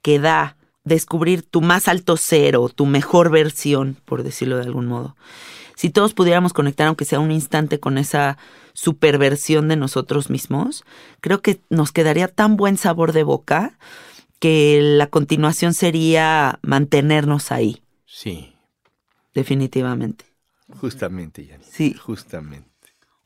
que 0.02 0.20
da 0.20 0.58
descubrir 0.84 1.41
tu 1.41 1.62
más 1.62 1.88
alto 1.88 2.16
cero, 2.18 2.70
tu 2.74 2.86
mejor 2.86 3.32
versión, 3.32 3.98
por 4.06 4.24
decirlo 4.24 4.58
de 4.58 4.64
algún 4.64 4.86
modo. 4.86 5.16
Si 5.76 5.89
todos 5.89 6.14
pudiéramos 6.14 6.54
conectar, 6.54 6.88
aunque 6.88 7.06
sea 7.06 7.20
un 7.20 7.32
instante, 7.32 7.80
con 7.80 7.98
esa 7.98 8.38
superversión 8.76 9.67
de 9.69 9.76
nosotros 9.78 10.30
mismos, 10.30 10.84
creo 11.21 11.41
que 11.41 11.59
nos 11.71 11.91
quedaría 11.91 12.28
tan 12.28 12.55
buen 12.57 12.78
sabor 12.78 13.11
de 13.11 13.23
boca 13.23 13.80
que 14.39 14.80
la 14.82 15.07
continuación 15.07 15.73
sería 15.73 16.59
mantenernos 16.61 17.51
ahí, 17.51 17.82
Sí, 18.05 18.53
definitivamente. 19.34 20.26
justamente, 20.80 21.45
Yanina. 21.45 21.69
Sí. 21.69 21.93
Justamente. 21.93 22.69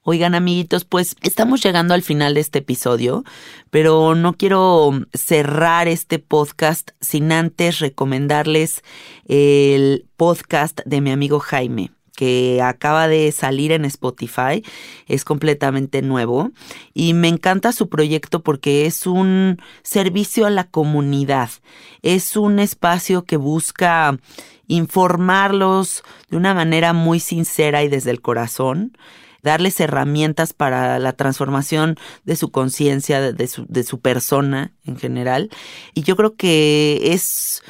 Oigan, 0.01 0.33
amiguitos, 0.33 0.85
pues 0.85 1.15
estamos 1.21 1.61
llegando 1.61 1.93
al 1.93 2.01
final 2.01 2.33
de 2.33 2.39
este 2.39 2.59
episodio, 2.59 3.23
pero 3.69 4.15
no 4.15 4.33
quiero 4.33 4.91
cerrar 5.13 5.87
este 5.87 6.19
podcast 6.19 6.91
sin 7.01 7.31
antes 7.31 7.79
recomendarles 7.79 8.81
el 9.25 10.07
podcast 10.15 10.79
de 10.85 11.01
mi 11.01 11.11
amigo 11.11 11.39
Jaime 11.39 11.91
que 12.19 12.61
acaba 12.61 13.07
de 13.07 13.31
salir 13.31 13.71
en 13.71 13.85
Spotify, 13.85 14.61
es 15.07 15.23
completamente 15.23 16.01
nuevo 16.01 16.51
y 16.93 17.13
me 17.13 17.29
encanta 17.29 17.71
su 17.71 17.87
proyecto 17.87 18.43
porque 18.43 18.85
es 18.85 19.07
un 19.07 19.61
servicio 19.83 20.45
a 20.45 20.49
la 20.49 20.65
comunidad, 20.65 21.49
es 22.01 22.35
un 22.35 22.59
espacio 22.59 23.23
que 23.23 23.37
busca 23.37 24.17
informarlos 24.67 26.03
de 26.29 26.35
una 26.35 26.53
manera 26.53 26.91
muy 26.91 27.21
sincera 27.21 27.83
y 27.83 27.87
desde 27.87 28.11
el 28.11 28.19
corazón 28.19 28.97
darles 29.41 29.79
herramientas 29.79 30.51
para 30.51 30.99
la 30.99 31.13
transformación 31.13 31.95
de 32.25 32.35
su 32.35 32.51
conciencia, 32.51 33.31
de, 33.31 33.47
su, 33.47 33.65
de 33.69 33.83
su 33.83 34.01
persona 34.01 34.73
en 34.83 34.97
general. 34.97 35.49
Y 35.93 36.03
yo 36.03 36.17
creo 36.17 36.35
que 36.35 36.99
es 37.13 37.63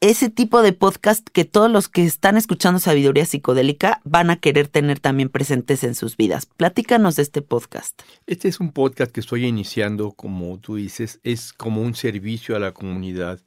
ese 0.00 0.30
tipo 0.30 0.62
de 0.62 0.72
podcast 0.72 1.28
que 1.28 1.44
todos 1.44 1.70
los 1.70 1.90
que 1.90 2.04
están 2.04 2.38
escuchando 2.38 2.80
sabiduría 2.80 3.26
psicodélica 3.26 4.00
van 4.04 4.30
a 4.30 4.40
querer 4.40 4.66
tener 4.66 4.98
también 4.98 5.28
presentes 5.28 5.84
en 5.84 5.94
sus 5.94 6.16
vidas. 6.16 6.46
Platícanos 6.46 7.16
de 7.16 7.22
este 7.22 7.42
podcast. 7.42 8.00
Este 8.26 8.48
es 8.48 8.60
un 8.60 8.72
podcast 8.72 9.12
que 9.12 9.20
estoy 9.20 9.44
iniciando, 9.44 10.12
como 10.12 10.58
tú 10.58 10.76
dices, 10.76 11.20
es 11.22 11.52
como 11.52 11.82
un 11.82 11.94
servicio 11.94 12.56
a 12.56 12.60
la 12.60 12.72
comunidad, 12.72 13.40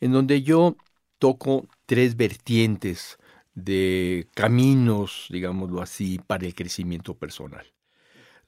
en 0.00 0.12
donde 0.12 0.42
yo 0.42 0.76
toco 1.18 1.66
tres 1.86 2.16
vertientes 2.16 3.18
de 3.56 4.28
caminos, 4.34 5.26
digámoslo 5.30 5.82
así, 5.82 6.20
para 6.24 6.46
el 6.46 6.54
crecimiento 6.54 7.14
personal. 7.14 7.66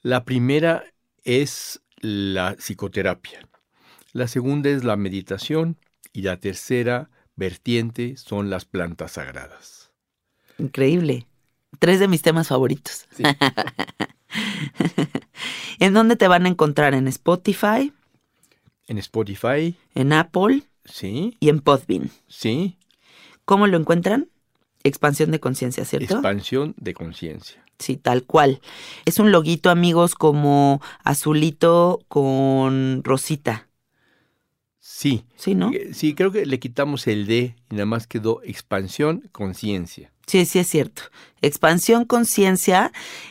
La 0.01 0.25
primera 0.25 0.85
es 1.25 1.81
la 1.97 2.55
psicoterapia, 2.55 3.49
la 4.13 4.29
segunda 4.29 4.71
es 4.71 4.85
la 4.85 4.97
meditación 4.97 5.77
y 6.13 6.23
la 6.23 6.37
tercera 6.37 7.11
vertiente 7.39 8.17
son 8.17 8.51
las 8.51 8.65
plantas 8.65 9.13
sagradas. 9.13 9.91
Increíble. 10.59 11.27
Tres 11.79 12.01
de 12.01 12.09
mis 12.09 12.23
temas 12.23 12.49
favoritos. 12.49 13.07
Sí. 13.15 13.23
¿En 15.79 15.95
dónde 15.95 16.17
te 16.17 16.29
van 16.29 16.47
a 16.47 16.49
encontrar? 16.49 16.95
En 16.95 17.09
Spotify, 17.09 17.93
En 18.87 18.99
Spotify, 18.99 19.77
en 19.95 20.13
Apple 20.13 20.63
sí, 20.85 21.37
y 21.41 21.49
en 21.49 21.61
Podbean. 21.61 22.11
sí, 22.27 22.77
¿Cómo 23.45 23.67
lo 23.67 23.79
encuentran? 23.79 24.29
Expansión 24.83 25.31
de 25.31 25.41
conciencia, 25.41 25.85
¿cierto? 25.85 26.15
Expansión 26.15 26.75
de 26.77 26.93
conciencia. 26.95 27.65
Sí, 27.79 27.97
tal 27.97 28.25
cual. 28.25 28.61
Es 29.07 29.19
un 29.19 29.33
loguito, 29.33 29.71
amigos, 29.71 30.15
como 30.15 30.83
azulito 31.05 32.01
con 32.09 33.03
rosita. 33.05 33.68
Sí. 34.99 35.25
Sí, 35.37 35.55
¿no? 35.55 35.71
Eh, 35.73 35.91
Sí, 35.95 36.17
creo 36.17 36.33
que 36.33 36.45
le 36.45 36.59
quitamos 36.59 37.07
el 37.07 37.29
D 37.29 37.55
y 37.71 37.75
nada 37.75 37.87
más 37.87 38.09
quedó 38.09 38.43
expansión, 38.43 39.29
conciencia. 39.31 40.11
Sí, 40.27 40.45
sí 40.45 40.59
es 40.59 40.67
cierto. 40.67 41.03
Expansión 41.41 42.05
conciencia. 42.05 42.91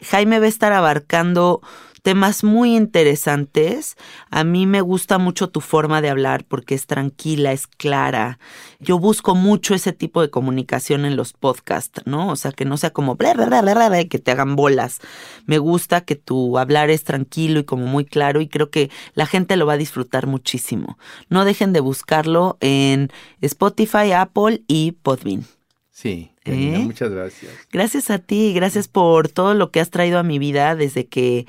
Jaime 0.10 0.40
va 0.40 0.46
a 0.46 0.48
estar 0.48 0.72
abarcando 0.72 1.62
temas 2.08 2.46
muy 2.46 2.78
interesantes. 2.78 3.98
A 4.30 4.46
mí 4.46 4.66
me 4.66 4.80
gusta 4.80 5.18
mucho 5.18 5.50
tu 5.50 5.60
forma 5.60 6.02
de 6.02 6.10
hablar 6.10 6.46
porque 6.46 6.74
es 6.74 6.88
tranquila, 6.88 7.52
es 7.52 7.68
clara. 7.68 8.40
Yo 8.80 8.98
busco 8.98 9.36
mucho 9.36 9.76
ese 9.76 9.92
tipo 9.92 10.22
de 10.22 10.30
comunicación 10.30 11.04
en 11.04 11.18
los 11.18 11.34
podcasts, 11.34 12.04
¿no? 12.06 12.30
O 12.30 12.38
sea, 12.38 12.54
que 12.54 12.64
no 12.64 12.78
sea 12.78 12.92
como 12.92 13.18
bla, 13.18 13.34
bla, 13.34 13.62
bla, 13.62 14.06
que 14.06 14.20
te 14.20 14.32
hagan 14.32 14.56
bolas. 14.56 15.02
Me 15.48 15.58
gusta 15.58 16.00
que 16.00 16.16
tu 16.16 16.58
hablar 16.58 16.90
es 16.92 17.04
tranquilo 17.04 17.60
y 17.60 17.66
como 17.66 17.88
muy 17.88 18.06
claro 18.06 18.40
y 18.40 18.48
creo 18.48 18.70
que 18.70 18.90
la 19.14 19.26
gente 19.26 19.58
lo 19.58 19.66
va 19.66 19.74
a 19.74 19.78
disfrutar 19.78 20.28
muchísimo. 20.28 20.98
No 21.28 21.44
dejen 21.44 21.74
de 21.74 21.82
buscarlo 21.82 22.58
en 22.62 23.10
Spotify, 23.42 24.14
Apple 24.14 24.64
y 24.70 24.94
Podbean. 24.94 25.44
Sí, 25.92 26.32
¿Eh? 26.46 26.78
muchas 26.78 27.10
gracias. 27.10 27.52
Gracias 27.72 28.12
a 28.12 28.20
ti, 28.20 28.54
gracias 28.54 28.88
por 28.88 29.28
todo 29.28 29.56
lo 29.56 29.72
que 29.72 29.80
has 29.82 29.90
traído 29.90 30.20
a 30.20 30.24
mi 30.24 30.40
vida 30.40 30.76
desde 30.76 31.08
que 31.08 31.48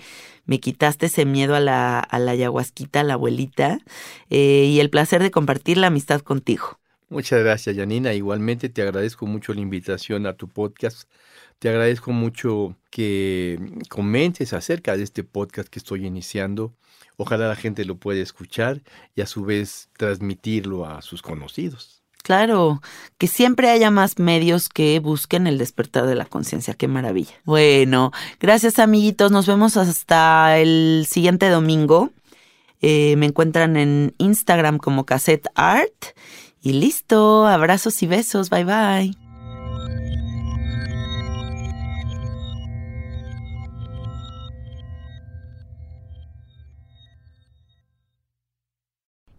me 0.48 0.60
quitaste 0.60 1.06
ese 1.06 1.26
miedo 1.26 1.54
a 1.54 1.60
la, 1.60 2.00
a 2.00 2.18
la 2.18 2.32
ayahuasquita, 2.32 3.00
a 3.00 3.04
la 3.04 3.14
abuelita, 3.14 3.78
eh, 4.30 4.64
y 4.64 4.80
el 4.80 4.90
placer 4.90 5.22
de 5.22 5.30
compartir 5.30 5.76
la 5.76 5.88
amistad 5.88 6.22
contigo. 6.22 6.80
Muchas 7.10 7.40
gracias, 7.40 7.76
Janina. 7.76 8.14
Igualmente 8.14 8.70
te 8.70 8.82
agradezco 8.82 9.26
mucho 9.26 9.52
la 9.52 9.60
invitación 9.60 10.26
a 10.26 10.32
tu 10.32 10.48
podcast. 10.48 11.08
Te 11.58 11.68
agradezco 11.68 12.12
mucho 12.12 12.76
que 12.90 13.58
comentes 13.90 14.52
acerca 14.54 14.96
de 14.96 15.02
este 15.02 15.22
podcast 15.22 15.68
que 15.68 15.78
estoy 15.78 16.06
iniciando. 16.06 16.74
Ojalá 17.16 17.48
la 17.48 17.56
gente 17.56 17.84
lo 17.84 17.96
pueda 17.96 18.22
escuchar 18.22 18.82
y 19.14 19.20
a 19.20 19.26
su 19.26 19.44
vez 19.44 19.90
transmitirlo 19.98 20.86
a 20.86 21.02
sus 21.02 21.20
conocidos. 21.20 21.97
Claro, 22.22 22.82
que 23.16 23.26
siempre 23.26 23.70
haya 23.70 23.90
más 23.90 24.18
medios 24.18 24.68
que 24.68 24.98
busquen 25.00 25.46
el 25.46 25.56
despertar 25.56 26.06
de 26.06 26.14
la 26.14 26.24
conciencia. 26.24 26.74
Qué 26.74 26.88
maravilla. 26.88 27.32
Bueno, 27.44 28.12
gracias 28.38 28.78
amiguitos. 28.78 29.30
Nos 29.32 29.46
vemos 29.46 29.76
hasta 29.76 30.58
el 30.58 31.06
siguiente 31.08 31.48
domingo. 31.48 32.10
Eh, 32.80 33.16
me 33.16 33.26
encuentran 33.26 33.76
en 33.76 34.14
Instagram 34.18 34.78
como 34.78 35.06
Cassette 35.06 35.48
Art. 35.54 36.16
Y 36.60 36.72
listo. 36.72 37.46
Abrazos 37.46 38.02
y 38.02 38.06
besos. 38.06 38.50
Bye 38.50 38.64
bye. 38.64 39.27